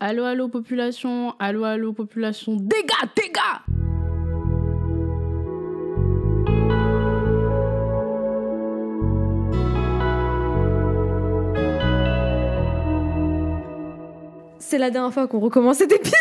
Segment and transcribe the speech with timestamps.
[0.00, 1.34] Allô, allô, population.
[1.38, 2.56] Allô, allô, population.
[2.56, 3.62] Dégâts, dégâts
[14.58, 16.16] C'est la dernière fois qu'on recommence cet épisode.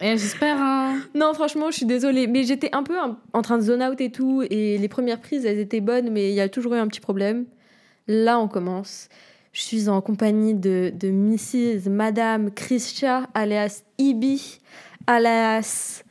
[0.00, 0.98] Eh, j'espère, hein.
[1.14, 2.26] Non, franchement, je suis désolée.
[2.26, 4.42] Mais j'étais un peu en- en train de zone out et tout.
[4.50, 7.00] Et les premières prises, elles étaient bonnes, mais il y a toujours eu un petit
[7.00, 7.44] problème.
[8.08, 9.08] Là, on commence.
[9.52, 11.90] Je suis en compagnie de, de Mrs.
[11.90, 14.60] Madame Christia, alias Ibi,
[15.06, 16.02] alias.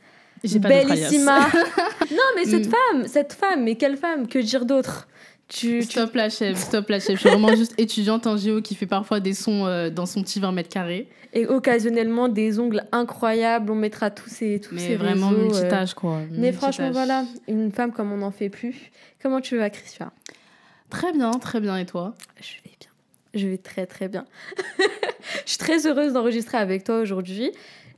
[0.44, 1.38] Bellissima.
[2.10, 2.70] non, mais cette Mm.
[2.70, 5.06] femme, cette femme, mais quelle femme Que dire d'autre?
[5.48, 7.14] Tu, tu- Stop la chef, stop la chef.
[7.16, 10.22] Je suis vraiment juste étudiante en géo qui fait parfois des sons euh, dans son
[10.22, 11.08] petit 20 mètres carrés.
[11.34, 13.70] Et occasionnellement, des ongles incroyables.
[13.70, 16.20] On mettra tous ces, tous Mais ces vraiment réseaux, euh, multitâche, quoi.
[16.30, 18.90] Mais franchement, voilà, une femme comme on n'en fait plus.
[19.22, 20.10] Comment tu vas, Christian
[20.90, 21.76] Très bien, très bien.
[21.76, 22.14] Et toi?
[22.40, 22.61] Je.
[23.34, 24.24] Je vais très très bien.
[25.44, 27.52] je suis très heureuse d'enregistrer avec toi aujourd'hui.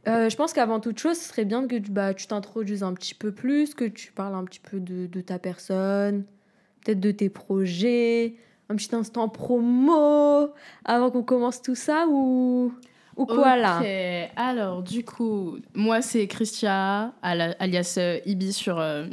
[0.07, 2.93] Euh, je pense qu'avant toute chose, ce serait bien que tu bah, tu t'introduises un
[2.93, 6.25] petit peu plus, que tu parles un petit peu de, de ta personne,
[6.85, 8.35] peut-être de tes projets,
[8.69, 10.53] un petit instant promo
[10.85, 12.73] avant qu'on commence tout ça ou,
[13.17, 13.83] ou quoi là?
[14.37, 19.07] Alors du coup, moi c'est Christia, alias euh, Ibi sur, euh,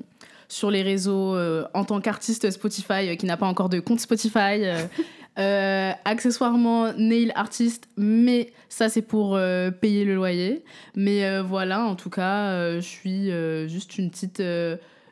[0.47, 4.63] sur les réseaux euh, en tant qu'artiste Spotify qui n'a pas encore de compte Spotify.
[5.39, 10.63] euh, accessoirement nail artiste, mais ça c'est pour euh, payer le loyer.
[10.95, 13.31] Mais euh, voilà, en tout cas, je suis
[13.69, 14.43] juste une petite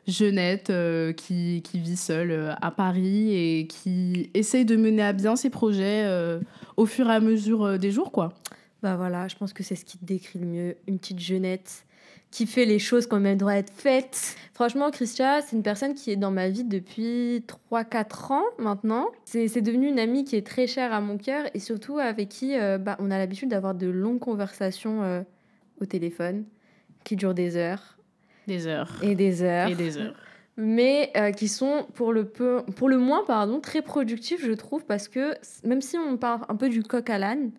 [0.06, 0.72] jeunette
[1.16, 6.06] qui, qui vit seule à Paris et qui essaye de mener à bien ses projets
[6.76, 8.34] au fur et à mesure des jours, quoi.
[8.82, 10.76] Bah voilà, je pense que c'est ce qui te décrit le mieux.
[10.86, 11.84] Une petite jeunette
[12.30, 14.36] qui fait les choses comme elles doivent être faites.
[14.54, 17.42] Franchement, Christia, c'est une personne qui est dans ma vie depuis
[17.72, 19.08] 3-4 ans maintenant.
[19.24, 22.56] C'est devenu une amie qui est très chère à mon cœur et surtout avec qui
[22.56, 25.22] euh, bah, on a l'habitude d'avoir de longues conversations euh,
[25.80, 26.44] au téléphone
[27.04, 27.96] qui durent des heures
[28.46, 28.92] Des heures.
[29.02, 30.14] et des heures Et des heures.
[30.56, 34.84] mais euh, qui sont pour le, peu, pour le moins pardon, très productifs, je trouve,
[34.84, 37.50] parce que même si on parle un peu du coq à l'âne,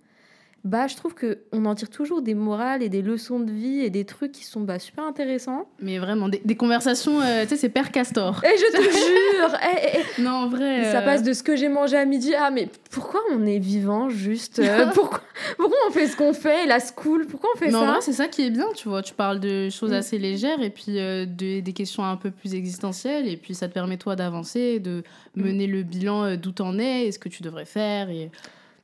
[0.64, 3.90] bah, je trouve qu'on en tire toujours des morales et des leçons de vie et
[3.90, 5.68] des trucs qui sont bah, super intéressants.
[5.82, 8.44] Mais vraiment, des, des conversations, euh, tu sais, c'est Père Castor.
[8.44, 10.92] Et je te jure eh, eh, eh, Non, en vrai.
[10.92, 13.58] Ça euh, passe de ce que j'ai mangé à midi à mais pourquoi on est
[13.58, 15.22] vivant juste euh, pourquoi,
[15.58, 18.02] pourquoi on fait ce qu'on fait La school, pourquoi on fait Mais en ça vrai,
[18.02, 19.02] c'est ça qui est bien, tu vois.
[19.02, 19.94] Tu parles de choses Mm.
[19.94, 23.28] assez légères et puis de- des questions un peu plus existentielles.
[23.28, 25.02] Et puis ça te permet, toi, d'avancer, de
[25.36, 25.42] Mm.
[25.44, 28.10] mener le bilan d'où t'en es et ce que tu devrais faire.
[28.12, 28.30] Et...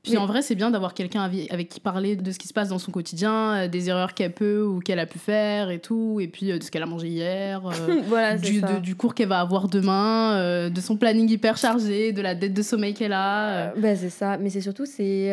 [0.09, 2.69] Puis en vrai, c'est bien d'avoir quelqu'un avec, qui parler de ce qui se passe
[2.69, 6.19] dans son quotidien, euh, des erreurs qu'elle peut ou qu'elle a pu faire et tout.
[6.19, 7.65] Et puis euh, de ce qu'elle a mangé hier.
[7.65, 12.11] euh, voilà, du, de- du cours qu'elle va avoir demain, de son planning hyper chargé,
[12.13, 13.73] de la dette de sommeil qu'elle a.
[13.75, 15.31] bah, c'est ça, mais c'est surtout c'est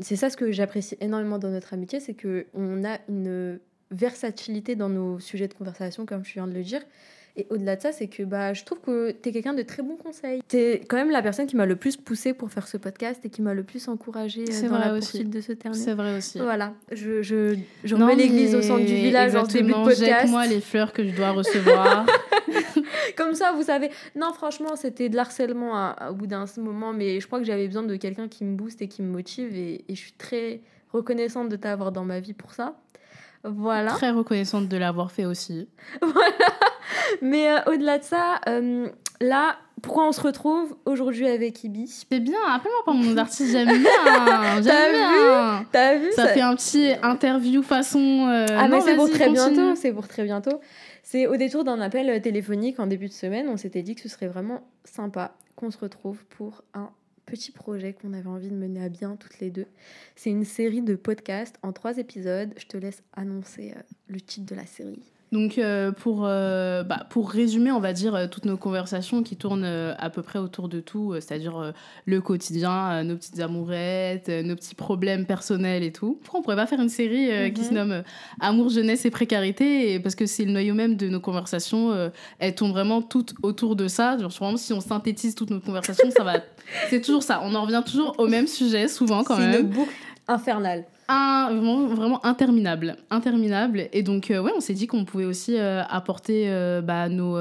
[0.00, 3.58] c'est ça ce que j'apprécie énormément dans notre amitié, c'est que on a une
[3.90, 6.80] versatilité dans nos sujets de conversation, comme je viens de le dire.
[7.38, 9.82] Et au-delà de ça, c'est que bah, je trouve que tu es quelqu'un de très
[9.82, 10.40] bon conseil.
[10.48, 13.20] Tu es quand même la personne qui m'a le plus poussé pour faire ce podcast
[13.26, 15.10] et qui m'a le plus encouragé euh, dans vrai la aussi.
[15.10, 15.74] poursuite de ce terme.
[15.74, 16.38] C'est vrai aussi.
[16.38, 17.54] Voilà, je, je,
[17.84, 19.98] je Non, remets l'église au centre du village en début de podcast.
[20.22, 22.06] Jette-moi les fleurs que je dois recevoir.
[23.16, 23.90] Comme ça, vous savez.
[24.14, 27.44] Non, franchement, c'était de l'harcèlement à- à- au bout d'un moment, mais je crois que
[27.44, 30.12] j'avais besoin de quelqu'un qui me booste et qui me motive, et, et je suis
[30.12, 30.60] très
[30.92, 32.76] reconnaissante de t'avoir dans ma vie pour ça.
[33.44, 33.92] Voilà.
[33.92, 35.68] Très reconnaissante de l'avoir fait aussi.
[37.22, 38.88] Mais euh, au-delà de ça, euh,
[39.20, 41.86] là, pourquoi on se retrouve aujourd'hui avec Ibi?
[41.88, 43.80] C'est bien, appelle-moi pas mon nom d'artiste, j'aime bien.
[44.62, 45.66] J'aime bien.
[45.70, 46.10] T'as vu?
[46.12, 48.26] Ça fait un petit interview façon.
[48.28, 49.54] euh, Ah, mais non, c'est pour très continue.
[49.54, 49.74] bientôt.
[49.76, 50.60] C'est pour très bientôt.
[51.02, 53.48] C'est au détour d'un appel euh, téléphonique en début de semaine.
[53.48, 56.90] On s'était dit que ce serait vraiment sympa qu'on se retrouve pour un
[57.26, 59.66] petit projet qu'on avait envie de mener à bien toutes les deux.
[60.16, 62.52] C'est une série de podcasts en trois épisodes.
[62.56, 65.02] Je te laisse annoncer euh, le titre de la série.
[65.32, 69.36] Donc, euh, pour, euh, bah, pour résumer, on va dire, euh, toutes nos conversations qui
[69.36, 71.72] tournent euh, à peu près autour de tout, c'est-à-dire
[72.04, 76.18] le quotidien, nos petites amourettes, nos petits problèmes personnels et tout.
[76.22, 77.66] Pourquoi on pourrait pas faire une série qui Mhm.
[77.68, 78.02] se nomme
[78.40, 79.92] Amour, jeunesse et précarité?
[79.94, 82.10] Et Parce que c'est le noyau même de nos conversations.
[82.38, 84.16] elles tournent vraiment toutes autour de ça.
[84.18, 86.34] Genre, vraiment, si on synthétise toutes nos conversations, ça va...
[86.88, 87.40] C'est toujours ça.
[87.42, 89.92] On en revient toujours au même sujet, souvent quand C'est même une boucle
[90.28, 90.84] infernale.
[91.08, 92.96] Un, vraiment, vraiment interminable.
[93.10, 93.88] Interminable.
[93.92, 97.38] Et donc, euh, ouais, on s'est dit qu'on pouvait aussi euh, apporter euh, bah, nos,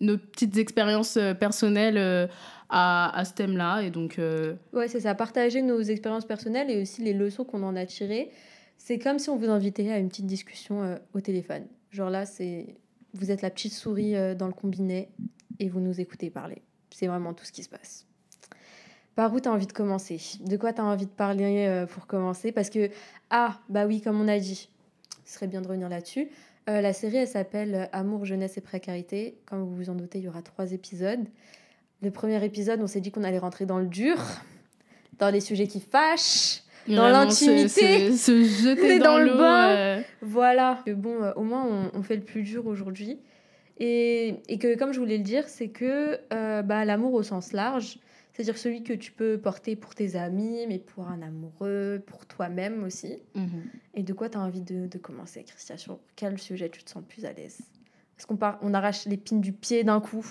[0.00, 2.28] nos petites expériences personnelles
[2.68, 3.82] à, à ce thème-là.
[3.82, 4.20] Et donc,
[4.72, 5.14] Ouais, c'est ça.
[5.14, 8.30] Partager nos expériences personnelles et aussi les leçons qu'on en a tirées.
[8.78, 11.66] C'est comme si on vous invitait à une petite discussion au téléphone.
[11.90, 12.76] Genre là, c'est
[13.14, 15.08] vous êtes la petite souris dans le combiné
[15.58, 16.62] et vous nous écoutez parler.
[16.90, 18.05] C'est vraiment tout ce qui se passe.
[19.16, 20.20] Par où tu as envie de commencer?
[20.40, 22.52] De quoi tu as envie de parler euh, pour commencer?
[22.52, 22.90] Parce que,
[23.30, 24.68] ah, bah oui, comme on a dit,
[25.24, 26.28] ce serait bien de revenir là-dessus.
[26.68, 29.38] Euh, la série, elle s'appelle Amour, jeunesse et précarité.
[29.46, 31.24] Comme vous vous en doutez, il y aura trois épisodes.
[32.02, 34.18] Le premier épisode, on s'est dit qu'on allait rentrer dans le dur,
[35.18, 40.02] dans les sujets qui fâchent, dans l'intimité, se, jeter dans, le bain.
[40.20, 40.84] Voilà.
[40.86, 43.18] Bon, euh, au moins, on, on, fait le plus dur aujourd'hui.
[43.78, 47.52] Et, et, que, comme je voulais le dire, c'est que euh, bah, l'amour au sens
[47.52, 47.98] large,
[48.36, 52.84] c'est-à-dire celui que tu peux porter pour tes amis, mais pour un amoureux, pour toi-même
[52.84, 53.16] aussi.
[53.34, 53.62] Mhm.
[53.94, 55.78] Et de quoi tu as envie de, de, commencer, Christian?
[55.78, 57.60] Sur quel sujet tu te sens plus à l'aise?
[58.18, 60.26] Est-ce qu'on on arrache l'épine du pied d'un coup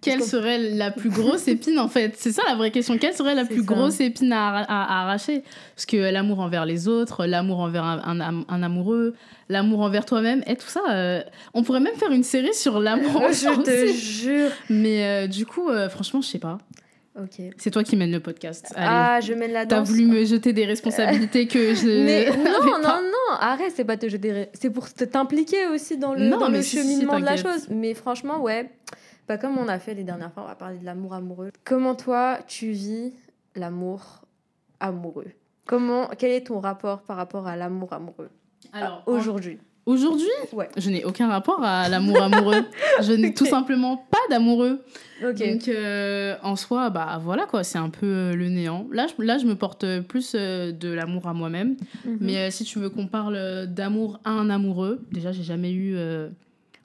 [0.00, 2.16] Quelle serait la plus grosse épine en fait?
[2.16, 2.98] C'est ça la vraie question.
[2.98, 5.44] Quelle serait la plus grosse épine à, à, arracher?
[5.76, 9.14] Parce que l'amour envers les autres, l'amour envers un, un, un amoureux,
[9.48, 11.22] l'amour envers toi-même, et tout ça, euh,
[11.54, 13.22] on pourrait même faire une série sur l'amour.
[13.30, 14.50] je te jure.
[14.70, 16.58] Mais euh, du coup, euh, franchement, je sais pas.
[17.58, 18.72] C'est toi qui mène le podcast.
[18.76, 19.86] Ah, je mène la danse.
[19.86, 21.86] T'as voulu me jeter des responsabilités que je.
[22.04, 24.48] Mais non, non, non, arrête, c'est pas te jeter.
[24.52, 27.68] C'est pour t'impliquer aussi dans le, dans le cheminement de la chose.
[27.70, 28.68] Mais franchement, ouais,
[29.26, 31.50] pas comme on a fait les dernières fois, on va parler de l'amour amoureux.
[31.64, 33.12] Comment toi, tu vis
[33.54, 34.24] l'amour
[34.80, 35.30] amoureux?
[35.66, 38.30] Comment, quel est ton rapport par rapport à l'amour amoureux?
[38.72, 40.68] Alors, aujourd'hui Aujourd'hui, ouais.
[40.78, 42.64] je n'ai aucun rapport à l'amour amoureux.
[43.02, 44.82] je n'ai tout simplement pas d'amoureux.
[45.22, 48.86] Donc, euh, en soi, bah voilà quoi, c'est un peu euh, le néant.
[48.92, 51.76] Là, je, là, je me porte plus euh, de l'amour à moi-même.
[52.04, 52.18] Mhm.
[52.20, 55.96] Mais si tu veux qu'on parle d'amour à un amoureux, déjà, j'ai jamais eu.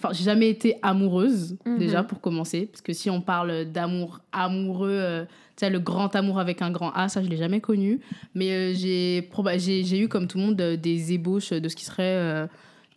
[0.02, 1.78] Enfin, j'ai jamais été amoureuse, mhm.
[1.78, 2.68] déjà, pour commencer.
[2.68, 5.26] Parce que si on parle d'amour amoureux,
[5.56, 8.02] tu sais, le grand amour avec un grand A, ça, je l'ai jamais connu.
[8.36, 9.24] Mais j'ai
[10.00, 12.48] eu, comme tout le monde, des ébauches de ce qui serait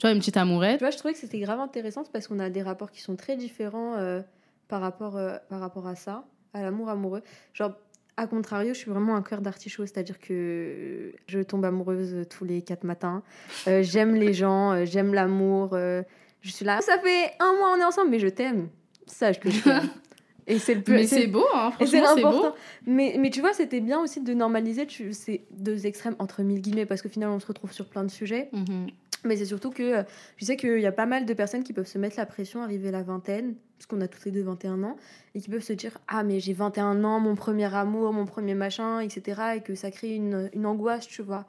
[0.02, 0.78] tu vois, une petite amourette.
[0.78, 3.14] Tu vois, je trouvais que c'était grave intéressant parce qu'on a des rapports qui sont
[3.14, 4.20] très différents euh,
[4.66, 7.22] par, rapport, euh, par rapport à ça, à l'amour amoureux.
[7.54, 7.70] Genre,
[8.16, 12.62] à contrario, je suis vraiment un cœur d'artichaut, c'est-à-dire que je tombe amoureuse tous les
[12.62, 13.22] quatre matins.
[13.68, 15.70] Euh, j'aime les gens, j'aime l'amour.
[15.76, 18.70] je suis là, ça fait un mois on est ensemble, mais je t'aime.
[19.06, 19.88] Sache que je t'aime.
[20.48, 20.94] Et c'est le plus.
[20.94, 22.46] Mais c'est beau, hein, franchement, c'est beau.
[22.86, 26.86] Mais, mais tu vois, c'était bien aussi de normaliser ces deux extrêmes, entre mille guillemets,
[26.86, 28.48] parce qu'au final, on se retrouve sur plein de sujets.
[28.52, 28.88] Mhm.
[29.24, 30.02] Mais c'est surtout que euh,
[30.36, 32.62] je sais qu'il y a pas mal de personnes qui peuvent se mettre la pression,
[32.62, 34.96] arriver à la vingtaine, parce qu'on a tous les deux 21 ans,
[35.34, 38.54] et qui peuvent se dire Ah, mais j'ai 21 ans, mon premier amour, mon premier
[38.54, 39.40] machin, etc.
[39.56, 41.46] Et que ça crée une, une angoisse, tu vois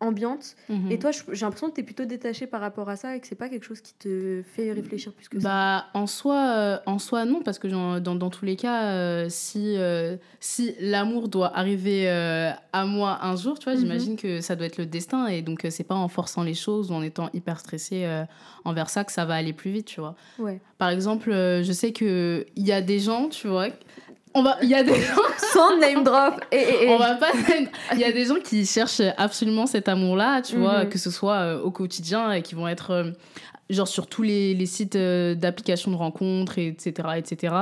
[0.00, 0.56] ambiante.
[0.68, 0.90] Mhm.
[0.90, 3.26] Et toi, j'ai l'impression que tu es plutôt détaché par rapport à ça et que
[3.26, 5.48] c'est pas quelque chose qui te fait réfléchir plus que ça.
[5.48, 9.26] Bah, en soi, euh, en soi non, parce que dans, dans, tous les cas, euh,
[9.30, 13.80] si, euh, si l'amour doit arriver à moi un jour, tu vois, mhm.
[13.80, 16.90] j'imagine que ça doit être le destin et donc c'est pas en forçant les choses
[16.90, 18.06] ou en étant hyper stressé
[18.64, 20.14] envers ça que ça va aller plus vite, tu vois.
[20.38, 20.60] Ouais.
[20.78, 23.68] Par exemple, je sais qu'il y a des gens, tu vois,
[24.36, 25.22] on va il y a des gens
[25.52, 26.44] sans name drop.
[26.52, 27.32] Et, on va pas
[27.92, 30.90] il y a des gens qui cherchent absolument cet amour là tu vois mhm.
[30.90, 33.10] que ce soit euh, au quotidien et qui vont être euh,
[33.70, 37.54] genre sur tous les, les sites euh, d'applications de rencontres etc etc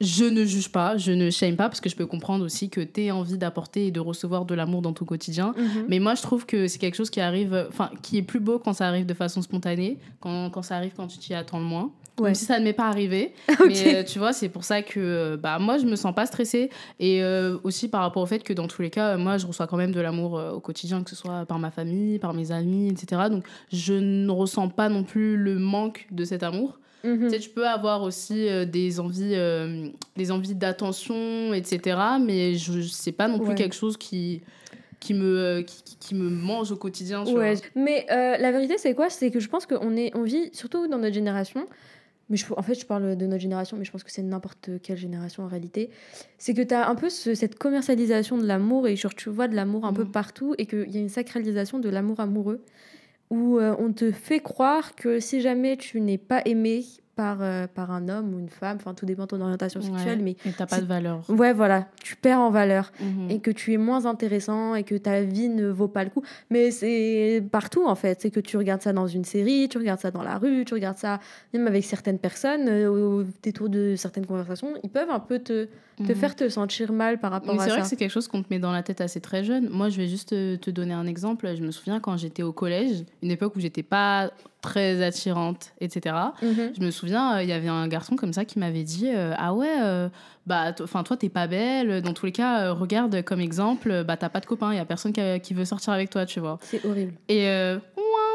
[0.00, 2.80] je ne juge pas je ne shame pas parce que je peux comprendre aussi que
[2.80, 5.86] tu aies envie d'apporter et de recevoir de l'amour dans ton quotidien mhm.
[5.88, 8.58] mais moi je trouve que c'est quelque chose qui arrive enfin qui est plus beau
[8.58, 11.64] quand ça arrive de façon spontanée quand, quand ça arrive quand tu t'y attends le
[11.64, 11.90] moins
[12.22, 13.32] même si ça ne m'est pas arrivé.
[13.66, 16.26] Mais euh, tu vois, c'est pour ça que euh, bah, moi, je me sens pas
[16.26, 16.70] stressée.
[16.98, 19.66] Et euh, aussi par rapport au fait que dans tous les cas, moi, je reçois
[19.66, 22.88] quand même de l'amour au quotidien, que ce soit par ma famille, par mes amis,
[22.88, 23.22] etc.
[23.30, 26.78] Donc, je ne ressens pas non plus le manque de cet amour.
[27.02, 27.24] Mhm.
[27.24, 29.34] Tu sais, tu peux avoir aussi des envies,
[30.16, 31.98] des envies d'attention, etc.
[32.20, 34.42] Mais je sais pas non plus quelque chose qui
[35.00, 37.24] qui me, qui, qui, me mange au quotidien.
[37.24, 37.54] Tu ouais.
[37.74, 39.08] Mais la vérité, c'est quoi?
[39.08, 41.66] C'est que je pense qu'on on vit, surtout dans notre génération,
[42.30, 44.70] mais je, en fait, je parle de notre génération, mais je pense que c'est n'importe
[44.82, 45.90] quelle génération en réalité.
[46.38, 49.56] C'est que tu as un peu cette commercialisation de l'amour et genre, tu vois de
[49.56, 50.12] l'amour un peu mm.
[50.12, 52.64] partout et qu'il y a une sacralisation de l'amour amoureux
[53.30, 56.84] où euh, on te fait croire que si jamais tu n'es pas aimé
[57.20, 60.20] par, euh, par un homme ou une femme, enfin tout dépend de ton orientation sexuelle,
[60.22, 60.36] mais...
[60.46, 61.22] Et t'as pas de valeur.
[61.28, 63.30] Ouais, voilà, tu perds en valeur mhm.
[63.30, 66.22] et que tu es moins intéressant et que ta vie ne vaut pas le coup.
[66.48, 70.00] Mais c'est partout en fait, c'est que tu regardes ça dans une série, tu regardes
[70.00, 71.20] ça dans la rue, tu regardes ça
[71.52, 75.68] même avec certaines personnes, euh, au détour de certaines conversations, ils peuvent un peu te
[76.06, 76.18] te mhm.
[76.18, 77.64] faire te sentir mal par rapport à ça.
[77.64, 79.68] C'est vrai que c'est quelque chose qu'on te met dans la tête assez très jeune.
[79.68, 81.52] Moi, je vais juste te, donner un exemple.
[81.54, 86.14] Je me souviens quand j'étais au collège, une époque où j'étais pas très attirante, etc.
[86.42, 86.72] Mhm.
[86.78, 89.34] Je me souviens, euh, il y avait un garçon comme ça qui m'avait dit euh,
[89.38, 90.08] Ah ouais, euh,
[90.50, 92.02] bah, enfin, toi, t'es pas belle.
[92.02, 94.84] Dans tous les cas, regarde comme exemple, bah, t'as pas de copain, il y a
[94.84, 96.58] personne qui, qui, veut sortir avec toi, tu vois.
[96.62, 97.12] C'est horrible.
[97.28, 97.46] Et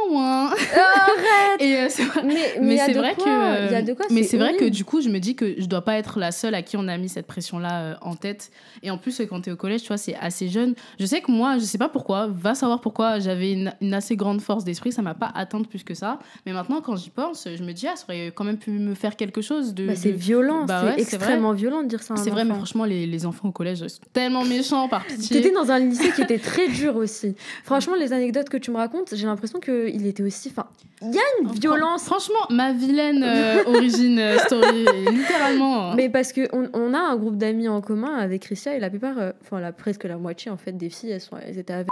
[0.10, 0.46] loin.
[0.50, 3.94] Arrête Et euh, c'est vrai, Mais, mais c'est vrai quoi, que il y a de
[3.94, 6.20] quoi, mais c'est vrai que du coup je me dis que je dois pas être
[6.20, 8.52] la seule à qui on a mis cette pression là en tête.
[8.84, 10.76] Et en plus euh, quand tu es au collège tu vois c'est assez jeune.
[11.00, 12.28] Je sais que moi je sais pas pourquoi.
[12.28, 13.20] Va savoir pourquoi.
[13.20, 14.92] J'avais une, une assez grande force d'esprit.
[14.92, 16.20] Ça m'a pas atteinte plus que ça.
[16.46, 18.96] Mais maintenant quand j'y pense je me dis ah ça aurait quand même pu me
[18.96, 22.14] faire quelque chose de, Bah, c'est violent, Bah c'est ouais, extrêmement violent de dire à
[22.14, 25.42] un c'est vrai mais franchement les, les enfants au collège sont tellement méchants par pitié
[25.42, 27.36] T'étais dans un lycée qui était très dur aussi.
[27.64, 30.50] Franchement, les anecdotes que tu me racontes, j'ai l'impression qu'il était aussi.
[30.50, 30.68] Enfin,
[31.02, 32.06] il y a une violence.
[32.06, 37.38] franchement ma vilaine euh, origine euh, story littéralement Mais parce qu'on on a un groupe
[37.38, 40.58] d'amis en commun avec Christia et la plupart, euh, enfin la, presque la moitié en
[40.58, 41.88] fait des filles, elles, sont, elles étaient avec.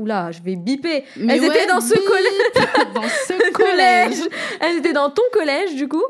[0.00, 1.04] Oula, je vais biper.
[1.16, 2.92] Mais elles étaient dans ce bip, collège.
[2.94, 4.28] dans ce collège
[4.60, 6.04] Elles étaient dans ton collège du coup.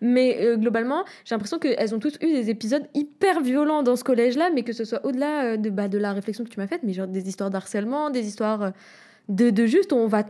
[0.00, 4.04] Mais euh, globalement, j'ai l'impression qu'elles ont toutes eu des épisodes hyper violents dans ce
[4.04, 6.66] collège-là, mais que ce soit au-delà euh, de, bah, de la réflexion que tu m'as
[6.66, 8.70] faite, mais genre des histoires d'harcèlement, des histoires euh,
[9.28, 10.24] de, de juste on va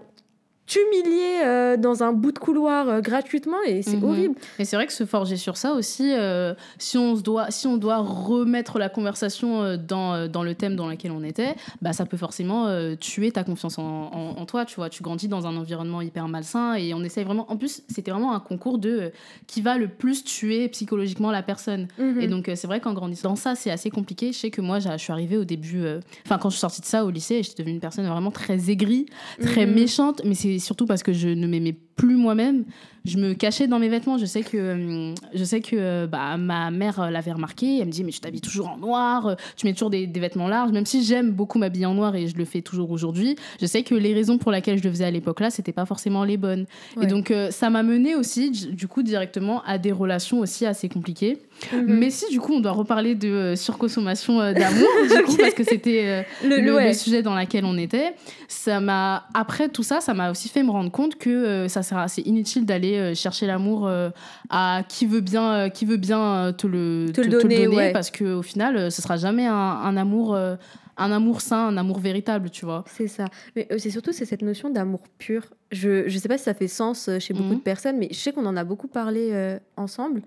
[0.66, 4.04] t'humilier euh, dans un bout de couloir euh, gratuitement et c'est Mhm.
[4.04, 4.34] horrible.
[4.58, 7.66] Et c'est vrai que se forger sur ça aussi, euh, si, on se doit, si
[7.66, 12.06] on doit remettre la conversation dans, dans le thème dans lequel on était, bah, ça
[12.06, 12.66] peut forcément
[12.98, 14.64] tuer ta confiance en, en- en toi.
[14.64, 17.50] Tu vois, tu grandis dans un environnement hyper malsain et on essaye vraiment.
[17.50, 19.12] En plus, c'était vraiment un concours de
[19.46, 21.88] qui va le plus tuer psychologiquement la personne.
[21.98, 22.20] Mhm.
[22.20, 24.32] Et donc, c'est vrai qu'en grandissant dans ça, c'est assez compliqué.
[24.32, 25.84] Je sais que moi, je suis arrivée au début,
[26.26, 28.70] enfin, quand je suis sortie de ça au lycée, j'étais devenue une personne vraiment très
[28.70, 29.06] aigrie,
[29.40, 29.74] très Mhm.
[29.74, 32.64] méchante, mais c'est surtout parce que je ne m'aimais plus moi-même.
[33.04, 34.16] Je me cachais dans mes vêtements.
[34.16, 37.78] Je sais que, euh, je sais que euh, bah, ma mère euh, l'avait remarqué.
[37.78, 40.48] Elle me dit Mais tu t'habilles toujours en noir, tu mets toujours des, des vêtements
[40.48, 40.72] larges.
[40.72, 43.82] Même si j'aime beaucoup m'habiller en noir et je le fais toujours aujourd'hui, je sais
[43.82, 46.64] que les raisons pour lesquelles je le faisais à l'époque-là, c'était pas forcément les bonnes.
[46.96, 47.04] Ouais.
[47.04, 51.38] Et donc, ça m'a mené aussi, du coup, directement à des relations aussi assez compliquées.
[51.72, 51.84] Mhm.
[51.86, 56.26] Mais si, du coup, on doit reparler de surconsommation d'amour, du coup, parce que c'était.
[56.42, 56.88] le, le, ouais.
[56.88, 58.14] le sujet dans lequel on était,
[58.48, 62.04] ça m'a après tout ça, ça m'a aussi fait me rendre compte que ça sert,
[62.10, 64.10] c'est inutile d'aller euh, chercher l'amour euh,
[64.50, 67.92] à qui veut bien, euh, qui veut bien te le, Te le donner, ouais.
[67.92, 71.98] parce que au final, ce sera jamais un, un amour, un amour sain, un amour
[72.00, 72.84] véritable, tu vois.
[72.88, 73.26] C'est ça.
[73.54, 75.44] Mais c'est surtout c'est cette notion d'amour pur.
[75.70, 77.58] Je ne sais pas si ça fait sens chez beaucoup Mhm.
[77.58, 80.22] de personnes, mais je sais qu'on en a beaucoup parlé euh, ensemble.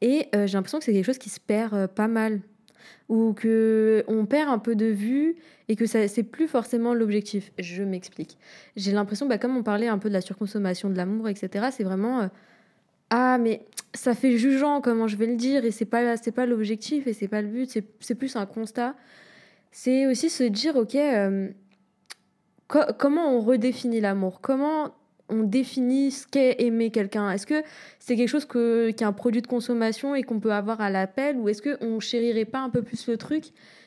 [0.00, 2.40] Et euh, j'ai l'impression que c'est quelque chose qui se perd euh, pas mal.
[3.10, 5.36] Ou que on perd un peu de vue
[5.68, 7.52] et que ça c'est plus forcément l'objectif.
[7.58, 8.38] Je m'explique.
[8.76, 11.84] J'ai l'impression, bah, comme on parlait un peu de la surconsommation de l'amour, etc., c'est
[11.84, 12.22] vraiment...
[12.22, 12.28] euh,
[13.10, 16.46] ah, mais ça fait jugeant, comment je vais le dire, et c'est pas, c'est pas
[16.46, 17.70] l'objectif, et c'est pas le but,
[18.00, 18.94] c'est, plus un constat.
[19.70, 21.48] C'est aussi se dire, ok, euh,
[22.68, 24.40] co- comment on redéfinit l'amour?
[24.40, 24.94] Comment
[25.40, 27.62] on définit ce qu'est aimer quelqu'un Est-ce que
[27.98, 30.90] c'est quelque chose que, qui est un produit de consommation et qu'on peut avoir à
[30.90, 33.44] l'appel Ou est-ce qu'on chérirait pas un peu plus le truc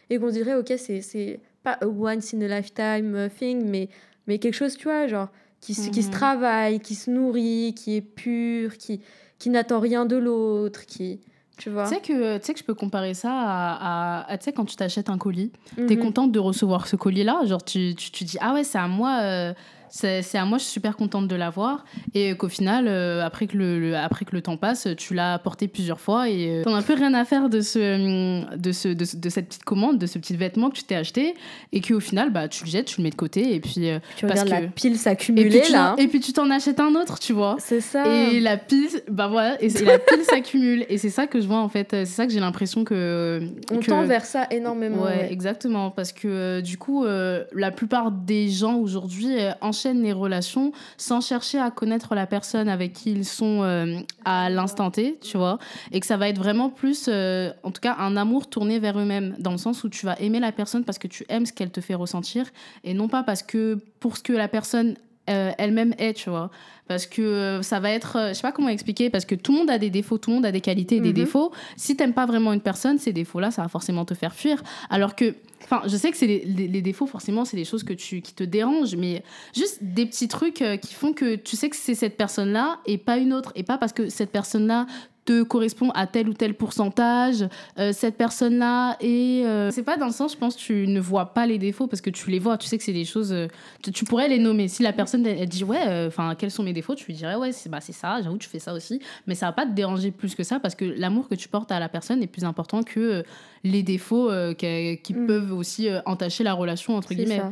[0.10, 3.89] et qu'on dirait, ok, c'est, pas a once in a lifetime thing, mais,
[4.27, 5.27] mais quelque chose, tu vois, genre,
[5.60, 6.13] qui, se- qui se Mhm.
[6.13, 9.01] travaille, qui se nourrit, qui est pur, qui,
[9.39, 11.20] qui n'attend rien de l'autre, qui.
[11.58, 14.46] Tu vois Tu sais que, tu que je peux comparer ça à, à- à- tu
[14.46, 15.51] sais, quand tu t'achètes un colis,
[15.88, 16.01] T'es Mhm.
[16.04, 19.20] contente de recevoir ce colis-là, genre tu, tu, tu dis ah ouais c'est à moi,
[19.24, 19.54] euh,
[19.89, 23.58] c'est à moi, je suis super contente de l'avoir, et qu'au final euh, après que
[23.58, 26.74] le, le- après que le temps passe, tu l'as porté plusieurs fois et euh, t'en
[26.75, 29.48] as un peu rien à faire de ce hum, de ce de, ce- de cette
[29.48, 31.36] petite commande, de ce petit vêtement que tu t'es acheté,
[31.72, 34.00] et qu'au final bah tu le jettes, tu le mets de côté et puis euh,
[34.17, 35.94] Tu parce regardes la que- pile s'accumuler là.
[35.96, 37.56] t'en- et puis tu t'en achètes un autre, tu vois.
[37.60, 38.06] C'est ça.
[38.08, 40.86] Et la pile, bah voilà, et, et la pile s'accumule.
[40.89, 43.41] Et c'est ça que je vois en fait, c'est ça que j'ai l'impression que.
[43.72, 45.03] On que- tend vers ça énormément.
[45.03, 45.32] Ouais, ouais.
[45.32, 45.91] exactement.
[45.91, 50.72] Parce que euh, du coup, euh, la plupart des gens aujourd'hui euh, enchaînent les relations
[50.98, 55.38] sans chercher à connaître la personne avec qui ils sont euh, à l'instant T, tu
[55.38, 55.60] vois.
[55.92, 59.00] Et que ça va être vraiment plus, euh, en tout cas, un amour tourné vers
[59.00, 61.54] eux-mêmes, dans le sens où tu vas aimer la personne parce que tu aimes ce
[61.54, 62.46] qu'elle te fait ressentir
[62.84, 64.96] et non pas parce que pour ce que la personne
[65.30, 66.50] euh, elle-même est, tu vois.
[66.88, 69.51] Parce que euh, ça va être, euh, je sais pas comment expliquer, parce que tout
[69.51, 71.13] le monde a des défauts, tout le monde a des qualités et des Mhm.
[71.15, 71.51] défauts.
[71.75, 74.63] Si t'aimes pas vraiment une personne, ces défauts-là, ça va forcément te faire fuir.
[74.89, 77.84] Alors que, enfin, je sais que c'est les, les- les défauts, forcément, c'est des choses
[77.84, 79.24] que tu, qui te dérangent, mais
[79.56, 82.98] juste des petits trucs euh, qui font que tu sais que c'est cette personne-là et
[82.98, 83.51] pas une autre.
[83.56, 84.86] Et pas parce que cette personne-là
[85.28, 87.46] te correspond à tel ou tel pourcentage,
[87.78, 88.96] euh, cette personne-là.
[89.02, 91.86] Et euh, c'est pas dans le sens, je pense, tu ne vois pas les défauts
[91.88, 92.58] parce que tu les vois.
[92.58, 93.34] Tu sais que c'est des choses.
[93.34, 93.48] euh,
[93.84, 94.70] tu, tu pourrais les nommer.
[94.70, 97.36] Si la personne elle, elle dit ouais, enfin quels sont mes défauts, tu lui dirais
[97.36, 98.22] ouais, c'est bah, c'est ça.
[98.24, 99.02] J'avoue, tu fais ça aussi.
[99.28, 101.72] Mais ça va pas te déranger plus que ça parce que l'amour que tu portes
[101.74, 103.24] à la personne est plus important que
[103.66, 105.28] les défauts qui, qui Mm.
[105.28, 107.38] peuvent aussi entacher la relation entre guillemets.
[107.40, 107.52] ça.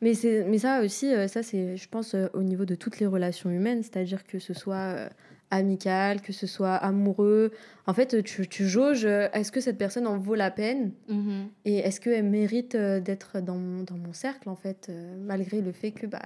[0.00, 3.50] Mais, c'est, mais ça aussi, ça c'est, je pense, au niveau de toutes les relations
[3.50, 5.10] humaines, c'est-à-dire que ce soit
[5.50, 7.52] amical, que ce soit amoureux.
[7.86, 11.48] En fait, tu, tu jauges, euh, est-ce que cette personne en vaut la peine Mhm.
[11.64, 15.60] et est-ce qu'elle mérite euh, d'être dans, mon- dans mon cercle, en fait, euh, malgré
[15.60, 16.22] le fait que bah,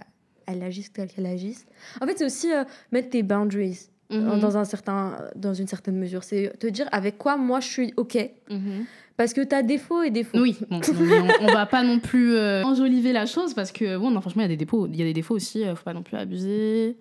[0.47, 1.67] elle agisse telle qu'elle agisse?
[2.01, 4.39] En fait, c'est aussi euh, mettre tes boundaries Mhm.
[4.39, 6.25] dans, un certain, dans une certaine mesure.
[6.25, 8.19] C'est te dire avec quoi moi je suis OK.
[8.51, 8.85] Mhm.
[9.17, 10.39] Parce que tu as défauts et défauts.
[10.41, 13.73] Oui, bon, non, mais on, on va pas non plus euh, enjoliver la chose parce
[13.73, 15.65] que bon, non, franchement, il y a des défauts, il y a des défauts aussi,
[15.65, 16.97] euh, faut pas non plus abuser.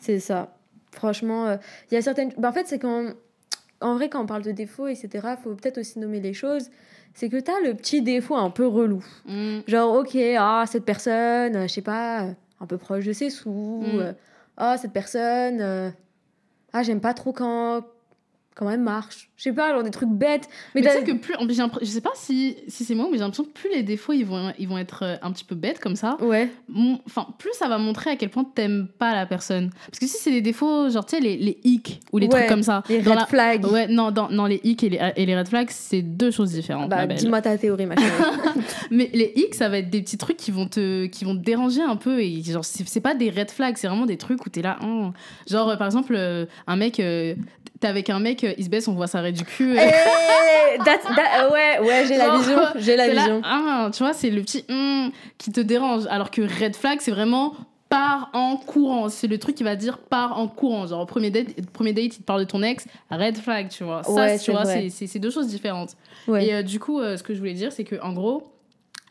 [0.00, 0.56] C'est ça.
[0.92, 1.56] Franchement, euh,
[1.90, 2.32] il y a certaines.
[2.38, 3.12] bah, en fait, c'est quand.
[3.82, 6.70] En vrai, quand on parle de défauts, etc., faut peut-être aussi nommer les choses.
[7.14, 9.04] C'est que tu as le petit défaut un peu relou.
[9.26, 9.60] Mm.
[9.66, 13.30] Genre, ok, ah, cette personne, euh, je sais pas, euh, un peu proche de ses
[13.30, 13.82] sous.
[13.82, 14.00] Mm.
[14.00, 14.12] euh,
[14.56, 15.92] Ah, cette personne,
[16.72, 17.82] ah, j'aime pas trop quand,
[18.54, 19.30] quand elle marche.
[19.36, 20.48] Je sais pas, genre des trucs bêtes.
[20.74, 21.34] Mais, Mais, tu sais que plus,
[21.80, 24.24] je sais pas si, si c'est moi, mais j'ai l'impression que plus les défauts ils
[24.26, 26.50] vont, ils vont être euh, un petit peu bêtes comme ça, Ouais,
[27.06, 29.70] enfin plus ça va montrer à quel point t'aimes pas la personne.
[29.86, 32.32] Parce que si c'est des défauts, genre tu sais les, les hicks ou les Ouais,
[32.32, 33.64] trucs comme ça, les dans red la- flags.
[33.66, 36.52] ouais non dans, non les hicks et les, et les red flags c'est deux choses
[36.52, 36.90] différentes.
[36.90, 38.10] bah, dis-moi ta théorie, ma chérie.
[38.90, 41.40] Mais les X, ça va être des petits trucs qui vont te, qui vont te
[41.42, 42.20] déranger un peu.
[42.20, 44.78] Et genre, c'est pas des red flags, c'est vraiment des trucs où t'es là.
[44.82, 45.12] hum.
[45.48, 47.34] Genre, euh, par exemple, euh, un mec, euh,
[47.80, 49.78] t'es avec un mec, euh, il se baisse, on voit sa raie du cul.
[49.78, 52.58] euh, Eh, that- ouais, ouais, j'ai la vision.
[52.76, 53.40] J'ai la là, vision.
[53.44, 56.04] ah, tu vois, c'est le petit hum qui te dérange.
[56.10, 57.54] Alors que red flag, c'est vraiment
[57.88, 59.08] part en courant.
[59.08, 60.86] C'est le truc qui va dire part en courant.
[60.86, 63.82] Genre, au premier date, premier date, il te parle de ton ex, red flag, tu
[63.82, 64.02] vois.
[64.04, 65.96] Ça, Ouais, tu vois, c'est- deux choses différentes.
[66.28, 66.46] Ouais.
[66.46, 68.52] Et euh, du coup, euh, ce que je voulais dire, c'est que en gros,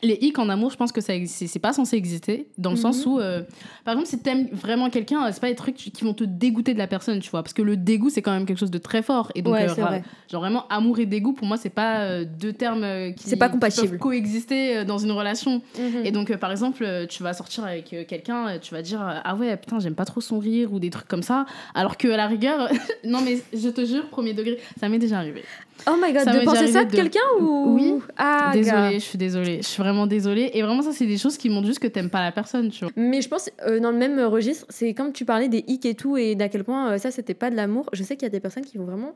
[0.02, 2.82] les hicks en amour, je pense que ça c'est pas censé exister, dans le Mhm.
[2.82, 3.42] sens où, euh,
[3.84, 6.78] par exemple, si t'aimes vraiment quelqu'un, c'est pas des trucs qui vont te dégoûter de
[6.78, 9.02] la personne, tu vois, parce que le dégoût, c'est quand même quelque chose de très
[9.02, 9.30] fort.
[9.34, 10.02] Et donc, ouais, euh, vrai.
[10.30, 13.48] genre vraiment, amour et dégoût, pour moi, c'est pas euh, deux termes qui, C'est pas
[13.48, 13.88] compatible.
[13.90, 15.62] peuvent coexister dans une relation.
[15.78, 16.04] Mhm.
[16.04, 19.80] Et donc, par exemple, tu vas sortir avec quelqu'un, tu vas dire Ah ouais, putain,
[19.80, 21.46] j'aime pas trop son rire ou des trucs comme ça.
[21.74, 22.68] Alors que à la rigueur,
[23.04, 25.42] non, mais je te jure, premier degré, ça m'est déjà arrivé.
[25.86, 27.94] Oh my god, Ça de penser ça de de- quelqu'un ou Oui.
[28.16, 29.58] Ah, désolée, je suis désolée.
[29.62, 30.50] Je suis vraiment désolée.
[30.54, 32.84] Et vraiment, ça, c'est des choses qui montrent juste que t'aimes pas la personne, tu
[32.84, 32.92] vois.
[32.96, 35.94] Mais je pense, euh, dans le même registre, c'est comme tu parlais des hicks et
[35.94, 37.88] tout, et d'à quel point euh, ça, c'était pas de l'amour.
[37.92, 39.14] Je sais qu'il y a des personnes qui vont vraiment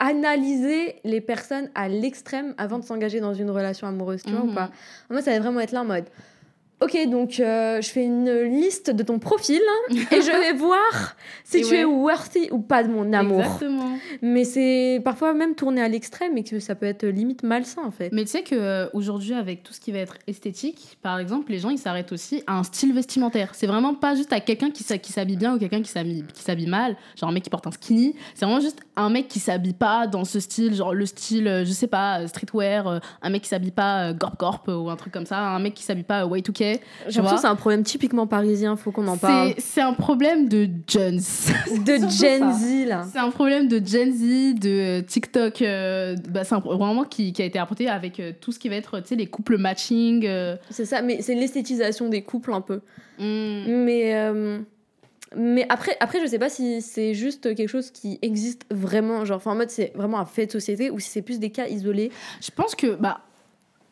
[0.00, 4.48] analyser les personnes à l'extrême avant de s'engager dans une relation amoureuse, tu vois, ou
[4.48, 4.54] Mhm.
[4.54, 4.70] pas
[5.08, 6.04] Moi, ça va vraiment être là en mode.
[6.82, 9.60] Ok, donc euh, je fais une liste de ton profil
[9.90, 13.40] et je vais voir si Et tu es worthy ou pas de mon amour.
[13.40, 13.98] Exactement.
[14.20, 17.90] Mais c'est parfois même tourné à l'extrême et que ça peut être limite malsain en
[17.90, 18.10] fait.
[18.12, 21.70] Mais tu sais qu'aujourd'hui, avec tout ce qui va être esthétique, par exemple, les gens,
[21.70, 23.50] ils s'arrêtent aussi à un style vestimentaire.
[23.54, 27.30] C'est vraiment pas juste à quelqu'un qui s'habille bien ou quelqu'un qui s'habille mal, genre
[27.30, 28.14] un mec qui porte un skinny.
[28.34, 31.64] C'est vraiment juste un mec qui s'habille pas dans ce style, genre le style, euh,
[31.64, 34.90] je sais pas, euh, streetwear, euh, un mec qui s'habille pas euh, Gorp euh, ou
[34.90, 36.71] un truc comme ça, un mec qui s'habille pas euh, Y2K.
[37.08, 39.54] J'ai l'impression que c'est un problème typiquement parisien, faut qu'on en parle.
[39.58, 41.20] C'est un problème de Jones.
[41.84, 42.52] De Gen.
[42.52, 43.06] Z là.
[43.12, 45.62] C'est un problème de Gen Z, de TikTok.
[45.62, 48.68] euh, bah, c'est un vraiment qui, qui a été apporté avec euh, tout ce qui
[48.68, 50.26] va être, tu sais, les couples matching.
[50.26, 52.80] euh, C'est ça, mais c'est l'esthétisation des couples un peu.
[53.18, 53.64] hmm.
[53.84, 54.14] Mais,
[55.34, 59.40] mais après, après, je sais pas si c'est juste quelque chose qui existe vraiment, genre,
[59.46, 62.10] en mode c'est vraiment un fait de société ou si c'est plus des cas isolés.
[62.42, 63.20] Je pense que, bah,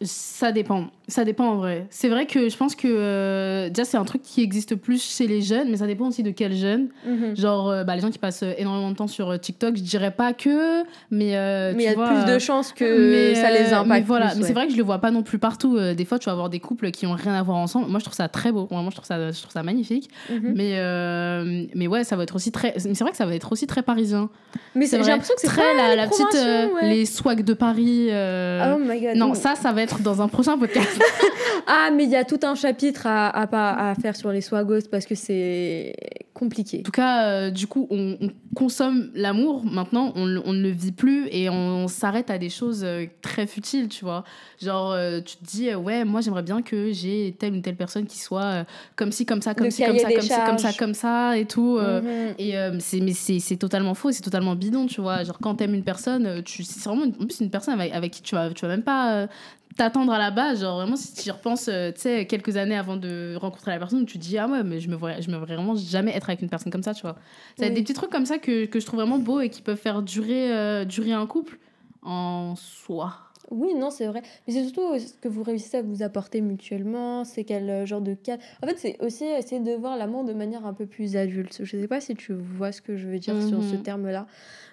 [0.03, 0.89] ça dépend.
[1.11, 1.87] Ça dépend en vrai.
[1.91, 5.27] C'est vrai que je pense que, euh, déjà, c'est un truc qui existe plus chez
[5.27, 6.89] les jeunes, mais ça dépend aussi de quels jeunes.
[7.35, 10.13] Genre, euh, bah, les gens qui passent euh, énormément de temps sur TikTok, je dirais
[10.13, 11.37] pas que, mais.
[11.37, 13.89] euh, mais il y a vois, plus de chances que mais, ça les impacte.
[13.89, 14.55] Mais voilà, plus, mais c'est ouais.
[14.55, 15.79] vrai que je le vois pas non plus partout.
[15.95, 17.89] Des fois, tu vas avoir des couples qui ont rien à voir ensemble.
[17.91, 18.67] Moi, je trouve ça très beau.
[18.71, 20.09] Vraiment, je trouve ça, je trouve ça magnifique.
[20.31, 20.53] Mhm.
[20.55, 22.75] Mais, euh, mais ouais, ça va être aussi très.
[22.85, 24.31] Mais c'est vrai que ça va être aussi très parisien.
[24.75, 26.27] Mais j'ai l'impression que c'est très pas la, la petite.
[26.35, 26.89] ouais.
[26.89, 28.09] Les swags de Paris.
[28.11, 29.17] Oh my god.
[29.17, 31.00] Non, ça, ça va être dans un prochain podcast.
[31.67, 34.41] Ah, mais il y a tout un chapitre à, à, pas- à faire sur les
[34.41, 35.95] swagos parce que c'est
[36.35, 36.79] compliqué.
[36.81, 39.65] En tout cas, euh, du coup, on, on consomme l'amour.
[39.65, 43.89] Maintenant, on, ne le vit plus et on, s'arrête à des choses euh, très futiles,
[43.89, 44.25] tu vois.
[44.61, 48.07] Genre, euh, tu te dis, ouais, moi, j'aimerais bien que j'ai telle ou telle personne
[48.07, 48.65] qui soit euh,
[48.97, 51.39] comme ci, comme ça, comme Le ci, comme ça, comme ci, comme ça, comme ça
[51.39, 51.79] et tout.
[51.79, 52.35] Mhm.
[52.39, 55.25] Et c'est mais c'est totalement faux, c'est totalement bidon, tu vois.
[55.25, 58.13] Genre quand t'aimes une personne, tu c'est vraiment une, en plus une personne avec, avec
[58.13, 59.29] qui tu vas tu vas même pas
[59.77, 60.61] t'attendre à la base.
[60.63, 63.79] Genre vraiment si tu y repenses, euh, tu sais quelques années avant de rencontrer la
[63.79, 66.15] personne, tu te dis ah ouais mais je me vois je me verrais vraiment jamais
[66.15, 67.17] être avec une personne comme ça, tu vois.
[67.59, 67.73] Ça Oui.
[67.75, 70.03] des petits trucs comme ça que, que je trouve vraiment beaux et qui peuvent faire
[70.03, 71.59] durer euh, durer un couple
[72.03, 73.15] en soi.
[73.51, 74.23] Oui, non, c'est vrai.
[74.47, 78.01] Mais c'est surtout ce que vous réussissez à vous apporter mutuellement, c'est quel euh, genre
[78.01, 78.37] de cas.
[78.63, 81.59] En fait, c'est aussi essayer de voir l'amour de manière un peu plus adulte.
[81.65, 83.83] Je sais pas si tu vois ce que je veux dire sur ce Mhm.
[83.83, 84.27] terme-là.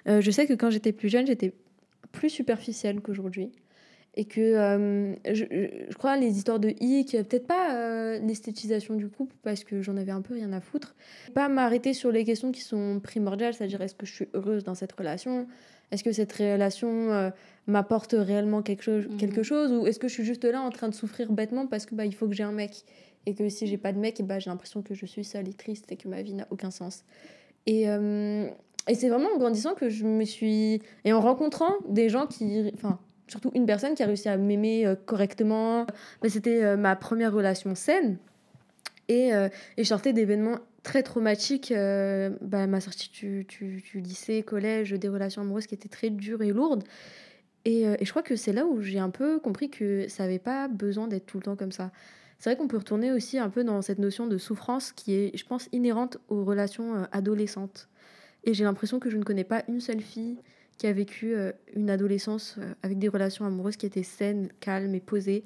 [0.07, 1.53] Euh, je sais que quand j'étais plus jeune, j'étais
[2.12, 3.51] plus superficielle qu'aujourd'hui.
[4.19, 9.36] Et que euh, je, crois les histoires de hic, peut-être pas euh, l'esthétisation du couple,
[9.43, 10.95] parce que j'en avais un peu rien à foutre.
[11.36, 14.73] Pas m'arrêter sur les questions qui sont primordiales, c'est-à-dire est-ce que je suis heureuse dans
[14.73, 15.45] cette relation?
[15.91, 17.30] Est-ce que cette relation euh,
[17.67, 19.17] m'apporte réellement quelque chose, Mhm.
[19.17, 19.71] quelque chose?
[19.71, 22.06] Ou est-ce que je suis juste là en train de souffrir bêtement parce que bah,
[22.06, 22.86] il faut que j'ai un mec?
[23.27, 25.47] Et que si j'ai pas de mec, et bah, j'ai l'impression que je suis seule
[25.47, 27.03] et triste et que ma vie n'a aucun sens.
[27.67, 30.82] Et, et c'est vraiment en grandissant que je me suis.
[31.06, 32.71] Et en rencontrant des gens qui.
[32.73, 35.86] Enfin, surtout une personne qui a réussi à m'aimer euh, correctement.
[36.24, 38.18] Mais c'était euh, ma première relation saine.
[39.10, 41.74] Et, et je sortais d'événements très traumatiques.
[42.42, 46.42] bah, ma sortie du, du, du, lycée, collège, des relations amoureuses qui étaient très dures
[46.42, 46.84] et lourdes.
[47.63, 50.40] Et, et je crois que c'est là où j'ai un peu compris que ça n'avait
[50.40, 51.90] pas besoin d'être tout le temps comme ça.
[52.40, 55.36] C'est vrai qu'on peut retourner aussi un peu dans cette notion de souffrance qui est,
[55.36, 57.90] je pense, inhérente aux relations euh, adolescentes.
[58.44, 60.38] Et j'ai l'impression que je ne connais pas une seule fille
[60.78, 64.94] qui a vécu euh, une adolescence euh, avec des relations amoureuses qui étaient saines, calmes
[64.96, 65.44] et posées.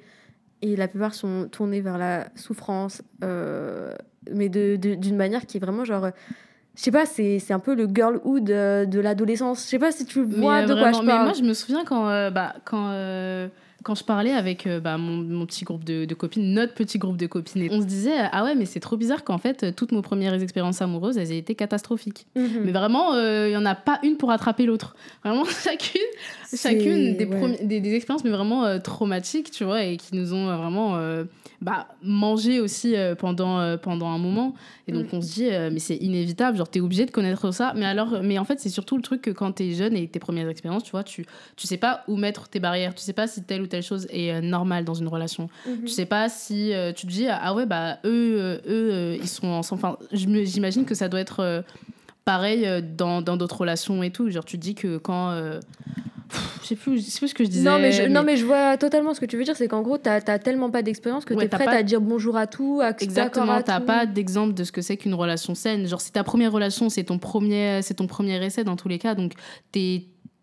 [0.62, 5.86] Et la plupart sont tournées vers la souffrance, mais d'une de, manière qui est vraiment
[5.86, 6.12] genre
[6.76, 9.64] je sais pas, c'est un peu le girlhood de, de l'adolescence.
[9.64, 11.06] Je sais pas si tu vois de quoi je parle.
[11.06, 12.92] Mais moi, je me souviens quand, bah, quand
[13.84, 16.98] quand je parlais avec euh, bah, mon, mon, petit groupe de, de, copines, notre petit
[16.98, 19.92] groupe de copines, on se disait ah ouais mais c'est trop bizarre qu'en fait toutes
[19.92, 22.28] nos premières expériences amoureuses elles aient été catastrophiques.
[22.36, 22.62] Mhm.
[22.66, 24.96] Mais vraiment euh, il y en a pas une pour attraper l'autre.
[25.24, 26.02] Vraiment chacune
[26.56, 30.56] chacune des, des, des, expériences mais vraiment euh, traumatiques tu vois et qui nous ont
[30.58, 31.00] vraiment
[31.62, 34.54] bah, mangé aussi pendant pendant un moment.
[34.88, 35.16] Et donc mm.
[35.16, 37.74] on se dit mais c'est inévitable genre t'es obligé de connaître ça.
[37.76, 40.20] Mais alors mais en fait c'est surtout le truc que quand t'es jeune et tes
[40.20, 43.28] premières expériences tu vois tu tu sais pas où mettre tes barrières tu sais pas
[43.28, 45.50] si telle ou telle chose est euh, normale dans une relation.
[45.66, 49.18] Mm Tu sais pas si euh, tu te dis, ah ouais, bah eux, euh, eux
[49.20, 49.82] ils sont ensemble.
[49.84, 51.64] Enfin, j'imagine que ça doit être
[52.26, 54.30] pareil dans d'autres relations et tout.
[54.30, 55.34] Genre, tu te dis que quand.
[56.62, 57.70] je sais plus, sais plus ce que je disais.
[57.70, 59.56] Non mais je, non, mais je vois totalement ce que tu veux dire.
[59.56, 62.38] C'est qu'en gros, tu n'as tellement pas d'expérience que tu es prête à dire bonjour
[62.38, 62.82] à tout.
[62.84, 65.88] À Exactement, tu pas d'exemple de ce que c'est qu'une relation saine.
[65.88, 69.16] Genre, si ta première relation, c'est ton, premier, ton premier essai dans tous les cas,
[69.16, 69.34] donc
[69.72, 70.02] tu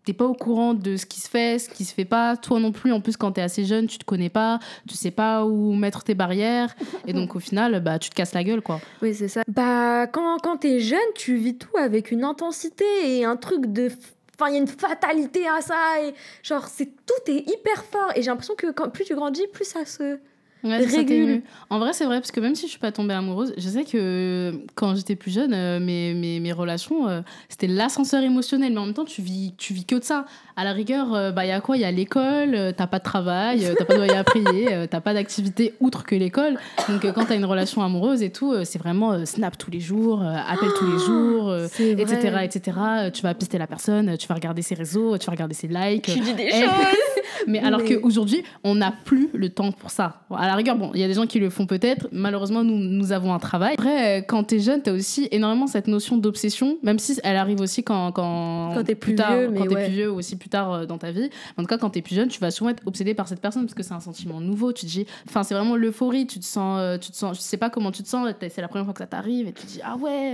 [0.09, 2.35] t'es pas au courant de ce qui se fait, ce qui se fait pas.
[2.35, 4.95] Toi non plus, en plus, quand tu es assez jeune, tu te connais pas, tu
[4.95, 6.75] sais pas où mettre tes barrières.
[7.05, 8.81] Et donc, au final, bah, tu te casses la gueule, quoi.
[9.03, 9.43] Oui, c'est ça.
[9.47, 13.67] Bah, quand, quand tu es jeune, tu vis tout avec une intensité et un truc
[13.67, 13.91] de.
[14.33, 15.75] Enfin, il y a une fatalité à ça.
[16.03, 18.11] Et genre, c'est tout est hyper fort.
[18.15, 20.17] Et j'ai l'impression que quand, plus tu grandis, plus ça se
[20.63, 23.69] Ouais, en vrai, c'est vrai, parce que même si je suis pas tombée amoureuse, je
[23.69, 28.73] sais que quand j'étais plus jeune, euh, mes, mes, mes relations, euh, c'était l'ascenseur émotionnel.
[28.73, 30.25] Mais en même temps, tu vis, tu vis que de ça.
[30.57, 31.77] À la rigueur, euh, bah, il y a quoi?
[31.77, 34.99] Il y a l'école, t'as pas de travail, t'as pas de loyer à payer, t'as
[34.99, 36.57] pas d'activité outre que l'école.
[36.89, 40.69] Donc, quand t'as une relation amoureuse et tout, c'est vraiment snap tous les jours, appel
[40.77, 42.77] tous les jours, etc., etc.
[43.13, 46.03] Tu vas pister la personne, tu vas regarder ses réseaux, tu vas regarder ses likes.
[46.03, 46.59] Tu dis des choses
[47.47, 50.21] mais, alors qu'aujourd'hui, on n'a plus le temps pour ça.
[50.35, 52.07] À la rigueur, bon, il y a des gens qui le font peut-être.
[52.11, 53.73] Malheureusement, nous, nous avons un travail.
[53.73, 57.19] Après, euh, quand tu es jeune, tu as aussi énormément cette notion d'obsession, même si
[57.23, 60.11] elle arrive aussi quand, quand, quand tu es plus, tard, vieux, quand es plus vieux
[60.11, 61.29] ou aussi plus tard euh, dans ta vie.
[61.57, 63.41] En tout cas, quand tu es plus jeune, tu vas souvent être obsédé par cette
[63.41, 64.73] personne parce que c'est un sentiment nouveau.
[64.73, 66.27] Tu te dis, enfin, c'est vraiment l'euphorie.
[66.27, 68.27] Tu te sens, euh, tu te sens, je sais pas comment tu te sens.
[68.39, 70.33] C'est la première fois que ça t'arrive et tu te dis, ah ouais,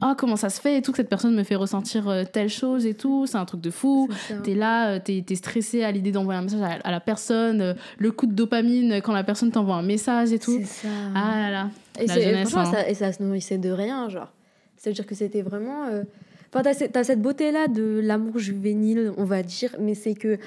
[0.00, 2.86] ah comment ça se fait et tout que cette personne me fait ressentir telle chose
[2.86, 3.26] et tout.
[3.26, 4.08] C'est un truc de fou.
[4.44, 7.74] Tu es là, tu es, stressé à l'idée d'envoyer un message à, la personne, euh,
[7.98, 10.60] le coup de dopamine quand la personne t'envoie un message et tout.
[10.64, 10.88] Ça.
[11.14, 11.70] Ah là là.
[11.98, 12.44] Et, hein.
[12.44, 14.32] ça, et ça se nourrissait de rien, genre.
[14.76, 15.86] C'est-à-dire que c'était vraiment.
[15.86, 16.04] Euh...
[16.52, 20.38] Enfin, t'as, as cette beauté-là de l'amour juvénile, on va dire, mais c'est que.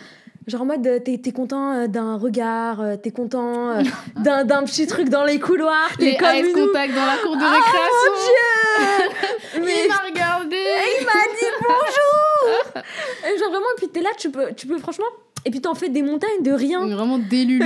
[0.47, 3.83] Genre en mode, t'es, es content euh, d'un regard, t'es content
[4.15, 6.67] d'un, d'un petit truc dans les couloirs, t'es les comme une...
[6.67, 8.13] contact dans la cour de oh récréation.
[8.13, 9.83] mon Dieu mais...
[9.83, 10.57] Il m'a regardé
[10.99, 12.83] Il m'a dit bonjour
[13.27, 15.05] et Genre vraiment, et puis t'es là, tu peux, tu peux franchement
[15.45, 16.86] et puis t'en fais des montagnes de rien.
[16.88, 17.60] Vraiment délulu.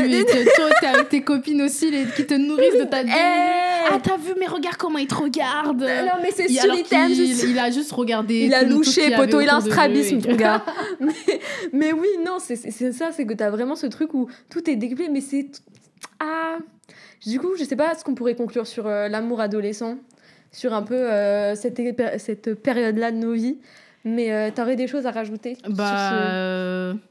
[0.55, 3.07] toi, t'es avec tes copines aussi les, qui te nourrissent de ta hey
[3.91, 5.81] Ah, t'as vu, mais regarde comment il te regarde.
[5.81, 8.45] Non, mais c'est sûr, il, il, il, a juste regardé.
[8.45, 10.63] Il a louché, poteau, il a un strabisme, ton gars.
[10.99, 11.13] mais,
[11.73, 15.09] mais, oui, non, c'est ça, c'est que t'as vraiment ce truc où tout est décuplé,
[15.09, 15.49] mais c'est.
[16.19, 16.57] Ah.
[17.25, 19.97] Du coup, je sais pas ce qu'on pourrait conclure sur euh, l'amour adolescent,
[20.51, 21.79] sur un peu euh, cette,
[22.17, 23.57] cette période-là de nos vies.
[24.03, 25.87] Mais euh, t'aurais des choses à rajouter Bah.
[25.87, 27.10] Sur ce...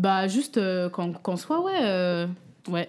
[0.00, 1.78] Bah, juste euh, qu'en soit, ouais.
[1.82, 2.26] Euh,
[2.68, 2.88] ouais.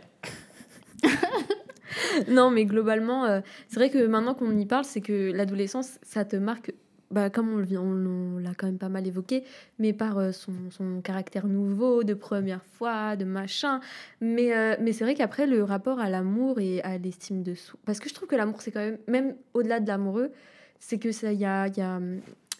[2.29, 6.23] non, mais globalement, euh, c'est vrai que maintenant qu'on y parle, c'est que l'adolescence, ça
[6.23, 6.73] te marque,
[7.09, 9.43] bah, comme on l'a on, l'a quand même pas mal évoqué,
[9.77, 13.81] mais par son, son, caractère nouveau, de première fois, de machin.
[14.21, 17.77] Mais, mais c'est vrai qu'après, le rapport à l'amour et à l'estime de soi.
[17.83, 20.31] Parce que je trouve que l'amour, c'est quand même, même au-delà de l'amoureux,
[20.79, 21.67] c'est que ça, y a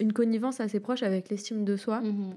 [0.01, 2.01] une connivence assez proche avec l'estime de soi.
[2.01, 2.33] Mhm.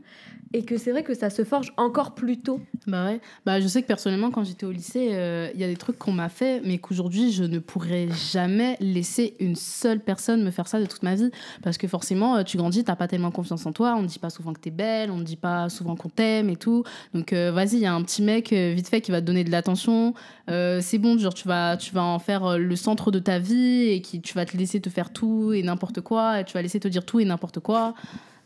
[0.53, 2.61] Et que c'est vrai que ça se forge encore plus tôt.
[2.87, 3.21] Bah ouais.
[3.45, 5.99] Bah, je sais que personnellement, quand j'étais au lycée, euh, il y a des trucs
[5.99, 10.69] qu'on m'a fait, mais qu'aujourd'hui, je ne pourrais jamais laisser une seule personne me faire
[10.69, 11.31] ça de toute ma vie.
[11.63, 13.95] Parce que forcément, euh, tu grandis, t'as pas tellement confiance en toi.
[13.97, 16.51] On ne dit pas souvent que t'es belle, on ne dit pas souvent qu'on t'aime
[16.51, 16.85] et tout.
[17.15, 19.45] Donc, euh, vas-y, il y a un petit mec vite fait qui va te donner
[19.45, 20.15] de l'attention.
[20.51, 23.89] Euh, c'est bon, genre, tu vas, tu vas en faire le centre de ta vie
[23.89, 26.41] et qui, tu vas te laisser te faire tout et n'importe quoi.
[26.41, 27.95] Et tu vas laisser te dire tout et n'importe quoi.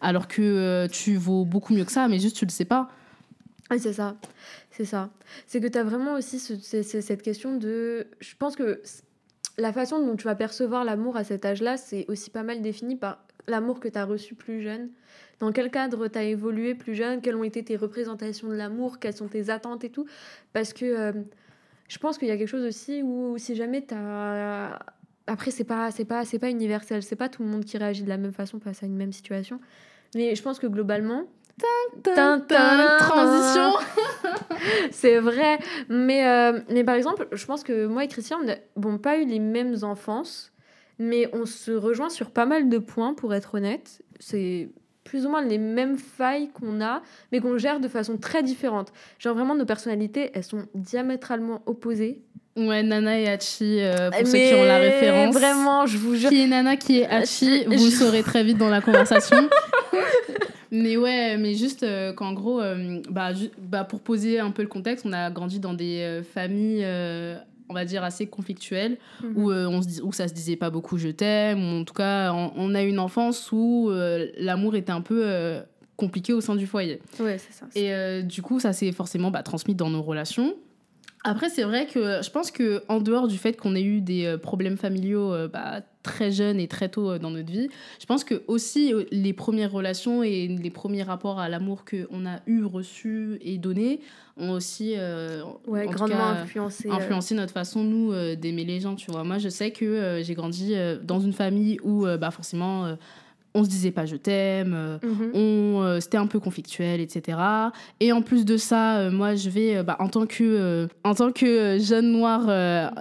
[0.01, 2.89] Alors que euh, tu vaux beaucoup mieux que ça, mais juste tu le sais pas.
[3.71, 4.17] Oui, c'est ça.
[4.71, 5.11] C'est ça.
[5.47, 8.07] C'est que tu as vraiment aussi cette question de.
[8.21, 8.81] Je pense que
[9.59, 12.97] la façon dont tu vas percevoir l'amour à cet âge-là, c'est aussi pas mal défini
[12.97, 14.91] par l'amour que tu as reçu plus jeune.
[15.41, 17.21] Dans quel cadre tu as évolué plus jeune?
[17.21, 18.99] Quelles ont été tes représentations de l'amour?
[18.99, 20.07] Quelles sont tes attentes et tout?
[20.53, 21.13] Parce que euh,
[21.89, 24.79] je pense qu'il y a quelque chose aussi où si jamais tu as.
[25.29, 27.03] Après, c'est pas, c'est pas, c'est pas universel.
[27.03, 29.13] C'est pas tout le monde qui réagit de la même façon face à une même
[29.13, 29.61] situation.
[30.15, 31.27] Mais je pense que globalement,
[32.99, 33.73] transition.
[34.91, 35.59] c'est vrai.
[35.89, 38.39] Mais, euh, mais par exemple, je pense que moi et Christian,
[38.77, 40.53] on bon, pas eu les mêmes enfances,
[40.99, 44.03] mais on se rejoint sur pas mal de points, pour être honnête.
[44.21, 44.71] C'est
[45.09, 48.93] plus ou moins les mêmes failles qu'on a, mais qu'on gère de façon très différente.
[49.19, 52.21] Genre vraiment, nos personnalités, elles sont diamétralement opposées.
[52.57, 55.35] Ouais, Nana et Hachi, euh, pour ceux qui ont la référence.
[55.35, 56.29] Vraiment, je vous jure.
[56.29, 59.49] Qui est Nana, qui est Hachi, Je- vous je- saurez très vite dans la conversation.
[60.71, 64.69] mais ouais, mais juste euh, qu'en gros, euh, bah, bah, pour poser un peu le
[64.69, 67.37] contexte, on a grandi dans des euh, familles, euh,
[67.69, 69.33] on va dire, assez conflictuelles, Mhm.
[69.37, 71.95] où, euh, on se où ça se disait pas beaucoup je t'aime, ou en tout
[71.95, 75.61] cas, on, on a eu une enfance où euh, l'amour était un peu euh,
[75.97, 77.01] compliqué au sein du foyer.
[77.21, 77.67] Ouais, c'est ça.
[77.75, 80.55] Et du coup, ça s'est forcément bah, transmis dans nos relations.
[81.25, 84.37] Après, c'est vrai que je pense que en dehors du fait qu'on ait eu des
[84.41, 87.69] problèmes familiaux bah, très jeunes et très tôt euh, dans notre vie,
[88.01, 92.27] je pense que aussi euh, les premières relations et les premiers rapports à l'amour qu'on
[92.27, 94.01] a eu, reçu et donné
[94.37, 96.89] ont aussi euh, Ouais, grandement cas, influencé.
[96.89, 99.25] euh, notre façon, nous, d'aimer les gens, tu vois.
[99.25, 102.97] Moi, je sais que j'ai grandi dans une famille où, bah, forcément,
[103.59, 104.99] on se disait pas je t'aime,
[105.35, 107.39] on euh, c'était un peu conflictuel etc
[108.01, 111.33] et en plus de ça euh, moi je vais bah, en tant que en tant
[111.33, 112.49] que jeune noire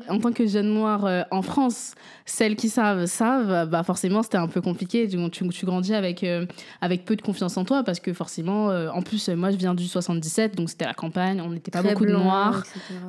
[0.10, 1.93] en tant que jeune noire en France
[2.26, 6.26] celles qui savent savent bah forcément c'était un peu compliqué tu, tu, tu grandis avec
[6.82, 9.88] avec peu de confiance en toi parce que forcément en plus moi je viens du
[9.88, 12.63] 77 donc c'était la campagne on n'était pas Très beaucoup de noirs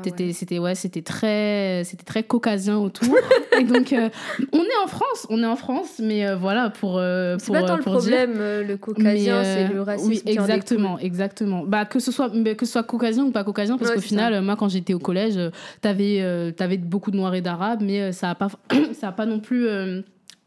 [0.05, 0.33] ouais.
[0.33, 3.15] c'était ouais, c'était très, c'était très caucasien autour.
[3.59, 4.09] et donc, euh,
[4.53, 7.55] on est en France, on est en France, mais euh, voilà pour euh, C'est pour,
[7.55, 7.93] pas tant euh, le dire.
[7.93, 11.65] problème, euh, le caucasien, c'est euh, le racisme Oui, qui en exactement, exactement.
[11.65, 14.09] Bah que ce soit que ce soit caucasien ou pas caucasien, parce Ouais, qu'au c'est
[14.09, 15.39] final, moi quand j'étais au collège,
[15.81, 18.49] t'avais t'avais beaucoup de noirs et d'arabes, mais ça a pas
[18.93, 19.67] ça a pas non plus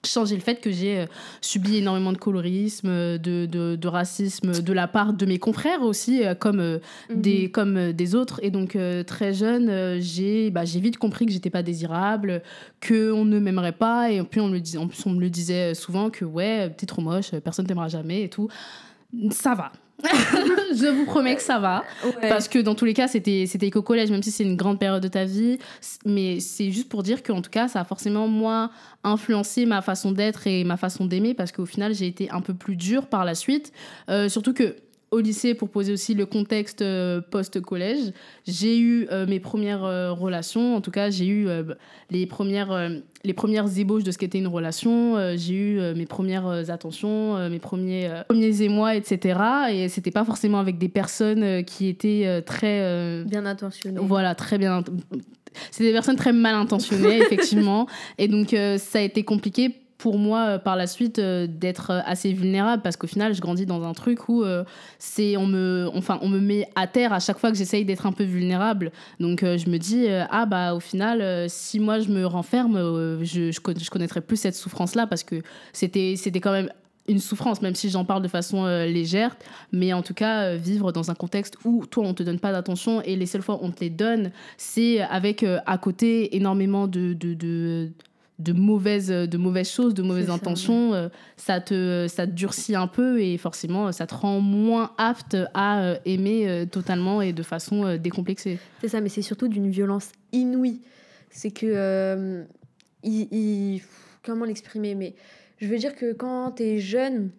[0.05, 1.05] changé le fait que j'ai euh,
[1.41, 5.81] subi énormément de colorisme, euh, de, de, de racisme de la part de mes confrères
[5.81, 6.57] aussi, euh, comme
[7.09, 7.21] découle.
[7.21, 8.39] des, comme des autres.
[8.43, 12.41] Et donc, très jeune, j'ai bah, j'ai vite compris que j'étais pas désirable,
[12.85, 14.11] qu'on ne m'aimerait pas.
[14.11, 16.69] Et puis, on me le disait, en plus, on me le disait souvent que, ouais,
[16.71, 18.47] t'es trop moche, personne t'aimera jamais et tout.
[19.31, 19.71] Ça va.
[20.75, 21.83] je vous promets que ça va.
[22.03, 22.29] Ouais.
[22.29, 24.79] Parce que dans tous les cas, c'était c'était qu'au collège, même si c'est une grande
[24.79, 25.57] période de ta vie.
[26.05, 28.71] Mais c'est juste pour dire qu'en tout cas, ça a forcément, moi,
[29.03, 31.33] influencé ma façon d'être et ma façon d'aimer.
[31.33, 33.71] Parce qu'au final, j'ai été un peu plus dure par la suite.
[34.09, 34.75] Euh, surtout que
[35.11, 38.13] au lycée, pour poser aussi le contexte euh, post-collège,
[38.47, 40.75] j'ai eu euh, mes premières euh, relations.
[40.75, 41.49] En tout cas, j'ai eu
[42.09, 42.89] les, premières,
[43.23, 45.17] les premières ébauches de ce qu'était une relation.
[45.35, 49.39] J'ai eu mes premières attentions, mes premiers, premiers émois, etc.
[49.71, 53.23] Et c'était pas forcément avec des personnes qui étaient très.
[53.25, 53.99] Bien intentionné.
[54.01, 54.83] voilà, très bien.
[55.71, 57.87] C'est des personnes très mal intentionnées, effectivement.
[58.17, 61.99] Et donc, ça a été compliqué pour moi, euh, par la suite, euh, d'être euh,
[62.05, 64.43] assez vulnérable parce qu'au final, je grandis dans un truc où
[64.97, 68.07] c'est on me, enfin, on me met à terre à chaque fois que j'essaye d'être
[68.07, 68.91] un peu vulnérable.
[69.19, 72.77] Donc, je me dis, ah bah, au final, si moi je me renferme,
[73.23, 76.69] je, je, je connaîtrais plus cette souffrance-là parce que c'était c'était quand même
[77.07, 79.35] une souffrance, même si j'en parle de façon légère,
[79.71, 83.01] mais en tout cas, vivre dans un contexte où toi, on te donne pas d'attention
[83.03, 87.13] et les seules fois où on te les donne, c'est avec à côté énormément de,
[88.41, 90.93] de mauvaises, de mauvaises choses, de mauvaises intentions.
[90.93, 95.37] euh, ça, te, ça te durcit un peu et forcément, ça te rend moins apte
[95.53, 98.59] à euh, aimer euh, totalement et de façon euh, décomplexée.
[98.81, 100.81] C'est ça, mais c'est surtout d'une violence inouïe.
[101.29, 101.65] C'est que.
[101.67, 102.43] euh,
[103.03, 103.81] il- il-
[104.23, 105.15] comment l'exprimer Mais
[105.59, 107.31] je veux dire que quand tu es jeune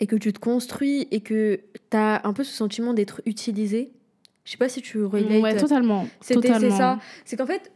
[0.00, 3.92] et que tu te construis et que tu as un peu ce sentiment d'être utilisé,
[4.44, 5.40] je sais pas si tu relates.
[5.42, 6.08] Ouais, totalement.
[6.20, 6.98] C'était c'est ça.
[7.24, 7.70] C'est qu'en fait,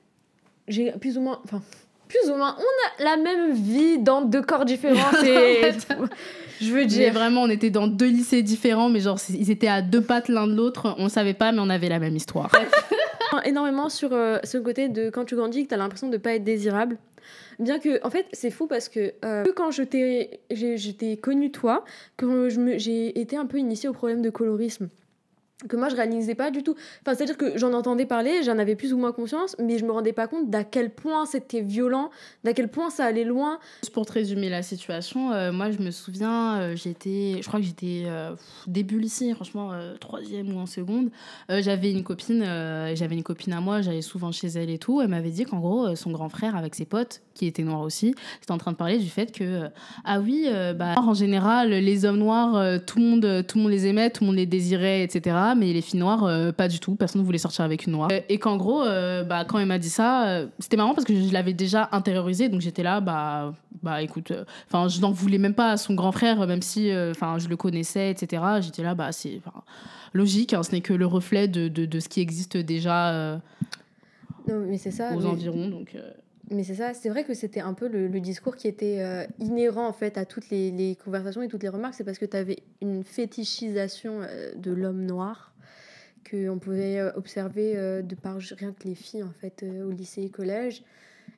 [0.66, 1.40] j'ai plus ou moins.
[1.44, 1.62] Enfin,
[2.09, 5.11] plus ou moins, on a la même vie dans deux corps différents.
[5.23, 7.12] je veux Mais dire.
[7.12, 10.47] vraiment, on était dans deux lycées différents, mais genre, ils étaient à deux pattes l'un
[10.47, 10.95] de l'autre.
[10.99, 12.51] On savait pas, mais on avait la même histoire.
[13.45, 16.35] énormément sur euh, ce côté de quand tu grandis que tu as l'impression de pas
[16.35, 16.99] être désirable.
[17.59, 21.85] Bien que, en fait, c'est fou parce que, euh, quand je t'ai connu toi,
[22.16, 24.88] quand j'ai été un peu initiée au problème de colorisme,
[25.69, 26.75] que moi je réalisais pas du tout.
[27.01, 29.90] Enfin, c'est-à-dire que j'en entendais parler, j'en avais plus ou moins conscience, mais je me
[29.90, 32.11] rendais pas compte d'à quel point c'était violent,
[32.45, 33.59] d'à quel point ça allait loin.
[33.95, 37.64] Pour te résumer la situation, euh, moi je me souviens, euh, j'étais, je crois que
[37.64, 41.11] j'étais euh, début lycée, franchement troisième ou en seconde.
[41.49, 42.45] J'avais une copine,
[42.95, 45.01] j'avais une copine à moi, j'allais souvent chez elle et tout.
[45.01, 48.14] Elle m'avait dit qu'en gros son grand frère avec ses potes, qui étaient noirs aussi,
[48.40, 49.69] c'était en train de parler du fait que
[50.05, 53.87] ah oui, bah en général les hommes noirs, tout le monde, tout le monde les
[53.87, 55.45] aimait, tout le monde les désirait, etc.
[55.54, 58.09] Mais les filles noires, euh, pas du tout, personne ne voulait sortir avec une noire.
[58.12, 61.04] Euh, Et qu'en gros, euh, bah quand elle m'a dit ça, euh, c'était marrant parce
[61.06, 64.32] que je l'avais déjà intériorisé, donc j'étais là, bah bah écoute,
[64.66, 67.56] enfin je n'en voulais même pas à son grand frère, même si enfin je le
[67.56, 68.42] connaissais, etc.
[68.61, 69.40] J'étais là, bah c'est
[70.12, 73.38] logique, hein, ce n'est que le reflet de, de, de ce qui existe déjà
[74.48, 75.12] Non, mais c'est ça.
[75.14, 75.68] aux mais- environs.
[75.68, 75.94] Donc,
[76.50, 79.87] Mais c'est ça, c'est vrai que c'était un peu le, discours qui était euh, inhérent
[79.87, 81.94] en fait à toutes les, conversations et toutes les remarques.
[81.94, 85.54] C'est parce que tu avais une fétichisation euh, de l'homme noir
[86.28, 90.30] qu'on pouvait euh, observer de par rien que les filles en fait au lycée et
[90.30, 90.85] collège.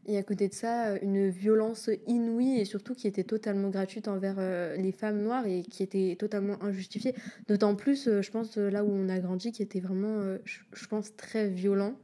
[0.07, 4.37] Et à côté de ça, une violence inouïe et surtout qui était totalement gratuite envers
[4.77, 7.15] les femmes noires et qui était totalement injustifiée.
[7.47, 11.49] D'autant plus, je pense, là où on a grandi, qui était vraiment, je pense, très
[11.49, 11.95] violent.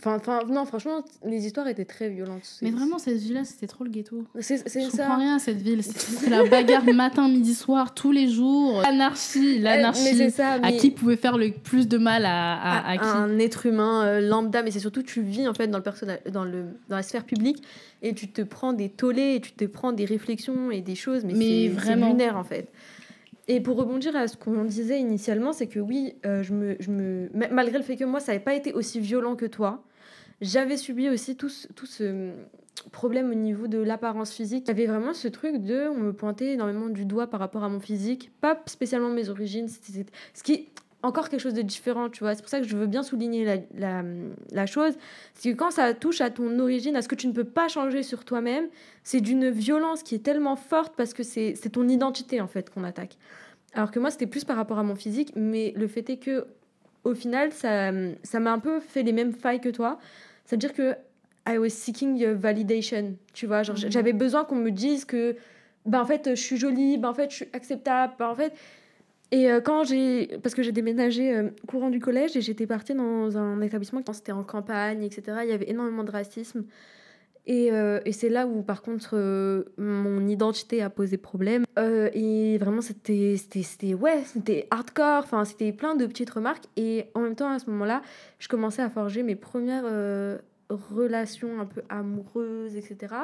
[0.00, 2.58] Enfin, enfin, non, franchement, les histoires étaient très violentes.
[2.62, 4.24] Mais vraiment, cette ville-là, c'était trop le ghetto.
[4.40, 5.02] c'est c'est Je ça.
[5.04, 5.82] comprends rien à cette ville.
[5.84, 8.80] C'est- la bagarre matin, midi, soir, tous les jours.
[8.82, 10.30] L'anarchie, Mais l'anarchie.
[10.30, 10.54] ça.
[10.62, 14.04] À qui pouvait faire le plus de mal à, à, à qui un être humain
[14.06, 16.96] euh, lambda, mais c'est surtout tu vis en fait dans le personnage, dans le dans
[16.96, 17.62] la sphère publique
[18.02, 21.24] et tu te prends des tollés et tu te prends des réflexions et des choses,
[21.24, 22.68] mais, Mais c'est- lunaire en fait.
[23.48, 26.90] Et pour rebondir à ce qu'on disait initialement, c'est que oui, euh, je me, je
[26.90, 29.82] me, ma- malgré le fait que moi ça n'avait pas été aussi violent que toi,
[30.40, 32.30] j'avais subi aussi tout ce, tout ce
[32.92, 34.68] problème au niveau de l'apparence physique.
[34.68, 37.80] Avait vraiment ce truc de, on me pointait énormément du doigt par rapport à mon
[37.80, 40.68] physique, pas spécialement mes origines, ce qui
[41.02, 42.34] encore quelque chose de différent, tu vois.
[42.34, 44.04] C'est pour ça que je veux bien souligner la, la,
[44.52, 44.94] la chose.
[45.34, 47.68] C'est que quand ça touche à ton origine, à ce que tu ne peux pas
[47.68, 48.66] changer sur toi-même,
[49.02, 52.84] c'est d'une violence qui est tellement forte parce que c'est ton identité, en fait, qu'on
[52.84, 53.16] attaque.
[53.72, 56.46] Alors que moi, c'était plus par rapport à mon physique, mais le fait est que,
[57.04, 59.98] au final, ça ça m'a un peu fait les mêmes failles que toi.
[60.44, 60.94] C'est-à-dire que
[61.48, 63.62] I was seeking validation, tu vois.
[63.62, 63.90] Genre, Mhm.
[63.90, 65.36] j'avais besoin qu'on me dise que,
[65.86, 68.52] ben, en fait, je suis jolie, ben, en fait, je suis acceptable, ben, en fait.
[69.32, 70.38] Et euh, quand j'ai.
[70.42, 74.12] Parce que j'ai déménagé euh, courant du collège et j'étais partie dans un établissement qui
[74.14, 75.38] c'était en campagne, etc.
[75.44, 76.64] Il y avait énormément de racisme.
[77.46, 79.16] Et, euh, c'est là où, par contre,
[79.78, 81.64] mon identité a posé problème.
[81.78, 83.36] Et vraiment, c'était,
[83.94, 85.24] ouais, c'était hardcore.
[85.24, 86.64] Enfin, c'était plein de petites remarques.
[86.76, 88.02] Et en même temps, à ce moment-là,
[88.38, 89.84] je commençais à forger mes premières
[90.68, 93.14] relations un peu amoureuses, etc.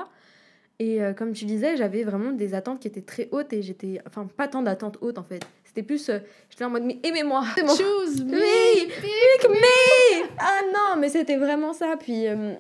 [0.78, 3.52] Et comme tu disais, j'avais vraiment des attentes qui étaient très hautes.
[3.52, 4.00] Et j'étais.
[4.06, 5.46] Enfin, pas tant d'attentes hautes, en fait.
[5.76, 6.08] C'était plus.
[6.08, 7.44] euh, j'étais en mode, mais aimez-moi.
[7.58, 8.32] Choose me.
[8.32, 11.96] Oui, pick me Ah non, mais c'était vraiment ça.
[12.00, 12.54] Puis euh,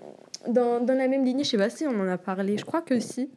[0.46, 2.82] dans, dans la même lignée, je sais pas si on en a parlé, je crois
[2.82, 3.30] que si.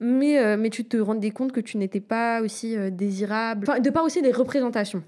[0.00, 3.64] Mais, euh, mais tu te rendais compte que tu n'étais pas aussi euh, désirable.
[3.66, 5.02] Enfin, de par aussi les représentations.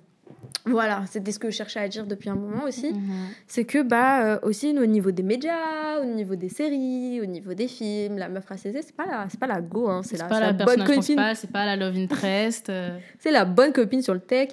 [0.64, 2.92] Voilà, c'était ce que je cherchais à dire depuis un moment aussi.
[2.92, 3.28] Mhm.
[3.46, 7.54] C'est que, bah, euh, aussi au niveau des médias, au niveau des séries, au niveau
[7.54, 10.24] des films, la meuf racisée, c'est pas la, c'est pas la go, hein, c'est la,
[10.24, 12.70] pas c'est la la bonne copine c'est pas la love interest.
[12.70, 12.98] euh.
[13.18, 14.50] c'est la bonne copine sur le tech.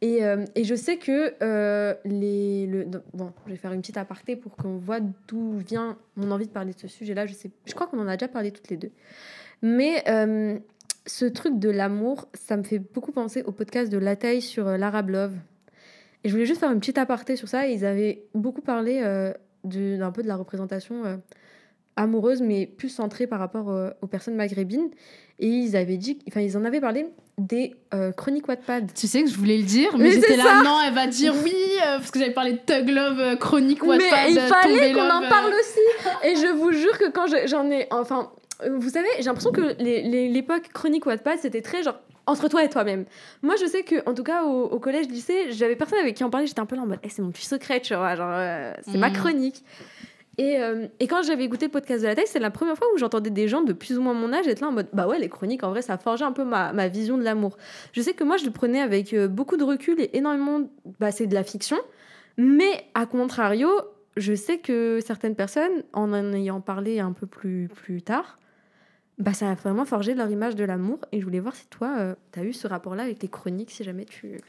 [0.00, 1.34] Et, euh, et je sais que
[2.04, 2.66] les.
[2.66, 6.46] Le, bon, je vais faire une petite aparté pour qu'on voit d'où vient mon envie
[6.46, 7.26] de parler de ce sujet-là.
[7.26, 8.92] Je, sais, je crois qu'on en a déjà parlé toutes les deux.
[9.60, 10.04] Mais
[11.08, 14.76] ce truc de l'amour, ça me fait beaucoup penser au podcast de Lataille sur euh,
[14.76, 15.34] l'Arab Love.
[16.22, 17.66] Et je voulais juste faire une petite aparté sur ça.
[17.66, 19.32] Ils avaient beaucoup parlé euh,
[19.64, 21.16] d'un peu de la représentation euh,
[21.96, 24.90] amoureuse, mais plus centrée par rapport euh, aux personnes maghrébines.
[25.38, 27.06] Et ils avaient dit, enfin, ils en avaient parlé
[27.38, 27.76] des
[28.16, 28.92] chroniques Wattpad.
[28.92, 31.32] Tu sais que je voulais le dire, mais, Mais j'étais là, non, elle va dire
[31.44, 35.28] oui, parce que j'avais parlé de Tug Love, chronique Wattpad, Mais il fallait qu'on en
[35.28, 36.26] parle aussi.
[36.28, 38.32] Et je vous jure que quand je- j'en ai, enfin,
[38.66, 39.76] vous savez, j'ai l'impression que
[40.32, 43.04] l'époque chronique Wattpad, c'était très genre entre toi et toi-même.
[43.42, 46.24] Moi, je sais que, en tout cas, au, au collège, lycée, j'avais personne avec qui
[46.24, 46.46] en parler.
[46.46, 48.72] J'étais un peu là en mode, Eh, c'est mon petit secret, tu vois, genre, euh,
[48.82, 49.14] c'est ma Mhm.
[49.16, 49.64] chronique.
[50.36, 52.86] Et, euh, et quand j'avais écouté le podcast de la taille, c'est la première fois
[52.94, 55.08] où j'entendais des gens de plus ou moins mon âge être là en mode bah
[55.08, 57.56] ouais, les chroniques, en vrai, ça a forgé un peu ma, ma vision de l'amour.
[57.92, 60.60] Je sais que moi, je le prenais avec euh, beaucoup de recul et énormément.
[61.00, 61.78] Bah, c'est de la fiction.
[62.36, 63.70] Mais à contrario,
[64.16, 68.38] je sais que certaines personnes, en en ayant parlé un peu plus, plus tard,
[69.18, 70.98] bah, ça a vraiment forgé leur image de l'amour.
[71.12, 73.84] Et je voulais voir si toi, tu as eu ce rapport-là avec tes chroniques, si
[73.84, 74.40] jamais tu...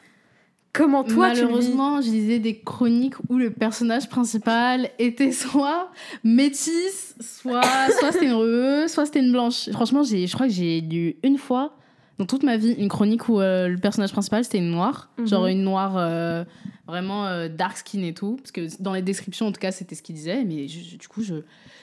[0.72, 5.90] Comment toi, tu Malheureusement, je lisais des chroniques où le personnage principal était soit
[6.24, 7.62] métisse, soit,
[8.00, 9.70] soit c'était une reuse, soit c'était une blanche.
[9.72, 11.74] Franchement, je crois que j'ai lu une fois
[12.20, 15.10] dans toute ma vie une chronique où euh, le personnage principal c'était une noire.
[15.18, 15.28] Mhm.
[15.28, 16.44] Genre une noire euh,
[16.90, 18.36] vraiment euh, dark skin et tout.
[18.38, 20.44] Parce que dans les descriptions, en tout cas, c'était ce qu'il disait.
[20.44, 21.36] Mais je- du coup, je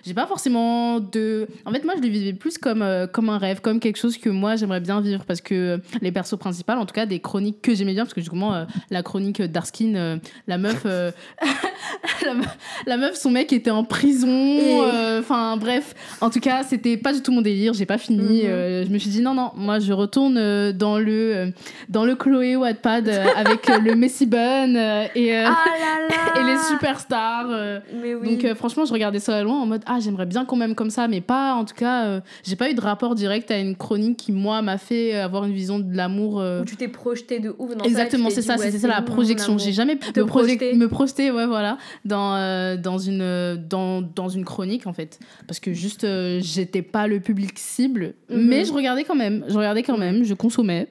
[0.04, 1.48] j'ai pas forcément de.
[1.64, 4.18] En fait, moi, je le vivais plus comme, euh, comme un rêve, comme quelque chose
[4.18, 5.24] que moi, j'aimerais bien vivre.
[5.24, 8.20] Parce que les persos principaux, en tout cas, des chroniques que j'aimais bien, parce que
[8.20, 10.82] justement, euh, la chronique Darskin, euh, la meuf.
[10.86, 11.11] euh,
[12.24, 14.28] la, meuf la meuf, son mec était en prison.
[14.28, 15.94] Euh, Enfin, bref.
[16.20, 17.72] En tout cas, c'était pas du tout mon délire.
[17.74, 18.42] J'ai pas fini.
[18.42, 18.48] Mhm.
[18.50, 21.50] euh, je me suis dit, non, non, moi, je retourne euh, dans le, euh,
[21.88, 24.74] dans le Chloé Wattpad euh, avec euh, le Messi Bun
[25.05, 27.47] euh, et, euh, Ah là là et les superstars.
[27.51, 28.36] euh, Mais oui.
[28.36, 30.90] donc franchement, je regardais ça de loin en mode ah j'aimerais bien qu'on m'aime comme
[30.90, 34.16] ça, mais pas en tout cas, j'ai pas eu de rapport direct à une chronique
[34.16, 36.36] qui moi m'a fait avoir une vision de l'amour.
[36.61, 39.59] Où tu t'es projeté de ouf dans Exactement, c'est ça, c'était ça la projection.
[39.59, 40.74] J'ai jamais Te me, proje- projeter.
[40.74, 45.18] me projeter, ouais, voilà, dans, dans, une, dans, dans une chronique en fait.
[45.47, 46.07] Parce que juste,
[46.40, 48.47] j'étais pas le public cible, Mhm.
[48.47, 50.88] mais je regardais quand même, je regardais quand même, je consommais.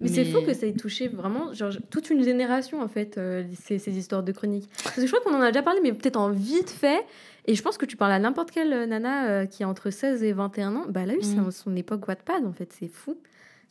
[0.00, 3.44] Mais, c'est fou que ça ait touché vraiment genre, toute une génération, en fait, euh,
[3.62, 4.68] ces, ces histoires de chroniques.
[4.82, 7.04] Parce que je crois qu'on en a déjà parlé, mais peut-être en vite fait.
[7.46, 10.22] Et je pense que tu parles à n'importe quelle nana euh, qui a entre 16
[10.22, 10.84] et 21 ans.
[10.88, 12.72] Bah, elle a eu son, son époque Wattpad, en fait.
[12.78, 13.16] C'est fou.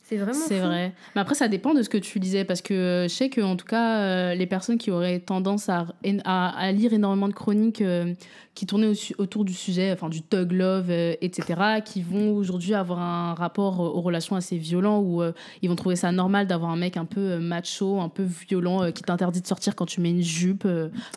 [0.04, 0.92] C'est vraiment C'est vrai.
[1.14, 2.44] Mais après, ça dépend de ce que tu lisais.
[2.44, 5.68] Parce que euh, je sais que, en tout cas, euh, les personnes qui auraient tendance
[5.68, 5.86] à,
[6.24, 8.12] à, à lire énormément de chroniques euh,
[8.54, 12.74] qui tournaient au autour du sujet, enfin du thug love, euh, etc., qui vont aujourd'hui
[12.74, 15.22] avoir un rapport aux relations assez violent où
[15.62, 19.02] ils vont trouver ça normal d'avoir un mec un peu macho, un peu violent, qui
[19.02, 20.66] t'interdit de sortir quand tu mets une jupe.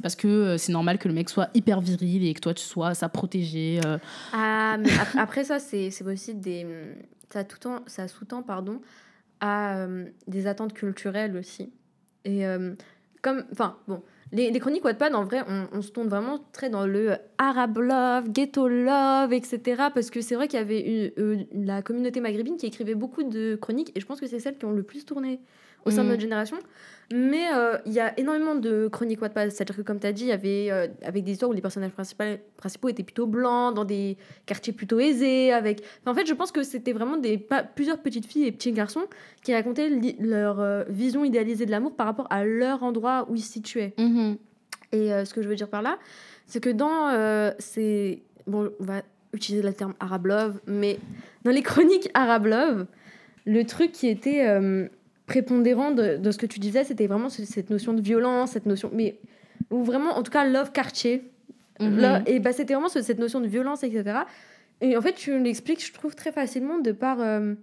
[0.01, 2.93] parce que c'est normal que le mec soit hyper viril et que toi, tu sois
[2.93, 3.81] sa protégée.
[4.31, 6.65] Ah, mais après ça, c'est c'est aussi des.
[7.31, 8.81] Ça, tout en- ça sous-tend, pardon,
[9.39, 11.73] à euh, des attentes culturelles aussi.
[12.23, 12.73] Et euh,
[13.21, 13.45] comme.
[13.51, 14.01] Enfin, bon.
[14.31, 18.29] Les, les chroniques Wattpad, en vrai, on, se tourne vraiment très dans le Arab love,
[18.31, 19.83] ghetto love, etc.
[19.93, 23.55] Parce que c'est vrai qu'il y avait euh, la communauté maghrébine qui écrivait beaucoup de
[23.55, 25.39] chroniques, et je pense que c'est celles qui ont le plus tourné
[25.85, 26.57] au sein de notre génération.
[27.13, 29.51] Mais euh, il y a énormément de chroniques Wattpad.
[29.51, 31.61] C'est-à-dire que, comme tu as dit, il y avait euh, avec des histoires où les
[31.61, 34.17] personnages principaux, étaient plutôt blancs, dans des
[34.47, 35.53] quartiers plutôt aisés.
[35.53, 35.83] Avec...
[36.01, 38.71] Enfin, en fait, je pense que c'était vraiment des, pas, plusieurs petites filles et petits
[38.71, 39.05] garçons
[39.43, 43.35] qui racontaient li- leur euh, vision idéalisée de l'amour par rapport à leur endroit où
[43.35, 43.93] ils se situaient.
[44.91, 45.99] Et euh, ce que je veux dire par là,
[46.47, 47.11] c'est que dans
[47.59, 48.23] ces.
[48.47, 50.97] Bon, on va utiliser le terme Arab Love, mais
[51.43, 52.85] dans les chroniques Arab Love,
[53.45, 54.43] le truc qui était
[55.27, 58.65] prépondérant de, de ce que tu disais, c'était vraiment ce- cette notion de violence, cette
[58.65, 58.89] notion.
[58.93, 59.19] Mais.
[59.71, 61.23] Ou vraiment, en tout cas, Love Quartier.
[61.79, 62.23] Mhm.
[62.27, 64.19] Et bah, c'était vraiment ce- cette notion de violence, etc.
[64.81, 67.53] Et en fait, tu l'expliques, je trouve, très facilement de par euh,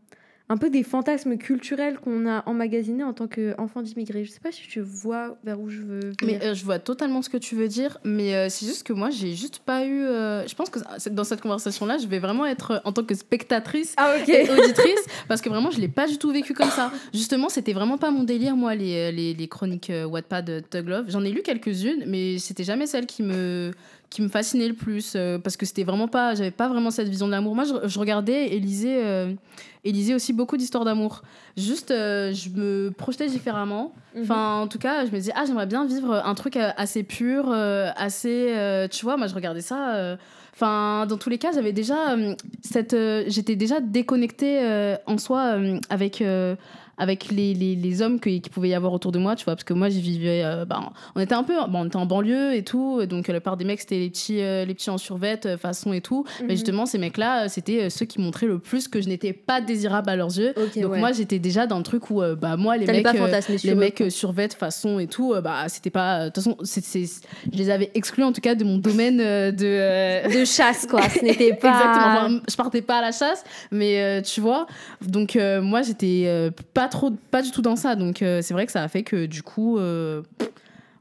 [0.53, 4.27] un peu des fantasmes culturels qu'on a emmagasinés en tant qu'enfant d'immigrés.
[4.27, 6.15] Je sais pas si tu vois vers où je veux venir.
[6.27, 8.93] Mais euh, je vois totalement ce que tu veux dire, mais euh, c'est juste que
[8.93, 10.03] moi, j'ai juste pas eu.
[10.03, 10.79] euh, je pense que
[11.09, 15.41] dans cette conversation-là, je vais vraiment être en tant que spectatrice ah, et auditrice, parce
[15.41, 16.93] que vraiment, je l'ai pas du tout vécu comme ça.
[17.15, 21.07] Justement, c'était vraiment pas mon délire, moi, les, les, les chroniques Wattpad Thug Love.
[21.09, 23.71] J'en ai lu quelques-unes, mais c'était jamais celle qui me
[24.13, 27.09] qui me fascinait le plus euh, parce que c'était vraiment pas j'avais pas vraiment cette
[27.09, 29.33] vision de l'amour moi je, je regardais et lisais euh,
[29.85, 31.23] et lisais aussi beaucoup d'histoires d'amour
[31.57, 34.23] juste euh, je me projetais différemment Mhm.
[34.25, 37.51] Enfin, en tout cas, je me disais, ah, j'aimerais bien vivre un truc assez pur,
[37.51, 38.89] assez.
[38.91, 40.19] tu vois, moi, je regardais ça.
[40.53, 42.15] Enfin, dans tous les cas, j'avais déjà
[42.63, 42.95] cette.
[43.29, 45.57] J'étais déjà déconnectée en soi
[45.89, 46.23] avec.
[47.03, 49.55] Avec les, les, les hommes que- qui pouvaient y avoir autour de moi, tu vois,
[49.55, 52.07] parce que moi, j'y vivais, euh, ben, on était un peu, bon, on était en
[52.07, 54.91] banlieue et tout, donc euh, la part des mecs, c'était les petits, euh, les petits
[54.91, 56.51] en survêt, euh, façon et tout, mais Mhm.
[56.53, 60.17] justement, ces mecs-là, c'était ceux qui montraient le plus que je n'étais pas désirable à
[60.17, 60.99] leurs yeux, donc ouais.
[60.99, 63.07] moi, j'étais déjà dans le truc où, bah, moi, les mecs,
[63.65, 66.25] les mecs survêt façon et tout, bah c'était pas.
[66.25, 67.23] De toute façon, c'est, c'est-
[67.53, 70.41] je les avais exclus en tout cas de mon domaine de.
[70.41, 71.09] de chasse, quoi.
[71.09, 71.71] Ce n'était pas.
[71.71, 72.07] Exactement.
[72.27, 74.67] Enfin, je partais pas à la chasse, mais tu vois.
[75.01, 77.97] Donc moi j'étais pas trop, pas du tout dans ça.
[77.97, 79.79] Donc euh, c'est vrai que ça a fait que du coup.
[79.79, 80.23] euh,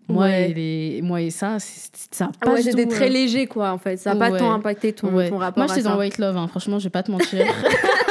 [0.08, 0.50] moi, Ouais.
[0.50, 3.78] et les, moi et ça, ça a pas ouais, c'était très euh, léger, quoi, en
[3.78, 3.96] fait.
[3.98, 4.40] Ça n'a pas ouais.
[4.40, 6.48] tant impacté ton, ton rapport Moi j'étais dans White Love, hein.
[6.48, 7.46] franchement, je vais pas te mentir.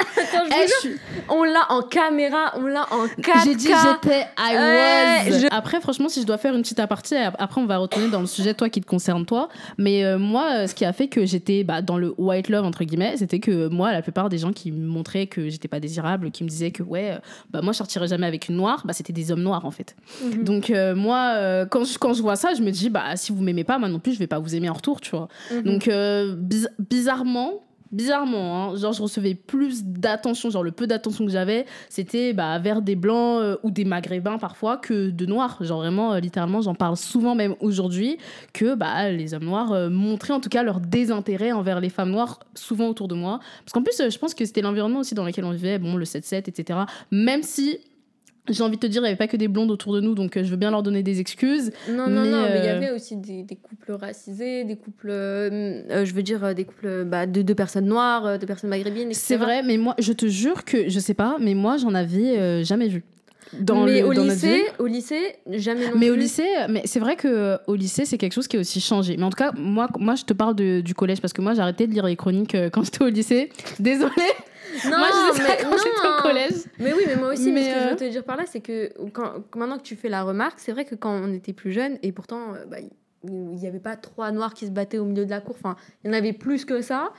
[0.16, 3.44] Attends, je Eh, vous je suis- On l'a en caméra, on l'a en 4K.
[3.44, 5.38] J'ai dit j'étais I Ouais, was.
[5.40, 8.20] je- Après, franchement, si je dois faire une petite aparté, après on va retourner dans
[8.20, 9.48] le sujet toi qui te concerne toi.
[9.76, 12.64] Mais euh, moi, euh, ce qui a fait que j'étais bah, dans le white love
[12.64, 15.80] entre guillemets, c'était que moi, la plupart des gens qui me montraient que j'étais pas
[15.80, 17.18] désirable, qui me disaient que ouais, euh,
[17.50, 19.96] bah moi je sortirais jamais avec une noire, bah c'était des hommes noirs en fait.
[20.24, 20.44] Mhm.
[20.44, 23.32] Donc euh, moi, euh, quand je, quand je vois ça, je me dis bah si
[23.32, 25.28] vous m'aimez pas, moi non plus je vais pas vous aimer en retour, tu vois.
[25.52, 25.62] Mhm.
[25.62, 31.24] Donc euh, biz- bizarrement, bizarrement, hein, genre je recevais plus d'attention, genre le peu d'attention
[31.24, 35.58] que j'avais, c'était bah, vers des blancs euh, ou des maghrébins parfois que de noirs.
[35.60, 38.18] Genre vraiment, euh, littéralement, j'en parle souvent même aujourd'hui
[38.52, 42.10] que bah, les hommes noirs euh, montraient en tout cas leur désintérêt envers les femmes
[42.10, 43.40] noires souvent autour de moi.
[43.64, 46.04] Parce qu'en plus, je pense que c'était l'environnement aussi dans lequel on vivait, bon, le
[46.04, 46.80] 7-7, etc.
[47.10, 47.78] Même si
[48.50, 50.14] j'ai envie de te dire, il n'y avait pas que des blondes autour de nous,
[50.14, 51.72] donc euh, je veux bien leur donner des excuses.
[51.88, 55.10] Non, non, non, mais il y euh, avait aussi des, des couples racisés, des couples,
[55.10, 59.20] euh, je veux dire, des couples bah, de, de personnes noires, de personnes maghrébines, etc.
[59.22, 62.38] C'est vrai, mais moi, je te jure que, je sais pas, mais moi, j'en avais
[62.38, 63.04] euh, jamais vu.
[63.58, 66.10] Dans mais le, au dans lycée, au lycée, jamais non Mais plus.
[66.12, 69.16] au lycée, mais c'est vrai que au lycée, c'est quelque chose qui a aussi changé.
[69.16, 71.54] Mais en tout cas, moi, moi je te parle de- du collège parce que moi,
[71.54, 73.50] j'ai arrêté de lire les chroniques euh, quand j'étais au lycée.
[73.78, 74.12] Désolée.
[74.84, 75.76] Non, moi, je mais quand non.
[75.78, 76.52] j'étais au collège.
[76.78, 78.36] Mais oui, mais moi aussi, mais, Mais, ce que je euh, veux te dire par
[78.36, 81.32] là, c'est que quand, maintenant que tu fais la remarque, c'est vrai que quand on
[81.32, 82.76] était plus jeune, et pourtant, euh, bah,
[83.24, 85.76] il n'y avait pas trois noirs qui se battaient au milieu de la cour, enfin,
[86.04, 87.12] il y en avait plus que ça.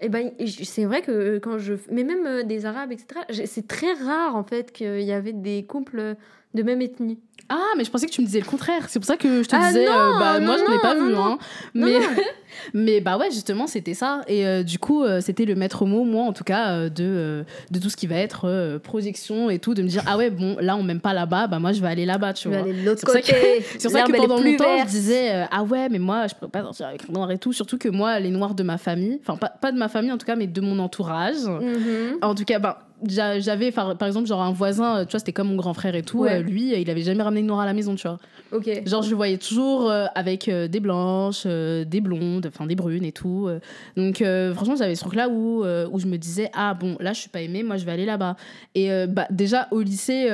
[0.00, 1.74] Et ben, et je- c'est vrai que euh, quand je.
[1.90, 5.64] Mais même euh, des arabes, etc., c'est très rare en fait qu'il y avait des
[5.64, 6.16] couples
[6.54, 7.18] de même ethnie.
[7.48, 8.84] Ah, mais je pensais que tu me disais le contraire.
[8.88, 10.76] C'est pour ça que je te Ah disais, non, euh, bah, non, moi, je n'ai
[10.76, 11.14] non, pas non, vu.
[11.14, 11.38] Hein.
[11.74, 11.94] Mais,
[12.74, 14.22] mais bah ouais, justement, c'était ça.
[14.26, 17.78] Et euh, du coup, euh, c'était le maître mot, moi, en tout cas, de, de
[17.78, 20.76] tout ce qui va être projection et tout, de me dire, ah ouais, bon, là,
[20.76, 22.68] on m'aime pas là-bas, bah moi, je vais aller là-bas, tu Je vais vois.
[22.70, 23.64] aller de l'autre C'est pour ça côté.
[23.78, 26.62] C'est pour ça que pendant longtemps, je disais ah ouais, mais moi, je pourrais pas
[26.62, 27.52] sortir avec un noir et tout.
[27.52, 30.18] Surtout que moi, les noirs de ma famille, enfin pas, pas de ma famille en
[30.18, 31.44] tout cas, mais de mon entourage.
[31.46, 32.18] Mhm.
[32.22, 35.32] En tout cas, ben, j'a- j'avais par exemple genre un voisin, euh, tu vois, c'était
[35.32, 36.20] comme mon grand frère et tout.
[36.20, 36.36] Ouais.
[36.36, 38.18] euh, lui, il avait jamais ramené de noir à la maison, tu vois.
[38.52, 38.68] Ok.
[38.86, 43.04] Genre je le voyais toujours euh, avec euh, des blanches, des blondes, enfin des brunes
[43.04, 43.48] et tout.
[43.96, 44.22] Donc
[44.54, 47.30] franchement, j'avais ce truc là où où je me disais ah bon, là je suis
[47.30, 48.36] pas aimée, moi je vais aller là-bas.
[48.74, 50.28] Et euh, bah déjà au lycée.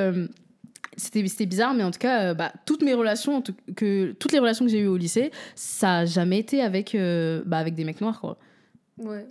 [0.96, 4.38] c'était c'était bizarre mais en tout cas bah, toutes mes relations tout- que toutes les
[4.38, 6.94] relations que j'ai eues au lycée ça a jamais été avec
[7.46, 8.36] bah, avec des mecs noirs quoi
[8.98, 9.26] Ouais.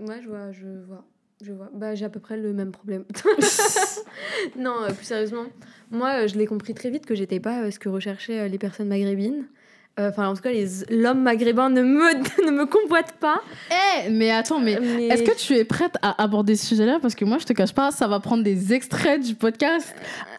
[0.00, 1.04] Ouais, je vois, je vois.
[1.42, 1.68] Je vois.
[1.74, 3.04] Bah, j'ai à peu près le même problème.
[4.58, 5.44] non, euh, plus sérieusement,
[5.90, 8.58] moi, euh, je l'ai compris très vite que j'étais pas euh, ce que recherchaient les
[8.58, 9.44] personnes maghrébines.
[10.00, 10.50] Euh, Enfin, en tout cas,
[10.90, 12.14] l'homme maghrébin ne me,
[12.46, 13.40] ne me convoite pas.
[13.70, 16.98] Eh, mais attends mais Mais- Est-ce que tu es prête à aborder ce sujet-là?
[17.00, 19.94] Parce que moi, je te cache pas, ça va prendre des extraits du podcast.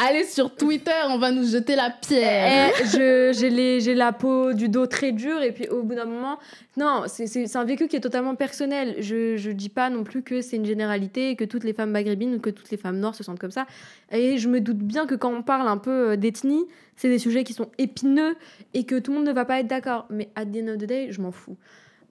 [0.05, 2.73] Allez sur Twitter, on va nous jeter la pierre.
[2.81, 5.95] Eh, je- j'ai les- j'ai la peau du dos très dure et puis au bout
[5.95, 6.37] d'un moment,
[6.77, 8.95] non, c'est- un vécu qui est totalement personnel.
[8.99, 12.35] Je je dis pas non plus que c'est une généralité que toutes les femmes maghrébines
[12.35, 13.65] ou que toutes les femmes noires se sentent comme ça.
[14.11, 16.65] Et je me doute bien que quand on parle un peu euh, d'ethnie,
[16.97, 18.35] c'est des sujets qui sont épineux
[18.73, 20.05] et que tout le monde ne va pas être d'accord.
[20.09, 21.57] Mais at the end of the day, je m'en fous.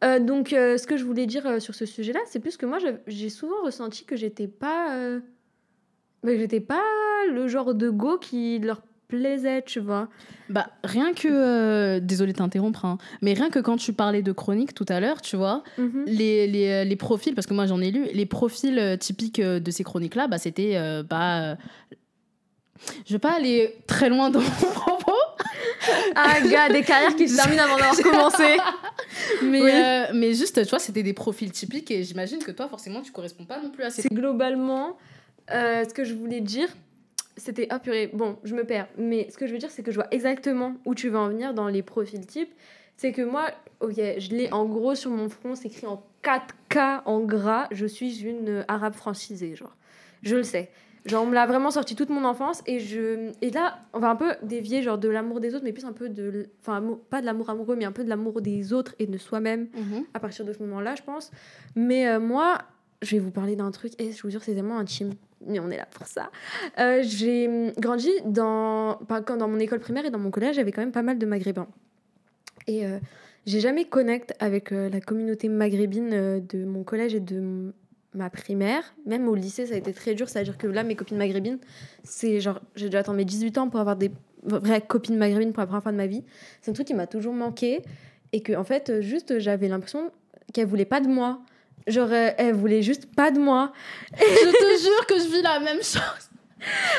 [0.02, 2.78] Euh, donc, euh, ce que je voulais dire sur ce sujet-là, c'est plus que moi,
[3.06, 4.98] j'ai souvent ressenti que j'étais pas,
[6.24, 6.82] j'étais pas
[7.30, 8.82] le genre de go qui leur
[9.18, 10.08] plaisait, tu vois.
[10.48, 11.28] Bah, rien que.
[11.30, 15.00] euh, désolée de t'interrompre, hein, mais rien que quand tu parlais de chronique tout à
[15.00, 16.04] l'heure, tu vois, Mhm.
[16.06, 19.38] les, les, euh, les profils, parce que moi j'en ai lu, les profils euh, typiques
[19.40, 20.72] euh, de ces chroniques-là, bah, c'était.
[20.76, 21.56] euh, bah,
[23.06, 25.12] je vais pas aller très loin dans mon propos,
[26.14, 28.56] Ah, gars, des carrières qui se terminent avant d'avoir commencé.
[29.42, 29.70] mais, Oui.
[29.72, 33.12] euh, mais juste, tu vois, c'était des profils typiques et j'imagine que toi, forcément, tu
[33.12, 34.02] corresponds pas non plus à ces.
[34.02, 34.98] C'est globalement
[35.52, 36.68] euh, ce que je voulais dire.
[37.36, 37.66] C'était.
[37.70, 38.86] Ah purée, bon, je me perds.
[38.96, 41.28] Mais ce que je veux dire, c'est que je vois exactement où tu veux en
[41.28, 42.52] venir dans les profils types.
[42.96, 43.46] C'est que moi,
[43.80, 47.66] ok, je l'ai en gros sur mon front, c'est écrit en 4K en gras.
[47.72, 49.74] Je suis une euh, arabe francisée, genre.
[50.22, 50.70] Je le sais.
[51.06, 52.62] Genre, on me l'a vraiment sorti toute mon enfance.
[52.66, 53.30] Et, je...
[53.42, 55.92] et là, on va un peu dévier genre de l'amour des autres, mais plus un
[55.92, 56.46] peu de.
[56.60, 59.68] Enfin, pas de l'amour amoureux, mais un peu de l'amour des autres et de soi-même
[59.74, 60.04] Mhm.
[60.14, 61.30] à partir de ce moment-là, je pense.
[61.76, 62.58] Mais euh, moi,
[63.04, 65.12] je vais vous parler d'un truc, et je vous jure, c'est tellement intime,
[65.46, 66.30] mais on est là pour ça.
[66.78, 70.82] Euh, j'ai grandi dans, quand dans mon école primaire et dans mon collège, j'avais quand
[70.82, 71.68] même pas mal de maghrébins.
[72.66, 72.98] Et euh,
[73.46, 77.72] j'ai jamais connecté avec euh, la communauté maghrébine euh, de mon collège et de
[78.14, 78.94] ma primaire.
[79.06, 80.28] Même au lycée, ça a été très dur.
[80.28, 81.58] C'est-à-dire que là, mes copines maghrébines,
[82.04, 84.10] c'est genre, j'ai dû attendre mes 18 ans pour avoir des
[84.44, 86.22] vraies copines maghrébines pour la première fois de ma vie.
[86.62, 87.82] C'est un truc qui m'a toujours manqué.
[88.32, 90.10] Et que, en fait, juste, j'avais l'impression
[90.52, 91.40] qu'elle voulait pas de moi.
[91.86, 93.72] Genre, euh, elle voulait juste pas de moi.
[94.16, 96.30] je te jure que je vis la même chose.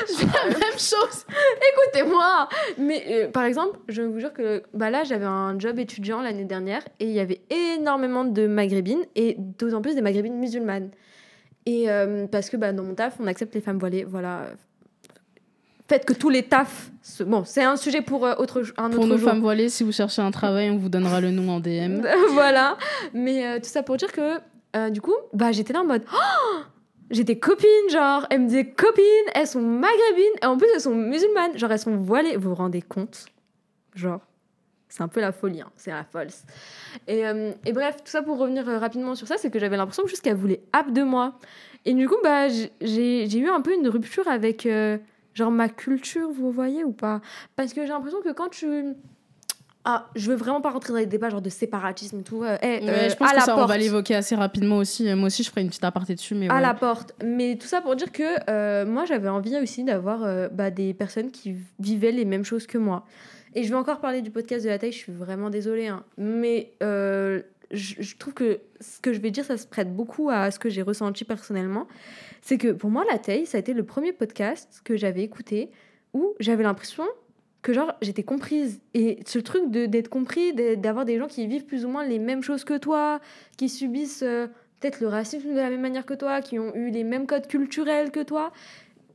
[0.08, 1.26] Je vis la même chose.
[1.74, 6.22] Écoutez-moi Mais euh, par exemple, je vous jure que bah là, j'avais un job étudiant
[6.22, 10.92] l'année dernière et il y avait énormément de maghrébines et d'autant plus des maghrébines musulmanes.
[11.66, 14.04] Et euh, parce que bah, dans mon taf, on accepte les femmes voilées.
[14.04, 14.50] Voilà.
[15.88, 16.90] Faites que tous les tafs.
[17.02, 19.30] se- Bon, c'est un sujet pour euh, autre, un Pour autre nos jour.
[19.30, 22.02] femmes voilées, si vous cherchez un travail, on vous donnera le nom en DM.
[22.34, 22.78] voilà.
[23.14, 24.40] Mais euh, tout ça pour dire que,
[24.76, 26.04] euh, du coup, bah, j'étais là en mode.
[26.14, 26.60] Oh
[27.12, 29.04] J'étais copine, genre, elles me disaient copines,
[29.36, 32.36] elles sont maghrébines, et en plus elles sont musulmanes, genre elles sont voilées.
[32.36, 33.26] Vous vous rendez compte?
[33.94, 34.22] Genre,
[34.90, 36.46] c'est un peu la folie, hein, c'est la false.
[37.08, 39.78] Et, euh, et bref, tout ça pour revenir euh, rapidement sur ça, c'est que j'avais
[39.78, 41.38] l'impression juste qu'elle voulait app de moi.
[41.86, 44.68] Et du coup, bah, j'ai- eu un peu une rupture avec,
[45.36, 47.22] genre, ma culture, vous voyez ou pas?
[47.56, 48.96] Parce que j'ai l'impression que quand tu.
[49.88, 52.44] Ah, je veux vraiment pas rentrer dans les débats genre de séparatisme et tout.
[52.44, 55.08] euh, Ouais, euh, je pense à que ça, on va l'évoquer assez rapidement aussi.
[55.08, 56.34] Euh, Moi aussi, je ferai une petite aparté dessus.
[56.34, 56.62] Mais à ouais.
[56.62, 57.14] la porte.
[57.24, 61.30] Mais tout ça pour dire que euh, moi, j'avais envie aussi d'avoir bah, des personnes
[61.30, 63.06] qui vivaient les mêmes choses que moi.
[63.54, 65.88] Et je vais encore parler du podcast de la taille, je suis vraiment désolée.
[65.88, 66.04] hein.
[66.18, 70.52] Mais je, je trouve que ce que je vais dire, ça se prête beaucoup à
[70.52, 71.88] ce que j'ai ressenti personnellement.
[72.42, 75.70] C'est que pour moi, la taille, ça a été le premier podcast que j'avais écouté
[76.14, 77.04] où j'avais l'impression
[77.66, 81.84] que genre j'étais comprise et ce truc d'être compris d'avoir des gens qui vivent plus
[81.84, 83.20] ou moins les mêmes choses que toi
[83.58, 84.46] qui subissent euh,
[84.80, 87.48] peut-être le racisme de la même manière que toi, qui ont eu les mêmes codes
[87.48, 88.52] culturels que toi.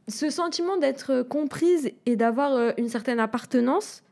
[0.09, 4.03] Ce sentiment d'être comprise et d'avoir euh, une certaine appartenance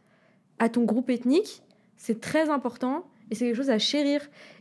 [0.61, 1.65] à ton groupe ethnique,
[1.97, 4.21] c'est très important et c'est quelque chose à chérir.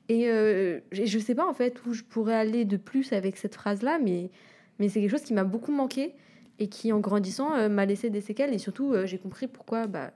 [0.09, 3.37] Et euh, je je sais pas en fait où je pourrais aller de plus avec
[3.37, 4.31] cette phrase-là, mais,
[4.79, 6.15] mais c'est quelque chose qui m'a beaucoup manqué
[6.59, 8.53] et qui, en grandissant, euh, m'a laissé des séquelles.
[8.53, 10.11] Et surtout, euh, j'ai compris pourquoi, bah,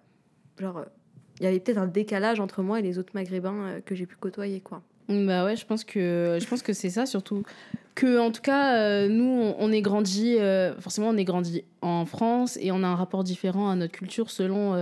[0.60, 0.86] genre, euh,
[1.40, 4.16] il y avait peut-être un décalage entre moi et les autres maghrébins que j'ai pu
[4.16, 4.82] côtoyer, quoi.
[5.10, 7.44] Bah ouais, je pense que je pense que c'est ça surtout
[7.96, 10.38] que en tout cas nous on, on est grandi
[10.80, 14.30] forcément on est grandi en France et on a un rapport différent à notre culture
[14.30, 14.74] selon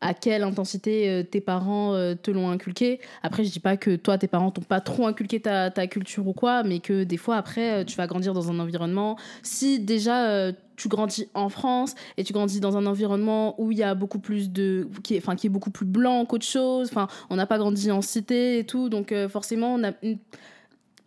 [0.00, 3.00] à quelle intensité tes parents te l'ont inculqué.
[3.22, 6.26] Après je dis pas que toi tes parents t'ont pas trop inculqué ta, ta culture
[6.26, 10.50] ou quoi, mais que des fois après tu vas grandir dans un environnement si déjà
[10.76, 14.18] tu grandis en France et tu grandis dans un environnement où il y a beaucoup
[14.18, 16.88] plus de qui est enfin qui est beaucoup plus blanc qu'autre chose.
[16.90, 18.88] Enfin on n'a pas grandi en cité et tout.
[18.88, 19.92] Donc euh, forcément on a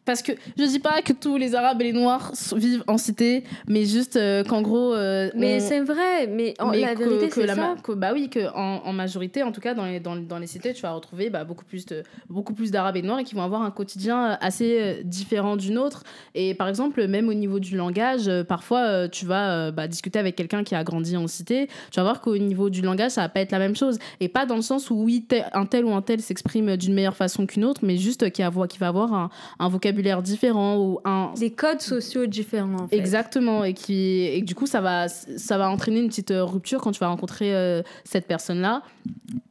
[0.08, 3.43] parce que je dis pas que tous les arabes et les noirs vivent en cité
[3.68, 7.03] mais juste euh, qu'en gros euh, Mais on- c'est vrai, mais, en- mais la que-
[7.03, 7.76] vérité, c'est ça.
[7.84, 10.47] que- bah oui que en, en majorité en tout cas dans les, dans, dans les
[10.47, 13.24] cités tu vas retrouver bah, beaucoup plus de beaucoup plus d'arabes et de noirs et
[13.24, 16.03] qui vont avoir un quotidien euh, assez différent du nôtre
[16.34, 20.64] et par exemple même au niveau du langage parfois tu vas bah, discuter avec quelqu'un
[20.64, 23.41] qui a grandi en cité tu vas voir qu'au niveau du langage ça va pas
[23.41, 25.91] être la même chose et pas dans le sens où oui tel- un tel ou
[25.93, 29.14] un tel s'exprime d'une meilleure façon qu'une autre mais juste qui, a, qui va avoir
[29.14, 29.30] un,
[29.60, 32.95] un vocabulaire différent ou un Des codes sociaux différents, en fait.
[32.97, 36.81] Exactement, et, qui, et du coup, ça va, ça va entraîner une petite euh, rupture
[36.81, 38.83] quand tu vas rencontrer euh, cette personne-là.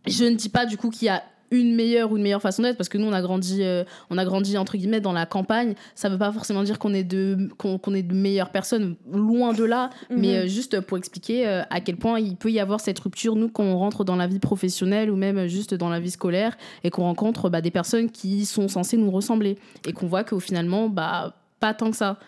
[0.07, 2.63] Je ne dis pas du coup qu'il y a une meilleure ou une meilleure façon
[2.63, 5.27] d'être parce que nous on a grandi euh, on a grandi entre guillemets dans la
[5.27, 5.75] campagne.
[5.95, 9.65] Ça veut pas forcément dire qu'on est de qu'on est de meilleures personnes loin de
[9.65, 9.91] là.
[10.11, 10.21] Mhm.
[10.21, 13.37] mais euh, juste pour expliquer euh, à quel point il peut y avoir cette rupture
[13.37, 16.57] nous quand on rentre dans la vie professionnelle ou même juste dans la vie scolaire
[16.85, 19.59] et qu'on rencontre bah, des personnes qui sont censées nous ressembler.
[19.87, 22.19] Et qu'on voit qu'au finalement bah pas tant que ça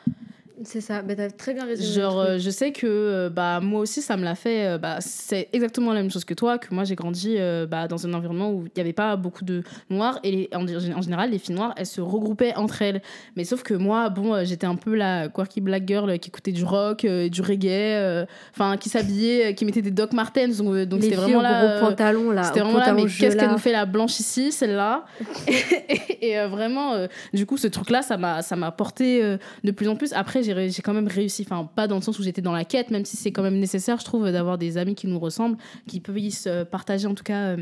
[0.64, 1.92] C'est ça, bah, t'as très bien résumé.
[1.94, 4.66] Genre, euh, je sais que euh, bah, moi aussi, ça me l'a fait.
[4.66, 7.86] euh, bah, c'est exactement la même chose que toi, que moi, j'ai grandi euh, bah,
[7.86, 10.18] dans un environnement où il n'y avait pas beaucoup de noirs.
[10.24, 10.64] Et les- en,
[10.96, 13.02] en général, les filles noires, elles se regroupaient entre elles.
[13.36, 16.52] Mais sauf que moi, bon, euh, j'étais un peu la quirky black girl qui écoutait
[16.52, 20.56] du rock, euh, du reggae, euh, enfin, qui s'habillait, qui mettait des Doc Martens.
[20.59, 21.61] Donc, euh, c'était vraiment là.
[21.61, 22.42] gros euh, pantalon, là.
[22.42, 25.04] c'était vraiment là, mais qu'est-ce qu'elle nous fait la blanche ici, celle-là?
[25.46, 29.36] Et, et, euh, vraiment, euh, du coup, ce truc-là, ça m'a, ça m'a porté euh,
[29.64, 30.12] de plus en plus.
[30.12, 32.90] Après, j'ai, quand même réussi, enfin, pas dans le sens où j'étais dans la quête,
[32.90, 36.01] même si c'est quand même nécessaire, je trouve, d'avoir des amis qui nous ressemblent, qui
[36.01, 37.57] puissent euh, partager en tout cas euh,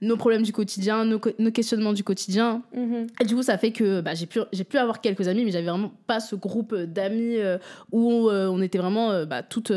[0.00, 2.62] nos problèmes du quotidien, nos, questionnements du quotidien.
[2.74, 3.06] Mhm.
[3.20, 5.92] Et du coup, ça fait que bah, j'ai, pu, avoir quelques amis, mais j'avais vraiment
[6.06, 7.58] pas ce groupe d'amis euh,
[7.92, 9.72] où euh, on était vraiment bah, toutes,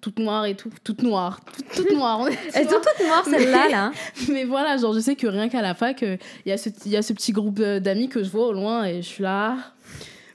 [0.00, 2.26] toutes noires et tout, toutes noires, toutes, toutes noires.
[2.54, 3.92] Elles sont toutes noires, celles-là, là.
[4.28, 6.96] mais voilà, genre, je sais que rien qu'à la fac, il y, a ce- y
[6.96, 9.56] a ce petit groupe d'amis que je vois au loin et je suis là.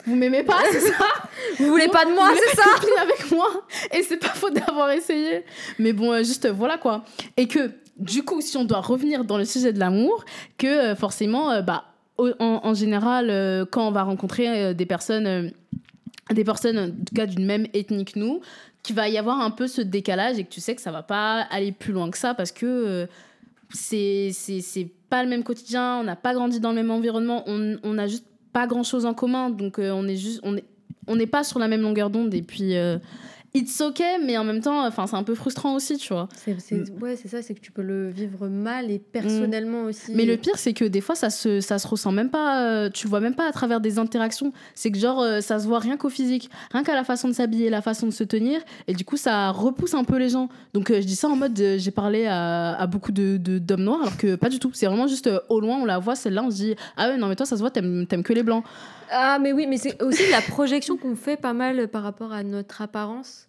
[0.06, 0.94] Vous m'aimez pas, c'est ça
[1.58, 3.48] Vous voulez pas de moi, Vous c'est ça copine avec moi
[3.92, 5.44] Et c'est pas faute d'avoir essayé.
[5.78, 7.04] Mais bon, euh, juste euh, voilà quoi.
[7.36, 10.24] Et que du coup, si on doit revenir dans le sujet de l'amour,
[10.58, 11.84] que euh, forcément, bah,
[12.18, 15.52] en, en général, quand on va rencontrer des personnes,
[16.30, 18.40] des personnes en tout cas d'une même ethnie que nous,
[18.82, 21.02] qu'il va y avoir un peu ce décalage et que tu sais que ça va
[21.02, 23.06] pas aller plus loin que ça parce que
[23.70, 27.44] c'est c'est c'est pas le même quotidien, on n'a pas grandi dans le même environnement,
[27.46, 28.24] on, on a juste
[28.56, 30.64] pas grand chose en commun, donc euh, on est juste on est
[31.06, 32.96] on n'est pas sur la même longueur d'onde et puis euh,
[33.56, 36.28] it's ok, mais en même temps, enfin, c'est un peu frustrant aussi, tu vois.
[36.46, 37.02] Mm.
[37.02, 40.12] Ouais, c'est ça, c'est que tu peux le vivre mal et personnellement aussi.
[40.14, 42.90] Mais le pire, c'est que des fois, ça se, ça se ressent même pas, euh,
[42.90, 44.52] tu vois même pas à travers des interactions.
[44.74, 47.32] C'est que genre, euh, ça se voit rien qu'au physique, rien qu'à la façon de
[47.32, 50.48] s'habiller, la façon de se tenir, et du coup, ça repousse un peu les gens.
[50.74, 53.84] Donc, euh, je dis ça en mode, euh, j'ai parlé à, à beaucoup de, d'hommes
[53.84, 54.70] noirs, alors que pas du tout.
[54.74, 57.28] C'est vraiment juste au loin, on la voit, celle-là, on se dit, ah ouais, non,
[57.28, 58.64] mais toi, ça se voit, t'aimes, t'aimes que les blancs.
[59.10, 62.42] Ah, mais oui, mais c'est aussi la projection qu'on fait pas mal par rapport à
[62.42, 63.48] notre apparence.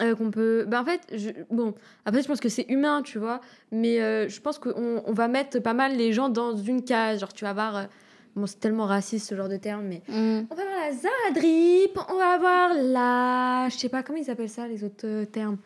[0.00, 0.64] Euh, qu'on peut.
[0.68, 1.30] Ben, en fait, je...
[1.50, 3.40] bon, après, je pense que c'est humain, tu vois,
[3.72, 7.18] mais euh, je pense qu'on on va mettre pas mal les gens dans une case.
[7.20, 7.76] Genre, tu vas voir.
[7.76, 7.82] euh,
[8.36, 10.02] Bon, c'est tellement raciste ce genre de terme, mais.
[10.08, 13.68] On va avoir la Zadrip, on va avoir la.
[13.70, 15.56] Je sais pas comment ils appellent ça, les autres termes.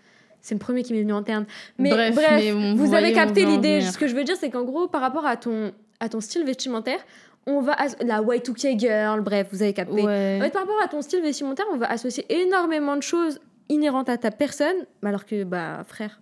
[0.40, 1.44] C'est le premier qui m'est venu en terme.
[1.78, 3.80] Mais Bref, bref, mais on- vous, avez capté l'idée.
[3.80, 3.92] venir.
[3.92, 6.44] Ce que je veux dire, c'est qu'en gros, par rapport à ton, à ton style
[6.46, 7.00] vestimentaire,
[7.46, 7.76] on va.
[8.04, 10.02] La Y2K girl, bref, vous avez capté.
[10.02, 10.38] Ouais.
[10.40, 14.08] En fait, par rapport à ton style vestimentaire, on va associer énormément de choses inhérentes
[14.08, 16.20] à ta personne, alors que, bah, frère.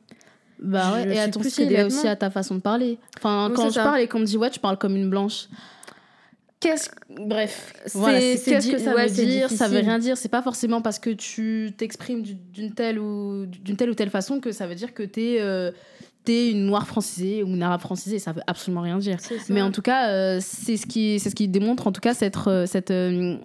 [0.63, 2.99] Bah ouais, et à ton style et aussi à ta façon de parler.
[3.17, 3.83] Enfin, quand je ça.
[3.85, 5.47] parle et qu'on me dit, ouais, tu parles comme une blanche.
[6.61, 6.91] Qu'est-ce.
[7.09, 7.73] Bref.
[7.87, 9.89] C'est- Voilà, qu'est-ce que ça ouais, veut dire Ça veut difficile.
[9.89, 10.17] rien dire.
[10.19, 14.11] C'est pas forcément parce que tu t'exprimes du- d'une telle, ou, d'une telle ou telle
[14.11, 15.71] façon que ça veut dire que t'es euh,
[16.25, 18.19] t'es une noire francisée ou une arabe francisée.
[18.19, 19.19] Ça veut absolument rien dire.
[19.49, 22.15] Mais en tout cas, euh, c'est ce qui, c'est ce qui démontre en tout cas
[22.15, 23.37] cette, euh, cette, euh,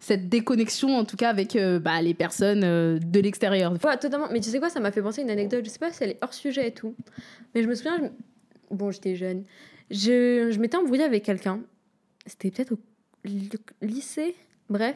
[0.00, 3.72] cette déconnexion en tout cas avec euh, bah, les personnes euh, de l'extérieur.
[3.84, 4.28] Ouais, totalement.
[4.30, 5.64] Mais tu sais quoi, ça m'a fait penser à une anecdote.
[5.64, 6.94] Je sais pas si elle est hors sujet et tout.
[7.54, 9.44] Mais je me souviens, je- bon, j'étais jeune.
[9.90, 11.60] Je, je m'étais embrouillée avec quelqu'un.
[12.26, 12.78] C'était peut-être au
[13.24, 13.48] ly-
[13.82, 14.34] lycée.
[14.68, 14.94] Bref.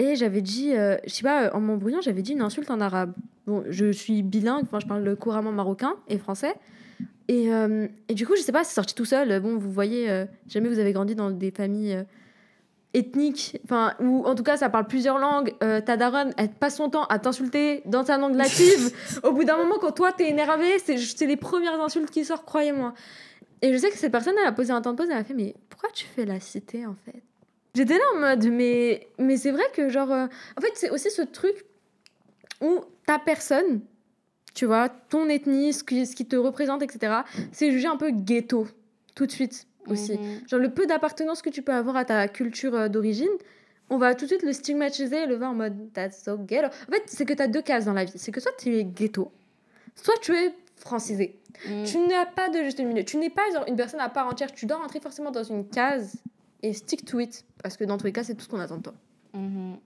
[0.00, 3.12] Et j'avais dit, euh, je sais pas, en m'embrouillant, j'avais dit une insulte en arabe.
[3.46, 6.54] Bon, je suis bilingue, enfin, je parle couramment marocain et français.
[7.28, 9.40] Et, euh, et du coup, je sais pas, c'est sorti tout seul.
[9.40, 12.04] Bon, vous voyez, euh, jamais vous avez grandi dans des familles euh,
[12.94, 15.52] ethniques, enfin, ou en tout cas, ça parle plusieurs langues.
[15.62, 18.92] Euh, ta daronne, elle passe son temps à t'insulter dans ta langue native.
[19.22, 22.46] Au bout d'un moment, quand toi, t'es énervé, c'est c'est les premières insultes qui sortent,
[22.46, 22.94] croyez-moi.
[23.60, 25.24] Et je sais que cette personne, elle a posé un temps de pause, elle a
[25.24, 27.22] fait, mais pourquoi tu fais la cité, en fait?
[27.74, 31.10] J'étais là en mode, mais, mais c'est vrai que, genre, euh, en fait, c'est aussi
[31.10, 31.64] ce truc
[32.60, 33.80] où ta personne,
[34.54, 37.20] tu vois, ton ethnie, ce qui, ce qui te représente, etc.,
[37.52, 38.66] c'est jugé un peu ghetto,
[39.14, 40.14] tout de suite aussi.
[40.18, 40.48] Mhm.
[40.48, 43.28] Genre, le peu d'appartenance que tu peux avoir à ta culture euh, d'origine,
[43.88, 46.66] on va tout de suite le stigmatiser et le voir en mode that's so ghetto.
[46.66, 48.12] En fait, c'est que tu as deux cases dans la vie.
[48.16, 49.32] C'est que soit tu es ghetto,
[49.96, 51.38] soit tu es francisé.
[51.68, 51.84] Mhm.
[51.84, 53.04] Tu n'as pas de juste milieu.
[53.04, 54.52] Tu n'es pas genre, une personne à part entière.
[54.52, 56.16] Tu dois rentrer forcément dans une case
[56.62, 57.44] et stick to it.
[57.62, 58.94] Parce que dans tous les cas, c'est tout ce qu'on attend de toi.
[59.34, 59.78] Mhm.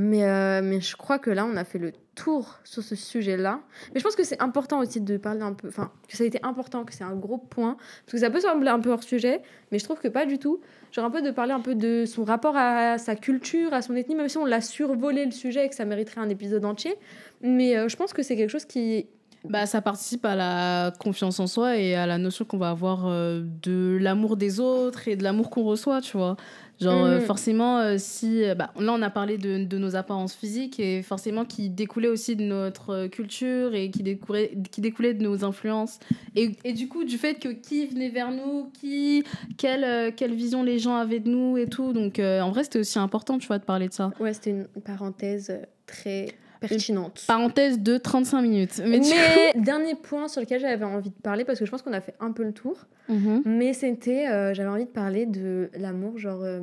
[0.00, 3.60] Mais, euh, mais je crois que là, on a fait le tour sur ce sujet-là.
[3.92, 5.66] Mais je pense que c'est important aussi de parler un peu.
[5.66, 7.76] Enfin, que ça a été important, que c'est un gros point.
[8.04, 10.38] Parce que ça peut sembler un peu hors sujet, mais je trouve que pas du
[10.38, 10.60] tout.
[10.92, 13.96] Genre un peu de parler un peu de son rapport à sa culture, à son
[13.96, 16.94] ethnie, même si on l'a survolé le sujet et que ça mériterait un épisode entier.
[17.40, 19.08] Mais euh, je pense que c'est quelque chose qui.
[19.48, 23.06] Bah, ça participe à la confiance en soi et à la notion qu'on va avoir
[23.06, 26.36] euh, de l'amour des autres et de l'amour qu'on reçoit, tu vois.
[26.80, 27.20] Genre, euh, Mhm.
[27.22, 28.42] forcément, euh, si.
[28.56, 32.36] Bah, là, on a parlé de, de nos apparences physiques et forcément qui découlaient aussi
[32.36, 35.98] de notre culture et qui découlaient, qui découlaient de nos influences.
[36.36, 39.24] Et, et du coup, du fait que qui venait vers nous, qui,
[39.56, 41.92] quelle, euh, quelle vision les gens avaient de nous et tout.
[41.92, 44.10] Donc, en vrai, c'était aussi important, tu vois, de parler de ça.
[44.20, 45.52] Ouais, c'était une parenthèse
[45.86, 46.28] très
[46.60, 47.24] pertinente.
[47.26, 48.80] Parenthèse de 35 minutes.
[48.84, 51.70] Mais, Mais, du coup- dernier point sur lequel j'avais envie de parler, parce que je
[51.70, 52.76] pense qu'on a fait un peu le tour.
[53.08, 53.42] Mhm.
[53.46, 56.60] Mais c'était, euh, j'avais envie de parler de l'amour, genre euh,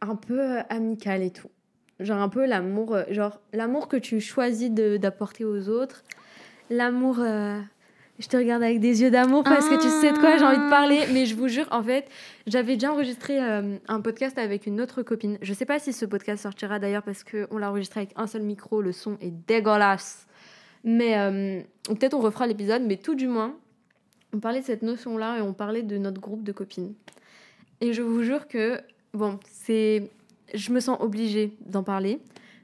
[0.00, 1.50] un peu euh, amical et tout.
[2.00, 6.04] Genre un peu l'amour, genre l'amour que tu choisis d'apporter aux autres.
[6.70, 7.58] L'amour, euh,
[8.18, 10.58] je te regarde avec des yeux d'amour parce que tu sais de quoi j'ai envie
[10.58, 11.00] de parler.
[11.12, 12.08] Mais je vous jure, en fait,
[12.46, 15.38] j'avais déjà enregistré euh, un podcast avec une autre copine.
[15.40, 18.42] Je sais pas si ce podcast sortira d'ailleurs parce qu'on l'a enregistré avec un seul
[18.42, 20.26] micro, le son est dégueulasse.
[20.82, 23.54] Mais euh, peut-être on refera l'épisode, mais tout du moins,
[24.32, 26.94] on parlait de cette notion-là et on parlait de notre groupe de copines.
[27.80, 28.80] Et je vous jure que,
[29.14, 30.10] bon, c'est.
[30.54, 32.20] Je me sens obligée d'en parler,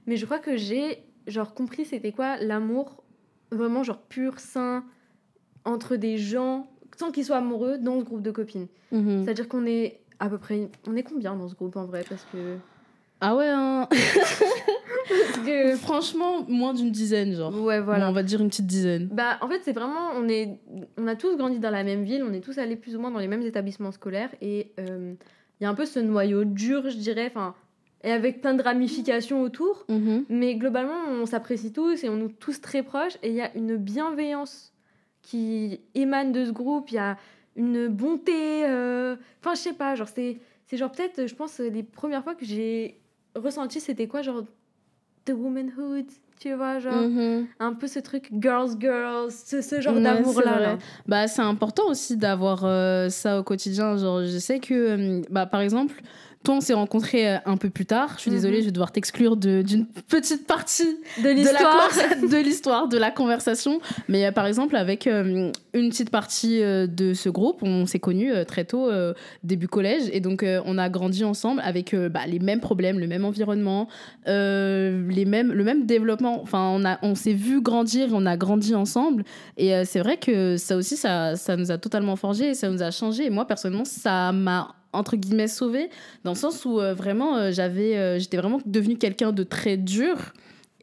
[0.07, 3.05] mais je crois que j'ai, genre, compris c'était quoi l'amour
[3.51, 4.85] vraiment, genre, pur, sain,
[5.65, 8.67] entre des gens, sans qu'ils soient amoureux, dans ce groupe de copines.
[8.93, 9.25] Mhm.
[9.25, 10.69] C'est-à-dire qu'on est à peu près.
[10.87, 12.57] On est combien dans ce groupe en vrai Parce que.
[13.21, 13.89] Ah ouais, hein.
[15.09, 17.55] Parce que Franchement, moins d'une dizaine, genre.
[17.63, 18.07] ouais, voilà.
[18.07, 19.09] Bon, on va dire une petite dizaine.
[19.13, 20.59] Bah, en fait, c'est vraiment, on, est,
[20.99, 23.11] on a tous grandi dans la même ville, on est tous allés plus ou moins
[23.11, 25.15] dans les mêmes établissements scolaires, et euh,
[25.61, 27.55] il y a un peu ce noyau dur, je dirais, enfin,
[28.03, 30.25] et avec plein de ramifications autour, Mhm.
[30.29, 33.55] mais globalement, on s'apprécie tous et on est tous très proches, et il y a
[33.57, 34.73] une bienveillance
[35.25, 37.17] qui émane de ce groupe, il y a
[37.57, 41.83] une bonté, euh, enfin, je sais pas, genre, c'est, c'est genre peut-être, je pense, les
[41.83, 43.01] premières fois que j'ai
[43.35, 44.45] ressenti, c'était quoi Genre,
[45.25, 46.07] the womanhood
[46.41, 47.47] tu vois, genre, Mhm.
[47.61, 50.59] un peu ce truc girls, girls, ce, ce genre Ouais, d'amour-là.
[50.61, 50.79] là.
[51.07, 53.97] Bah, c'est important aussi d'avoir euh, ça au quotidien.
[53.97, 56.03] Genre, je sais que, euh, bah, par exemple,
[56.45, 58.13] toi, on s'est rencontrés euh, un peu plus tard.
[58.17, 58.37] Je suis Mhm.
[58.37, 61.89] désolée, je vais devoir t'exclure de- d'une petite partie De de la l'histoire.
[61.91, 63.81] conversa- de l'histoire, de la conversation.
[64.09, 67.99] Mais euh, par exemple, avec euh, une petite partie euh, de ce groupe, on s'est
[67.99, 69.13] connus euh, très tôt, euh,
[69.43, 70.05] début collège.
[70.13, 73.89] Et donc, on a grandi ensemble avec bah, les mêmes problèmes, le même environnement,
[74.27, 76.41] les mêmes, le même développement.
[76.43, 79.25] Enfin, on, on s'est vu grandir, on a grandi ensemble.
[79.57, 82.83] Et c'est vrai que ça aussi, ça, ça nous a totalement forgé et ça nous
[82.83, 83.27] a changé.
[83.27, 85.91] Et moi, personnellement, ça m'a entre guillemets sauvé
[86.23, 90.17] dans le sens où vraiment j'avais j'étais vraiment devenue quelqu'un de très dur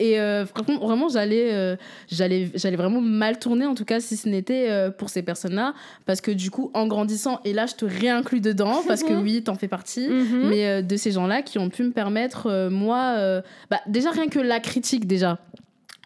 [0.01, 1.75] et euh, vraiment, vraiment j'allais euh,
[2.09, 5.53] j'allais j'allais vraiment mal tourner en tout cas si ce n'était euh, pour ces personnes
[5.55, 5.73] là
[6.05, 9.43] parce que du coup en grandissant et là je te réinclus dedans parce que oui
[9.43, 10.47] t'en fais partie Mhm.
[10.49, 14.59] mais de ces gens-là qui ont pu me permettre, moi, bah, déjà rien que la
[14.59, 15.37] critique, déjà.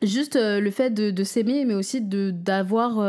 [0.04, 3.00] Juste le fait de, de s'aimer, mais aussi de- d'avoir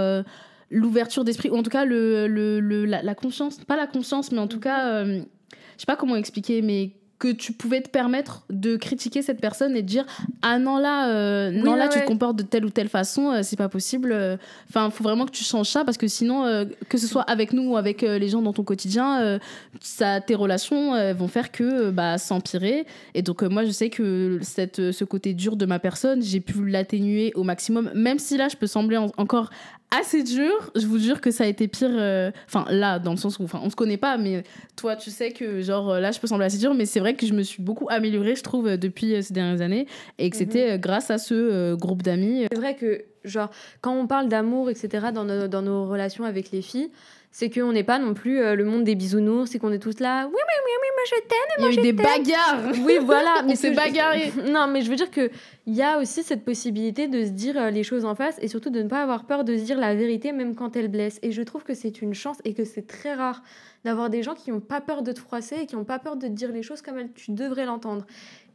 [0.71, 4.33] l'ouverture d'esprit, ou en tout cas le, le, le- la, la conscience, pas la conscience,
[4.33, 5.21] mais en tout cas, euh,
[5.51, 9.75] je sais pas comment expliquer, mais que tu pouvais te permettre de critiquer cette personne
[9.77, 10.05] et de dire
[10.43, 13.31] ah non là euh, non là ouais, tu te comportes de telle ou telle façon
[13.31, 14.37] euh, c'est pas possible euh.
[14.69, 17.53] enfin faut vraiment que tu changes ça parce que sinon euh, que ce soit avec
[17.55, 19.39] nous ou avec les gens dans ton quotidien
[19.81, 22.87] ça, tes relations vont faire que bah, s'empirer.
[23.15, 26.67] Et donc, moi, je sais que cette, ce côté dur de ma personne, j'ai pu
[26.67, 27.91] l'atténuer au maximum.
[27.95, 29.51] Même si là, je peux sembler en- encore
[29.91, 31.91] assez dur, je vous jure que ça a été pire.
[31.93, 34.43] euh, Enfin, là, dans le sens où enfin, on se connaît pas, mais
[34.77, 37.15] toi, tu sais que genre euh, là, je peux sembler assez dur, mais c'est vrai
[37.15, 39.87] que je me suis beaucoup améliorée, je trouve, euh, depuis ces dernières années.
[40.19, 42.47] Et que c'était euh, grâce à ce euh, groupe d'amis.
[42.51, 46.51] C'est vrai que, genre, quand on parle d'amour, etc., dans nos, dans nos relations avec
[46.51, 46.91] les filles,
[47.31, 50.01] c'est qu'on n'est pas non plus euh, le monde des bisounours, c'est qu'on est tous
[50.01, 51.39] là, oui, oui, oui, oui, moi je t'aime.
[51.59, 53.43] Il y a eu des bagarres Oui, voilà.
[53.47, 54.33] Mais s'est ce que je- bagarré.
[54.51, 55.31] Non, mais je veux dire que
[55.67, 58.49] il y a aussi cette possibilité de se dire euh, les choses en face et
[58.49, 61.19] surtout de ne pas avoir peur de se dire la vérité même quand elle blesse.
[61.23, 63.43] Et je trouve que c'est une chance et que c'est très rare
[63.85, 66.17] d'avoir des gens qui n'ont pas peur de te froisser et qui n'ont pas peur
[66.17, 68.07] de te dire les choses comme elles, tu devrais l'entendre.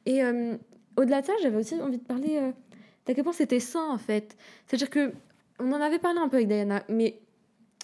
[0.06, 0.56] Et euh,
[0.98, 2.52] au-delà de ça, j'avais aussi envie de parler euh,
[3.06, 4.36] d'à quel point c'était sain en fait.
[4.68, 5.12] C'est-à-dire que
[5.60, 7.20] on en avait parlé un peu avec Diana, mais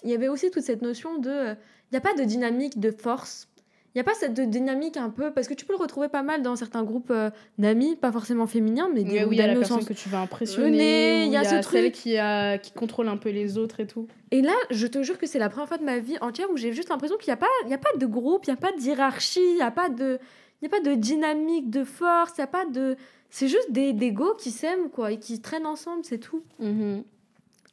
[0.04, 1.54] il y avait aussi toute cette notion de euh,
[1.92, 3.48] il n'y a pas de dynamique de force.
[3.96, 6.22] Il n'y a pas cette dynamique un peu, parce que tu peux le retrouver pas
[6.22, 9.48] mal dans certains groupes euh, d'amis, pas forcément féminins, mais des Oui, il y a
[9.48, 11.94] la d'amis au sens- que tu vas impressionner, il y a ce celle truc.
[11.94, 14.08] qui, a, qui contrôle un peu les autres et tout.
[14.30, 16.58] Et là, je te jure que c'est la première fois de ma vie entière où
[16.58, 18.54] j'ai juste l'impression qu'il n'y a, pas- il y a pas de groupe, il n'y
[18.54, 20.20] a pas de hiérarchie, il n'y a, pas de-
[20.62, 22.98] il y a pas de dynamique, de force, il y a pas de...
[23.32, 26.44] C'est juste des, des go qui s'aiment, quoi, et qui traînent ensemble, c'est tout.
[26.60, 27.04] Mhm.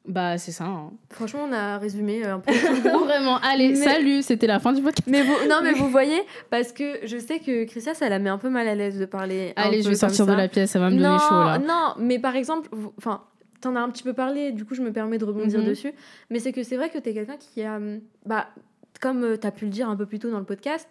[0.07, 0.65] Bah, c'est ça.
[0.67, 0.93] hein.
[1.11, 2.53] Franchement, on a résumé euh, un peu.
[3.05, 5.09] Vraiment, allez, Mais- salut, c'était la fin du podcast.
[5.09, 8.29] mais vous, non, mais vous voyez, parce que je sais que Christia, ça la met
[8.29, 9.55] un peu mal à l'aise de parler.
[9.57, 11.59] Allez, je vais sortir de la pièce, ça va me donner chaud là.
[11.59, 13.23] Non, mais par exemple, vous- enfin,
[13.63, 15.67] t'en as un petit peu parlé, du coup, je me permets de rebondir Mhm.
[15.67, 15.93] dessus.
[16.29, 18.49] Mais c'est que c'est vrai que t'es quelqu'un qui a, hum, bah,
[19.01, 20.87] comme euh, t'as pu le dire un peu plus tôt dans le podcast,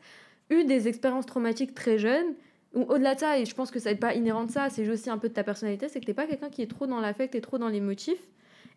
[0.49, 2.34] eu des expériences traumatiques très jeunes.
[2.74, 4.89] Ou au-delà de ça, et je pense que ça n'est pas inhérent de ça, c'est
[4.89, 6.99] aussi un peu de ta personnalité, c'est que t'es pas quelqu'un qui est trop dans
[6.99, 8.18] l'affect et trop dans l'émotif.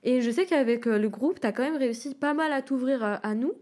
[0.05, 3.05] Et je sais qu'avec euh, le groupe, t'as quand même réussi pas mal à t'ouvrir
[3.05, 3.53] euh, à nous.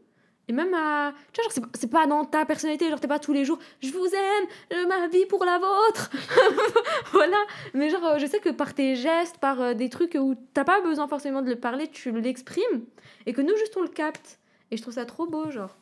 [0.46, 1.14] Et même à.
[1.32, 3.90] Tu vois, genre, c'est pas- dans ta personnalité, genre, t'es pas tous les jours, je
[3.92, 6.10] vous aime, euh, ma vie pour la vôtre.
[7.12, 7.38] voilà.
[7.72, 11.08] Mais genre, je sais que par tes gestes, par des trucs où t'as pas besoin
[11.08, 12.84] forcément de le parler, tu l'exprimes.
[13.24, 14.38] Et que nous, juste, on le capte.
[14.70, 15.74] Et je trouve ça trop beau, genre.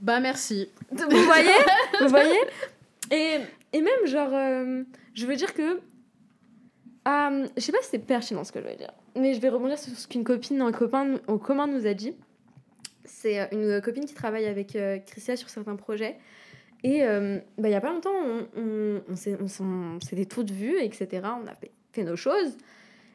[0.00, 0.68] Bah, merci.
[0.90, 1.50] Vous voyez?
[2.00, 2.40] Vous voyez?
[3.12, 3.38] Et,
[3.72, 4.82] et même, genre, euh,
[5.14, 5.78] je veux dire que.
[7.08, 9.48] euh, je sais pas si c'est pertinent ce que je veux dire, mais je vais
[9.48, 12.14] rebondir sur ce qu'une copine, un copain nous- au commun nous a dit.
[13.04, 16.16] C'est euh, une copine qui travaille avec euh, Christia sur certains projets.
[16.82, 21.22] Et euh, bah, il y a pas longtemps, on, on, on s'était toutes vues, etc.
[21.42, 21.70] On a fait,
[22.04, 22.56] nos choses.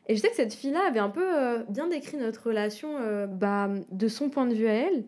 [0.08, 3.28] Et je sais que cette fille-là avait un peu euh, bien décrit notre relation euh,
[3.28, 5.04] bah, de son point de vue à elle.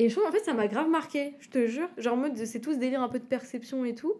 [0.00, 1.88] Et je trouve, en fait, ça m'a grave marqué, je te jure.
[1.98, 4.14] Genre, en mode, c'est tout ce délire un peu de perception et tout.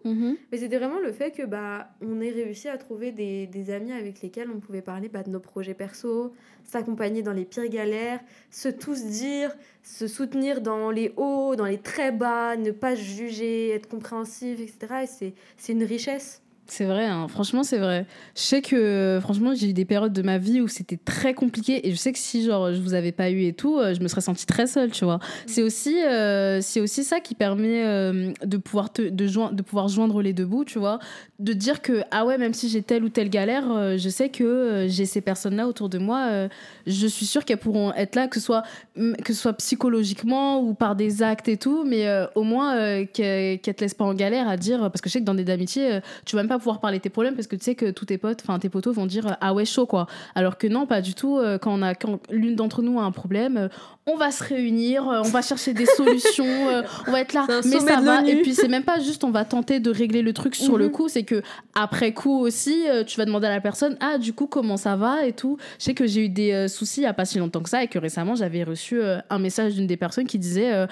[0.51, 3.93] Mais c'était vraiment le fait que, bah, on ait réussi à trouver des, des amis
[3.93, 6.33] avec lesquels on pouvait parler bah, de nos projets perso,
[6.65, 8.19] s'accompagner dans les pires galères,
[8.51, 13.01] se tous dire, se soutenir dans les hauts, dans les très bas, ne pas se
[13.01, 15.03] juger, être compréhensif, etc.
[15.03, 16.41] Et c'est, c'est une richesse.
[16.69, 17.27] C'est vrai, hein.
[17.27, 18.05] franchement, c'est vrai.
[18.35, 21.87] Je sais que, franchement, j'ai eu des périodes de ma vie où c'était très compliqué
[21.87, 24.01] et je sais que si, genre, je vous avais pas eu et tout, euh, je
[24.01, 25.17] me serais sentie très seule, tu vois.
[25.17, 25.19] Mm.
[25.47, 29.63] C'est aussi, euh, c'est aussi ça qui permet euh, de, pouvoir te, de, joindre, de
[29.63, 30.99] pouvoir joindre les deux bouts, tu vois.
[31.39, 34.85] De dire que, ah ouais, même si j'ai telle ou telle galère, je sais que
[34.89, 36.49] j'ai ces personnes-là autour de moi,
[36.85, 38.63] je suis sûre qu'elles pourront être là, que ce, soit,
[38.95, 42.05] que ce soit psychologiquement ou par des actes et tout, mais
[42.35, 45.19] au moins qu'elles qu te laissent pas en galère à dire, parce que je sais
[45.21, 47.63] que dans des d'amitié, tu vas même pas pouvoir parler tes problèmes parce que tu
[47.63, 50.07] sais que tous tes potes, enfin tes potos vont dire ah ouais chaud quoi.
[50.35, 51.37] Alors que non, pas du tout.
[51.37, 53.67] Euh, quand on a quand l'une d'entre nous a un problème, euh,
[54.13, 56.45] on va se réunir, euh, on va chercher des solutions,
[57.07, 58.25] on va être là, mais ça va.
[58.25, 60.85] Et puis c'est même pas juste on va tenter de régler le truc sur le
[60.85, 60.91] mhm.
[60.91, 61.41] coup, c'est que
[61.75, 65.25] après coup aussi, tu vas demander à la personne ah du coup comment ça va?
[65.25, 65.57] et tout.
[65.79, 67.99] Je sais que j'ai eu des soucis a pas si longtemps que ça et que
[67.99, 68.99] récemment j'avais reçu
[69.29, 70.87] un message d'une des personnes qui disait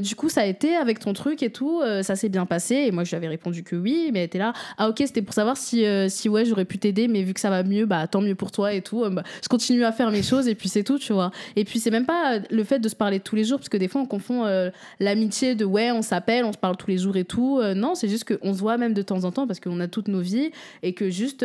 [0.00, 2.74] du coup ça a été avec ton truc et tout, ça s'est bien passé?
[2.74, 5.22] Et moi je lui avais répondu que oui, mais elle était là ah ok c'était
[5.22, 7.86] pour savoir si, euh, si ouais, j'aurais pu t'aider, mais vu que ça va mieux,
[7.86, 9.04] bah tant mieux pour toi et tout.
[9.04, 11.30] Euh, bah, je continue à faire mes choses et puis c'est tout, tu vois.
[11.56, 13.76] Et puis c'est même pas le fait de se parler tous les jours, parce que
[13.76, 16.98] des fois on confond euh, l'amitié de ouais, on s'appelle, on se parle tous les
[16.98, 17.60] jours et tout.
[17.74, 20.08] non, c'est juste qu'on se voit même de temps en temps parce qu'on a toutes
[20.08, 20.50] nos vies
[20.82, 21.44] et que juste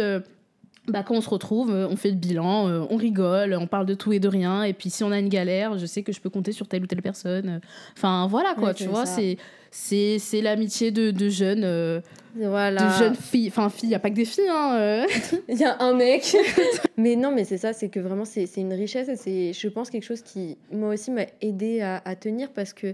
[0.87, 4.13] bah, quand on se retrouve, on fait le bilan, on rigole, on parle de tout
[4.13, 4.63] et de rien.
[4.63, 6.83] Et puis si on a une galère, je sais que je peux compter sur telle
[6.83, 7.61] ou telle personne.
[7.95, 9.37] Enfin voilà quoi, tu vois, c'est
[9.71, 12.01] c'est l'amitié de, de jeunes
[12.39, 12.83] voilà.
[12.83, 13.47] de jeunes filles.
[13.49, 14.49] Enfin, filles, il n'y a pas que des filles.
[14.49, 15.05] Hein, euh.
[15.47, 16.35] Il y a un mec.
[16.97, 19.89] mais non, mais c'est ça, c'est que vraiment, c'est une richesse et c'est, je pense,
[19.89, 22.93] quelque chose qui, moi aussi, m'a aidé à, à, tenir parce que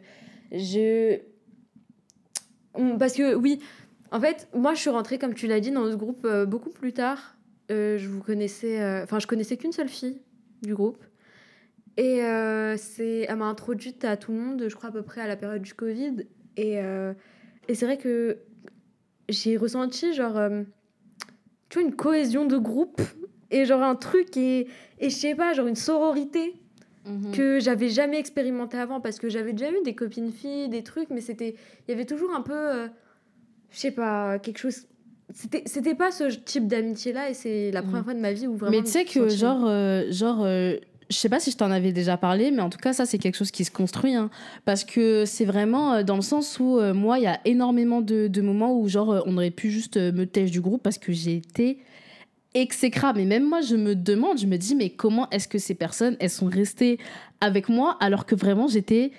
[0.52, 1.20] je.
[2.98, 3.60] Parce que, oui,
[4.12, 6.72] en fait, moi, je suis rentrée, comme tu l'as dit, dans ce groupe euh, beaucoup
[6.72, 7.36] plus tard.
[7.72, 9.02] Euh, je vous connaissais.
[9.04, 10.22] Enfin, je connaissais qu'une seule fille
[10.62, 11.04] du groupe.
[11.96, 12.22] Et
[12.78, 15.36] c'est, elle m'a introduite à tout le monde, je crois, à peu près à la
[15.36, 16.26] période du Covid.
[16.58, 16.80] Et,
[17.68, 18.40] et c'est vrai que
[19.30, 20.64] j'ai ressenti genre euh,
[21.70, 23.02] tu vois une cohésion de groupe
[23.52, 24.68] et genre un truc et
[25.00, 26.56] et je sais pas genre une sororité
[27.06, 27.32] mhm.
[27.32, 31.10] que j'avais jamais expérimenté avant parce que j'avais déjà eu des copines filles des trucs
[31.10, 31.56] mais c'était
[31.88, 32.88] il y avait toujours un peu euh,
[33.72, 34.88] je sais pas quelque chose
[35.34, 38.06] c'était c'était pas ce type d'amitié là et c'est la première mhm.
[38.06, 40.46] fois de ma vie où vraiment mais tu sais que genre euh, genre
[41.14, 43.18] je sais pas si je t'en avais déjà parlé, mais en tout cas, ça, c'est
[43.18, 44.16] quelque chose qui se construit.
[44.16, 44.30] Hein.
[44.66, 48.02] parce que c'est vraiment euh, dans le sens où, euh, moi, il y a énormément
[48.02, 51.14] de, moments où, genre, euh, on aurait pu juste me têche du groupe parce que
[51.14, 51.80] j'ai été
[52.54, 53.20] exécrable.
[53.20, 56.18] Mais même moi, je me demande, je me dis, mais comment est-ce que ces personnes,
[56.20, 56.98] elles sont restées
[57.42, 59.12] avec moi alors que vraiment, j'étais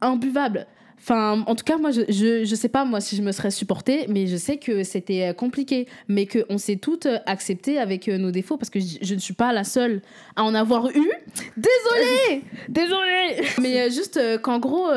[0.00, 0.66] imbuvable?
[0.98, 3.50] Enfin, en tout cas, moi, je, je, je, sais pas, moi, si je me serais
[3.50, 5.86] supportée, mais je sais que c'était euh, compliqué.
[6.08, 9.34] Mais qu'on s'est toutes euh, acceptées avec euh, nos défauts parce que je, ne suis
[9.34, 10.02] pas la seule
[10.34, 11.10] à en avoir eu.
[11.56, 14.88] Désolée Désolée Mais juste qu'en gros,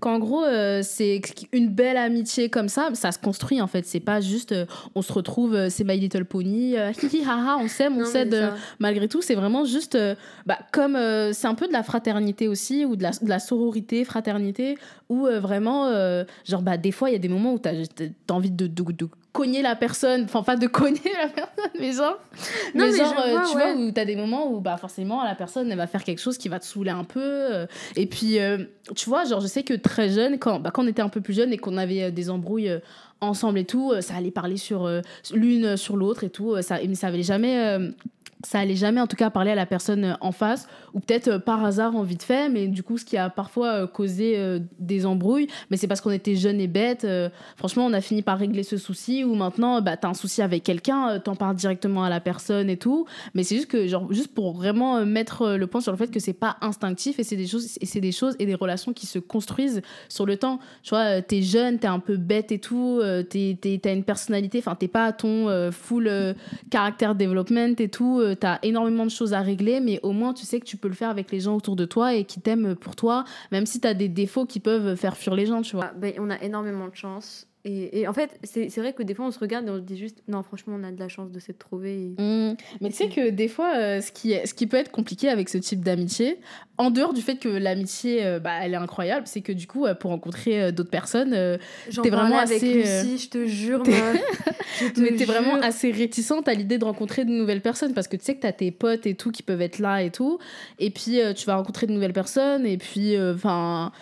[0.00, 0.44] qu'en gros
[0.82, 1.20] c'est
[1.52, 3.86] une belle amitié comme ça, ça se construit en fait.
[3.86, 4.54] C'est pas juste
[4.94, 9.22] on se retrouve, c'est My Little Pony, hi haha, on s'aime, on s'aide malgré tout.
[9.22, 9.98] C'est vraiment juste,
[10.46, 10.96] bah, comme
[11.32, 14.76] c'est un peu de la fraternité aussi, ou de la, de la sororité, fraternité,
[15.08, 18.32] où vraiment, euh, genre, bah, des fois, il y a des moments où tu as,
[18.32, 22.18] envie de, de, de, cogner la personne, enfin, pas de cogner la personne, mais genre,
[22.74, 25.34] non, mais, genre euh, tu vois, où tu as des moments où, bah, forcément, la
[25.34, 27.20] personne, elle va faire quelque chose qui va te saouler un peu.
[27.20, 27.66] Euh.
[27.96, 28.38] et puis,
[28.94, 31.20] tu vois, genre, je sais que très jeune, quand, bah, quand on était un peu
[31.20, 32.72] plus jeune et qu'on avait des embrouilles
[33.20, 34.90] ensemble et tout, ça allait parler sur
[35.32, 37.78] l'une sur l'autre et tout, ça, mais ça avait jamais
[38.44, 41.38] ça allait jamais en tout cas parler à la personne en face ou peut-être euh,
[41.38, 45.06] par hasard en vite fait mais du coup ce qui a parfois euh, causé des
[45.06, 47.06] embrouilles mais c'est parce qu'on était jeunes et bêtes
[47.56, 50.62] franchement on a fini par régler ce souci ou maintenant bah t'as un souci avec
[50.62, 53.06] quelqu'un t'en parles directement à la personne et tout.
[53.34, 56.20] Mais c'est juste que genre juste pour vraiment mettre le point sur le fait que
[56.20, 59.06] c'est pas instinctif et c'est des choses et c'est des choses et des relations qui
[59.06, 60.58] se construisent sur le temps.
[60.82, 64.88] Tu vois t'es jeune t'es un peu bête et tout t'as une personnalité enfin t'es
[64.88, 66.10] pas à ton full
[66.70, 70.44] caractère development et tout tu as énormément de choses à régler, mais au moins tu
[70.44, 72.74] sais que tu peux le faire avec les gens autour de toi et qui t'aiment
[72.74, 75.76] pour toi, même si tu as des défauts qui peuvent faire fuir les gens, tu
[75.76, 75.90] vois.
[75.90, 77.49] Ah, ben, on a énormément de chance.
[77.66, 79.98] Et, en fait, c'est vrai que des fois, on se regarde et on se dit
[79.98, 82.14] juste, non, franchement, on a de la chance de s'être trouvé.
[82.16, 82.54] Mmh.
[82.80, 85.28] Mais tu sais que des fois, euh, ce, qui est, ce qui peut être compliqué
[85.28, 86.38] avec ce type d'amitié,
[86.78, 89.84] en dehors du fait que l'amitié, euh, bah, elle est incroyable, c'est que du coup,
[89.84, 91.32] euh, pour rencontrer d'autres personnes,
[91.90, 92.72] t'es vraiment avec assez.
[92.72, 93.82] Lucie, je te jure,
[94.96, 98.24] mais t'es vraiment assez réticente à l'idée de rencontrer de nouvelles personnes parce que tu
[98.24, 100.38] sais que t'as tes potes et tout qui peuvent être là et tout.
[100.78, 103.92] Et puis, tu vas rencontrer de nouvelles personnes et puis, enfin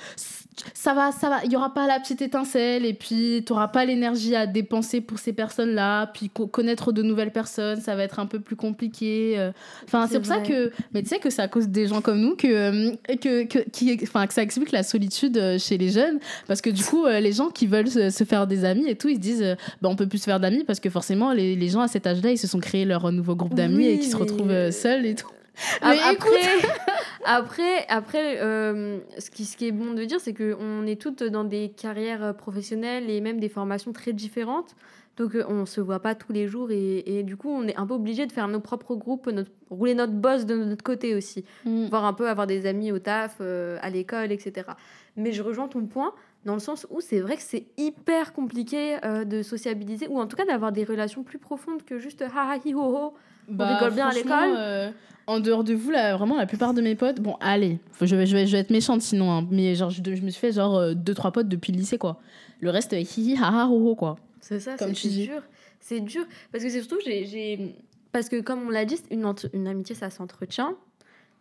[0.75, 3.69] ça va, ça va, il y aura pas la petite étincelle et puis tu n'auras
[3.69, 8.19] pas l'énergie à dépenser pour ces personnes-là, puis connaître de nouvelles personnes, ça va être
[8.19, 9.35] un peu plus compliqué.
[9.39, 9.53] euh.
[9.85, 12.21] Enfin, c'est pour ça que, mais tu sais que c'est à cause des gens comme
[12.21, 16.19] nous que, euh, que, que, qui, que ça explique la solitude euh, chez les jeunes,
[16.47, 19.09] parce que du coup, les gens qui veulent se, se faire des amis et tout,
[19.09, 21.69] ils se disent, bah, on peut plus se faire d'amis parce que forcément, les, les
[21.69, 24.09] gens à cet âge-là, ils se sont créés leur nouveau groupe d'amis Oui, et qui
[24.09, 25.29] se retrouvent seuls et tout.
[25.83, 26.41] Mais après,
[27.25, 31.23] après, après euh, ce, qui, ce qui est bon de dire, c'est qu'on est toutes
[31.23, 34.75] dans des carrières euh, professionnelles et même des formations très différentes.
[35.19, 37.77] Donc, euh, on se voit pas tous les jours et, et du coup, on est
[37.77, 41.15] un peu obligé de faire nos propres groupes, notre, rouler notre boss de notre côté
[41.15, 41.45] aussi.
[41.91, 44.71] Voir un peu avoir des amis au taf, euh, à l'école, etc.
[45.17, 48.97] Mais je rejoins ton point dans le sens où c'est vrai que c'est hyper compliqué
[49.05, 52.53] euh, de sociabiliser ou en tout cas d'avoir des relations plus profondes que juste ha
[52.53, 53.15] ha hi ho ho.
[53.49, 54.55] Rigole bien à l'école.
[54.57, 54.90] euh,
[55.26, 58.16] en dehors de vous, là, vraiment, la plupart de mes potes, bon, allez, faut- je,
[58.16, 60.40] vais, je, vais, je vais être méchante sinon, hein, mais genre, je, je me suis
[60.40, 62.18] fait genre euh, deux, trois potes depuis le lycée, quoi.
[62.61, 64.16] Le reste, euh, hi hi, ha ha, ho ho, quoi.
[64.40, 64.86] C'est ça, c'est
[65.24, 65.42] dur.
[65.80, 66.24] C'est dur.
[66.51, 67.74] Parce que c'est surtout, j'ai-.
[68.11, 70.74] Parce que comme on l'a dit, une, une amitié, ça s'entretient.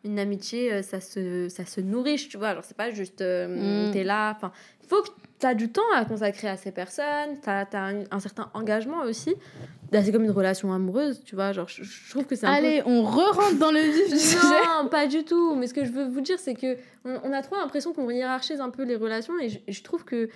[0.08, 2.48] Une amitié, euh, ça se, ça se nourrit, tu vois.
[2.50, 3.92] Alors, c'est pas juste euh, Mm.
[3.92, 4.34] t'es là.
[4.36, 4.52] Enfin,
[4.84, 7.40] il faut que tu as du temps à consacrer à ces personnes.
[7.44, 9.36] Tu as, un, un certain engagement aussi.
[9.92, 11.52] Là, c'est comme une relation amoureuse, tu vois.
[11.54, 12.56] Genre, je, je trouve que c'est un peu.
[12.58, 14.62] Allez, on re-rentre dans le vif du sujet.
[14.82, 15.56] Non, pas du tout.
[15.56, 18.10] Mais ce que je veux vous dire, c'est que on, on a trop l'impression qu'on
[18.10, 20.30] hiérarchise un peu les relations et je, je trouve que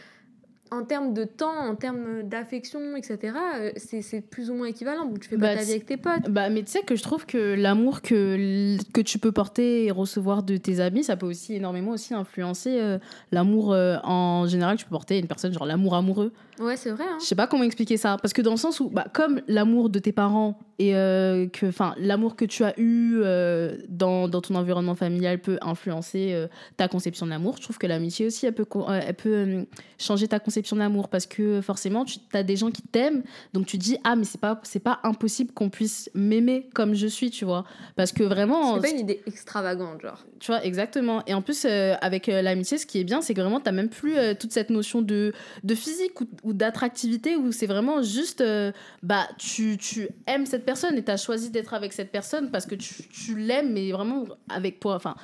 [0.72, 5.06] en termes de temps, en termes d'affection, etc., euh, c'est plus ou moins équivalent.
[5.06, 6.30] Donc, tu fais pas Bah, ta vie avec tes potes.
[6.30, 9.92] Bah, mais tu sais que je trouve que l'amour que, que tu peux porter et
[9.92, 13.00] recevoir de tes amis, ça peut aussi énormément aussi influencer euh,
[13.34, 16.32] l'amour euh, en général que tu peux porter à une personne, genre l'amour amoureux.
[16.62, 17.06] Ouais, c'est vrai.
[17.10, 17.18] Hein.
[17.20, 18.18] Je sais pas comment expliquer ça.
[18.22, 21.66] Parce que dans le sens où, bah, comme l'amour de tes parents et euh, que,
[21.66, 26.48] enfin, l'amour que tu as eu euh, dans, dans ton environnement familial peut influencer euh,
[26.78, 29.64] ta conception de l'amour, je trouve que l'amitié aussi, elle peut, euh, elle peut euh,
[30.00, 31.10] changer ta conception de l'amour.
[31.10, 34.24] Parce que forcément, tu as des gens qui t'aiment, donc tu te dis, ah, mais
[34.24, 37.66] c'est pas, c'est pas impossible qu'on puisse m'aimer comme je suis, tu vois.
[37.96, 38.76] Parce que vraiment.
[38.76, 40.26] C'est pas une idée extravagante, genre.
[40.42, 41.24] Tu vois, exactement.
[41.28, 43.72] Et en plus, euh, avec euh, l'amitié, ce qui est bien, c'est que vraiment, tu
[43.72, 45.34] même plus euh, toute cette notion de,
[45.64, 48.72] de physique ou, d'attractivité où c'est vraiment juste, euh,
[49.04, 52.66] bah, tu, tu aimes cette personne et tu as choisi d'être avec cette personne parce
[52.66, 54.96] que tu, tu l'aimes, mais vraiment avec toi.
[54.96, 55.16] Enfin,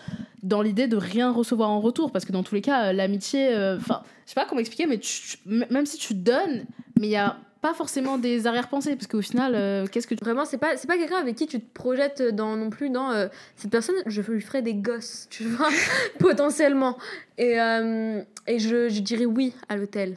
[0.43, 2.11] dans l'idée de rien recevoir en retour.
[2.11, 4.85] Parce que dans tous les cas, euh, l'amitié, euh, enfin, je sais pas comment expliquer,
[4.87, 6.65] mais tu- même si tu donnes,
[6.99, 8.95] mais il y a pas forcément des arrière-pensées.
[8.95, 10.23] Parce qu'au final, qu'est-ce que tu.
[10.23, 13.11] Vraiment, c'est pas, c'est pas quelqu'un avec qui tu te projettes dans, non plus dans
[13.55, 15.69] cette personne, je lui ferai des gosses, tu vois,
[16.19, 16.97] potentiellement.
[17.39, 17.53] Et,
[18.47, 20.15] et je, je dirais oui à l'hôtel.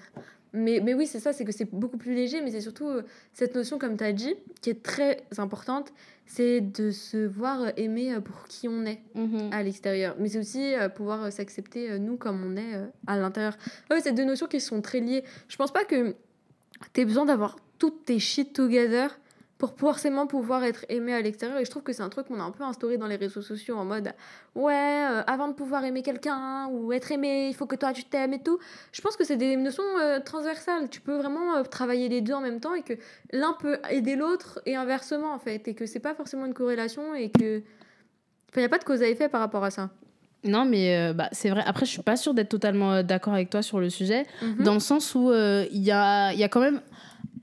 [0.53, 3.03] Mais, mais oui, c'est ça, c'est que c'est beaucoup plus léger, mais c'est surtout euh,
[3.33, 5.93] cette notion, comme tu as dit, qui est très importante,
[6.27, 9.51] c'est de se voir euh, aimer euh, pour qui on est Mhm.
[9.53, 10.17] à l'extérieur.
[10.19, 12.75] Mais c'est aussi pouvoir s'accepter, nous, comme on est
[13.07, 13.57] à l'intérieur.
[13.91, 15.25] Ouais, c'est deux notions qui sont très liées.
[15.49, 16.15] Je pense pas que
[16.93, 19.09] tu besoin d'avoir toutes tes shit together
[19.61, 21.59] pour forcément pouvoir être aimé à l'extérieur.
[21.59, 23.43] Et je trouve que c'est un truc qu'on a un peu instauré dans les réseaux
[23.43, 24.15] sociaux en mode
[24.55, 28.05] ouais, euh, avant de pouvoir aimer quelqu'un ou être aimé, il faut que toi tu
[28.05, 28.59] t'aimes et tout.
[28.91, 30.89] Je pense que c'est des notions euh, transversales.
[30.89, 32.95] Tu peux vraiment euh, travailler les deux en même temps et que
[33.33, 35.69] l'un peut aider l'autre et inversement en fait.
[35.69, 37.59] Et que c'est pas forcément une corrélation et que.
[38.49, 39.91] Enfin, il n'y a pas de cause à effet par rapport à ça.
[40.45, 41.63] Non, mais euh, bah, c'est vrai.
[41.67, 44.27] Après, je suis pas sûre d'être totalement euh, d'accord avec toi sur le sujet.
[44.43, 44.65] Mhm.
[44.65, 46.81] dans le sens où euh, il y, a, il y a quand même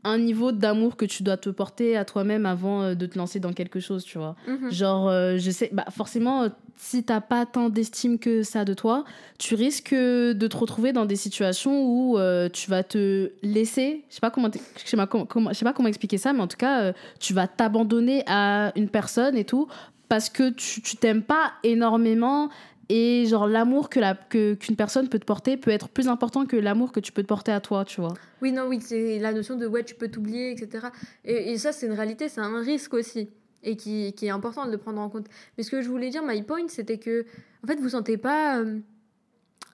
[0.04, 3.40] un niveau d'amour que tu dois te porter à toi-même avant euh, de te lancer
[3.40, 4.36] dans quelque chose, tu vois.
[4.48, 4.72] Mhm.
[4.72, 8.74] Genre, euh, je sais, bah, forcément, euh, si t'as pas tant d'estime que ça de
[8.74, 9.04] toi,
[9.40, 14.06] tu risques euh, de te retrouver dans des situations où euh, tu vas te laisser,
[14.10, 16.42] je sais pas comment, je sais pas comment, je sais pas comment expliquer ça, mais
[16.42, 19.68] en tout cas, euh, tu vas t'abandonner à une personne et tout
[20.08, 22.50] parce que tu tu t'aimes pas énormément
[22.90, 26.46] et genre l'amour que la que qu'une personne peut te porter peut être plus important
[26.46, 28.14] que l'amour que tu peux te porter à toi, tu vois.
[28.42, 30.88] Oui, non, oui, c'est la notion de ouais, tu peux t'oublier, etc.
[31.26, 33.30] Et, et ça, c'est une réalité, c'est un risque aussi.
[33.64, 35.26] Et qui, qui est important de le prendre en compte.
[35.58, 37.26] Mais ce que je voulais dire, my point, c'était que,
[37.64, 38.80] en fait, vous sentez pas euh,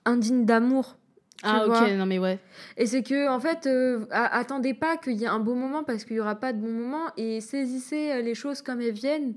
[0.04, 0.96] indigne d'amour.
[1.42, 1.82] Ah vois.
[1.82, 2.38] ok, non mais ouais.
[2.78, 6.04] Et c'est que, en fait, euh, attendez pas qu'il y ait un bon moment parce
[6.04, 9.34] qu'il y aura pas de bon moment et saisissez euh, les choses comme elles viennent.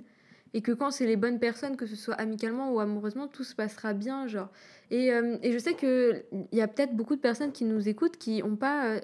[0.57, 3.53] Et que quand c'est les bonnes personnes, que ce soit amicalement ou amoureusement, tout se
[3.53, 4.49] passera bien, genre.
[4.89, 8.17] Et, euh, et je sais qu'il y a peut-être beaucoup de personnes qui nous écoutent
[8.17, 8.95] qui n'ont pas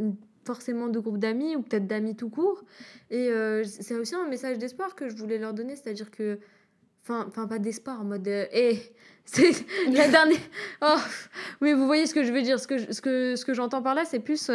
[0.00, 0.10] euh,
[0.44, 2.62] forcément de groupe d'amis ou peut-être d'amis tout court.
[3.10, 6.40] Et euh, c'est aussi un message d'espoir que je voulais leur donner, c'est-à-dire que.
[7.08, 8.28] Enfin, pas d'espoir, en mode.
[8.28, 8.78] Eh,
[9.24, 10.36] c'est la dernière.
[10.82, 10.98] Oh,
[11.62, 12.60] oui, vous voyez ce que je veux dire.
[12.60, 14.50] Ce que, ce que, ce que j'entends par là, c'est plus.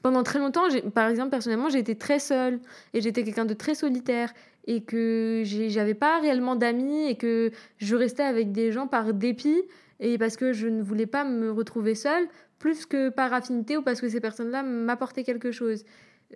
[0.00, 2.60] pendant très longtemps, par exemple, personnellement, j'ai été très seule
[2.94, 4.32] et j'étais quelqu'un de très solitaire
[4.66, 9.62] et que j'avais pas réellement d'amis et que je restais avec des gens par dépit
[10.00, 13.82] et parce que je ne voulais pas me retrouver seule, plus que par affinité ou
[13.82, 15.84] parce que ces personnes-là m'apportaient quelque chose.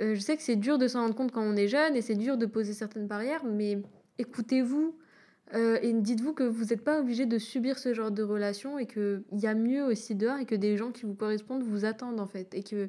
[0.00, 2.02] Euh, je sais que c'est dur de s'en rendre compte quand on est jeune et
[2.02, 3.82] c'est dur de poser certaines barrières, mais
[4.18, 4.94] écoutez-vous
[5.54, 8.86] euh, et dites-vous que vous n'êtes pas obligé de subir ce genre de relation et
[8.86, 12.20] qu'il y a mieux aussi dehors et que des gens qui vous correspondent vous attendent
[12.20, 12.54] en fait.
[12.54, 12.88] Et que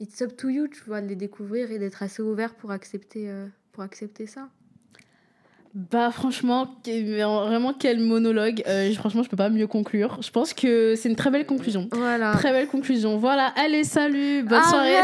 [0.00, 3.30] it's up to you, tu vois, de les découvrir et d'être assez ouvert pour accepter,
[3.30, 4.48] euh, pour accepter ça?
[5.74, 8.62] Bah franchement, vraiment quel monologue.
[8.68, 10.18] Euh, franchement, je peux pas mieux conclure.
[10.20, 11.88] Je pense que c'est une très belle conclusion.
[11.90, 12.30] Voilà.
[12.34, 13.18] Très belle conclusion.
[13.18, 13.52] Voilà.
[13.56, 14.94] Allez, salut, bonne soirée.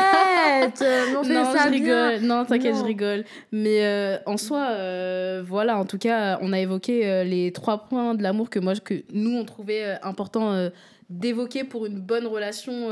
[0.70, 2.20] Non, je rigole.
[2.20, 3.24] Non, t'inquiète, je rigole.
[3.50, 5.76] Mais euh, en soi, euh, voilà.
[5.76, 9.36] En tout cas, on a évoqué les trois points de l'amour que moi, que nous,
[9.36, 10.70] on trouvait important
[11.08, 12.90] d'évoquer pour une bonne relation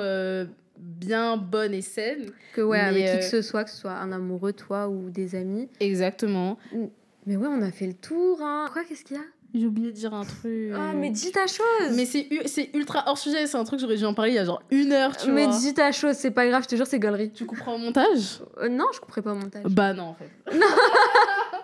[0.78, 2.30] bien bonne et saine.
[2.54, 5.34] Que ouais, avec qui que ce soit, que ce soit un amoureux, toi ou des
[5.34, 5.68] amis.
[5.80, 6.58] Exactement.
[7.26, 8.40] Mais ouais, on a fait le tour.
[8.42, 8.68] Hein.
[8.72, 9.24] Quoi, qu'est-ce qu'il y a?
[9.54, 10.72] J'ai oublié de dire un truc.
[10.76, 12.28] Ah, mais dis ta chose Mais c'est
[12.74, 14.92] ultra hors sujet, c'est un truc, j'aurais dû en parler il y a genre une
[14.92, 15.54] heure, tu mais vois.
[15.54, 17.30] Mais dis ta chose, c'est pas grave, je te jure, c'est galerie.
[17.32, 18.42] Tu couperas au montage?
[18.58, 19.64] Euh, Non, je couperai pas au montage.
[19.64, 20.28] Bah non, en fait.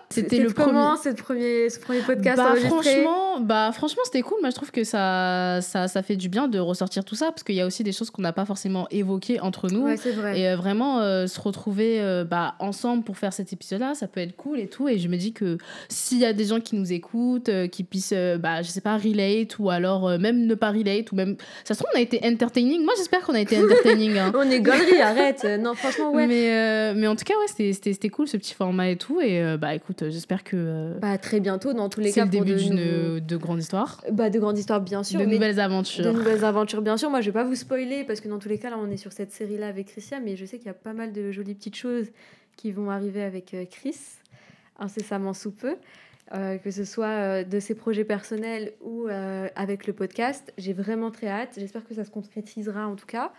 [0.09, 1.15] C'était le comment, premier...
[1.15, 4.37] premier, ce premier podcast bah, franchement, bah franchement, c'était cool.
[4.41, 7.43] Moi, je trouve que ça, ça, ça fait du bien de ressortir tout ça parce
[7.43, 9.83] qu'il y a aussi des choses qu'on n'a pas forcément évoquées entre nous.
[9.83, 10.39] Ouais, c'est vrai.
[10.39, 14.19] Et euh, vraiment euh, se retrouver euh, bah, ensemble pour faire cet épisode-là, ça peut
[14.19, 14.87] être cool et tout.
[14.87, 15.57] Et je me dis que
[15.89, 19.57] s'il y a des gens qui nous écoutent, qui puissent, bah, je sais pas, relate
[19.59, 22.83] ou alors même ne pas relate ou même, ça se trouve on a été entertaining.
[22.83, 24.17] Moi, j'espère qu'on a été entertaining.
[24.17, 24.31] Hein.
[24.35, 25.45] on est galerie, arrête.
[25.59, 26.27] Non, franchement, ouais.
[26.27, 29.19] Mais, mais en tout cas, ouais, c'était cool ce petit format et tout.
[29.21, 30.55] Et bah écoute j'espère que.
[30.55, 32.13] Euh, bah, très bientôt, dans tous les cas.
[32.13, 34.03] C'est le début d'une de, de grande histoire.
[34.11, 35.19] Bah, de grande histoire, bien sûr.
[35.19, 36.05] De nouvelles aventures.
[36.05, 37.09] De nouvelles aventures, bien sûr.
[37.09, 38.97] Moi, je vais pas vous spoiler parce que dans tous les cas, là, on est
[38.97, 41.55] sur cette série-là avec Christian, mais je sais qu'il y a pas mal de jolies
[41.55, 42.07] petites choses
[42.55, 43.97] qui vont arriver avec euh, Chris,
[44.79, 45.75] incessamment sous peu.
[46.33, 49.07] Euh, que ce soit de ses projets personnels ou
[49.55, 50.51] avec le podcast.
[50.57, 51.51] J'ai vraiment très hâte.
[51.55, 53.31] J'espère que ça se concrétisera en tout cas.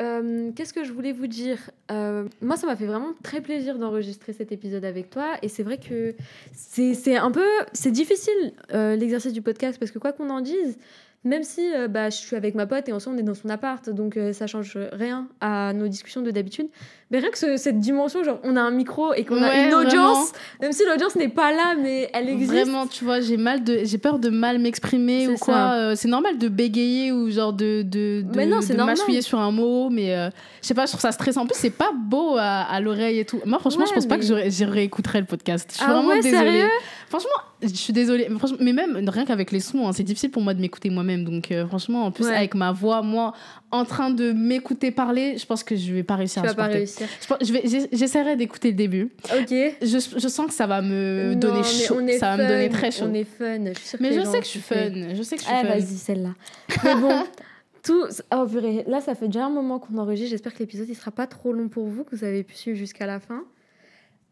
[0.00, 1.70] Euh, qu'est-ce que je voulais vous dire?
[1.90, 5.34] Euh, Moi, ça m'a fait vraiment très plaisir d'enregistrer cet épisode avec toi.
[5.42, 6.14] Et c'est vrai que
[6.52, 7.46] c'est un peu...
[7.72, 10.78] C'est difficile, euh, l'exercice du podcast, parce que quoi qu'on en dise,
[11.24, 13.48] même si euh, bah, je suis avec ma pote et ensemble on est dans son
[13.48, 16.66] appart, donc euh, ça change rien à nos discussions de d'habitude.
[17.10, 20.32] Mais rien que cette dimension, genre on a un micro et qu'on a une audience,
[20.60, 22.52] même si l'audience n'est pas là, mais elle existe.
[22.52, 25.74] Vraiment, tu vois, j'ai mal de, j'ai peur de mal m'exprimer ou quoi.
[25.74, 30.14] Euh, c'est normal de bégayer ou genre de de, de, m'achouiller sur un mot, mais
[30.60, 31.42] je sais pas, je trouve ça stressant.
[31.42, 33.40] En plus, c'est pas beau à, l'oreille et tout.
[33.46, 35.70] Moi, franchement, je pense pas que je réécouterais le podcast.
[35.70, 36.68] Je suis ah vraiment désolée.
[37.14, 38.28] Franchement, je suis désolée.
[38.58, 41.22] Mais, même rien qu'avec les sons, hein, c'est difficile pour moi de m'écouter moi-même.
[41.22, 43.34] Donc, euh, franchement, en plus, avec ma voix, moi,
[43.70, 46.64] en train de m'écouter parler, je pense que je vais pas réussir tu à vas
[46.66, 47.06] pas réussir.
[47.40, 49.12] Je, vais, j'essaierai d'écouter le début.
[49.32, 49.48] Ok.
[49.48, 52.00] Je, je, sens que ça va me donner chaud.
[52.18, 53.04] Ça va me donner très chaud.
[53.08, 53.64] On est fun.
[53.64, 55.14] Je mais je sais que je suis fun.
[55.14, 56.34] Je sais que je suis ah, vas-y, celle-là.
[56.82, 57.22] mais bon.
[57.84, 58.06] Tout...
[58.34, 58.46] Oh,
[58.88, 60.30] là, ça fait déjà un moment qu'on enregistre.
[60.30, 62.76] J'espère que l'épisode ne sera pas trop long pour vous, que vous avez pu suivre
[62.76, 63.44] jusqu'à la fin.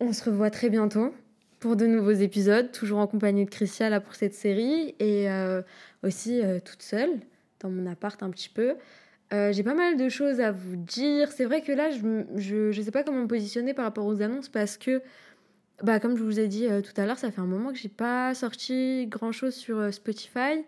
[0.01, 1.13] On se revoit très bientôt
[1.63, 5.63] pour de nouveaux épisodes, toujours en compagnie de Christian là pour cette série et euh,
[6.03, 7.21] aussi euh, toute seule
[7.61, 8.75] dans mon appart un petit peu.
[9.33, 11.31] Euh, j'ai pas mal de choses à vous dire.
[11.31, 14.49] C'est vrai que là, je ne sais pas comment me positionner par rapport aux annonces
[14.49, 15.03] parce que,
[15.85, 17.89] bah, comme je vous ai dit tout à l'heure, ça fait un moment que j'ai
[17.89, 20.65] pas sorti grand chose sur Spotify.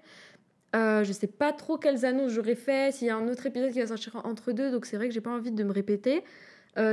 [0.75, 3.81] je sais pas trop quelles annonces j'aurais fait, s'il y a un autre épisode qui
[3.81, 6.23] va sortir entre deux, donc c'est vrai que j'ai pas envie de me répéter.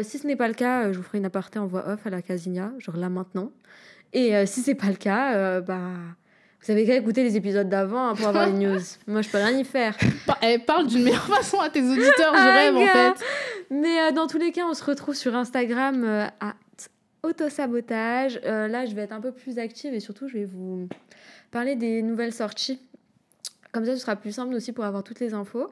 [0.02, 2.10] si ce n'est pas le cas, je vous ferai une aparté en voix off à
[2.10, 3.52] la Casinia, genre là maintenant.
[4.14, 7.70] Et euh, si c'est pas le cas, euh, bah, vous savez qu'à écouter les épisodes
[7.70, 8.80] d'avant hein, pour avoir les news.
[9.08, 9.98] Moi, je peux rien y faire.
[10.42, 13.26] Elle parle d'une meilleure façon à tes auditeurs, je ah, rêve en fait.
[13.70, 16.54] Mais euh, dans tous les cas, on se retrouve sur Instagram à
[17.24, 18.42] autosabotage.
[18.44, 20.88] là, je vais être un peu plus active et surtout, je vais vous
[21.52, 22.80] parler des nouvelles sorties.
[23.72, 25.70] Comme ça, ce sera plus simple aussi pour avoir toutes les infos.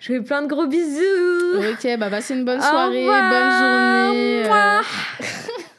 [0.00, 1.58] Je fais plein de gros bisous.
[1.58, 4.44] Ok, bah passez une bonne soirée, bonne journée.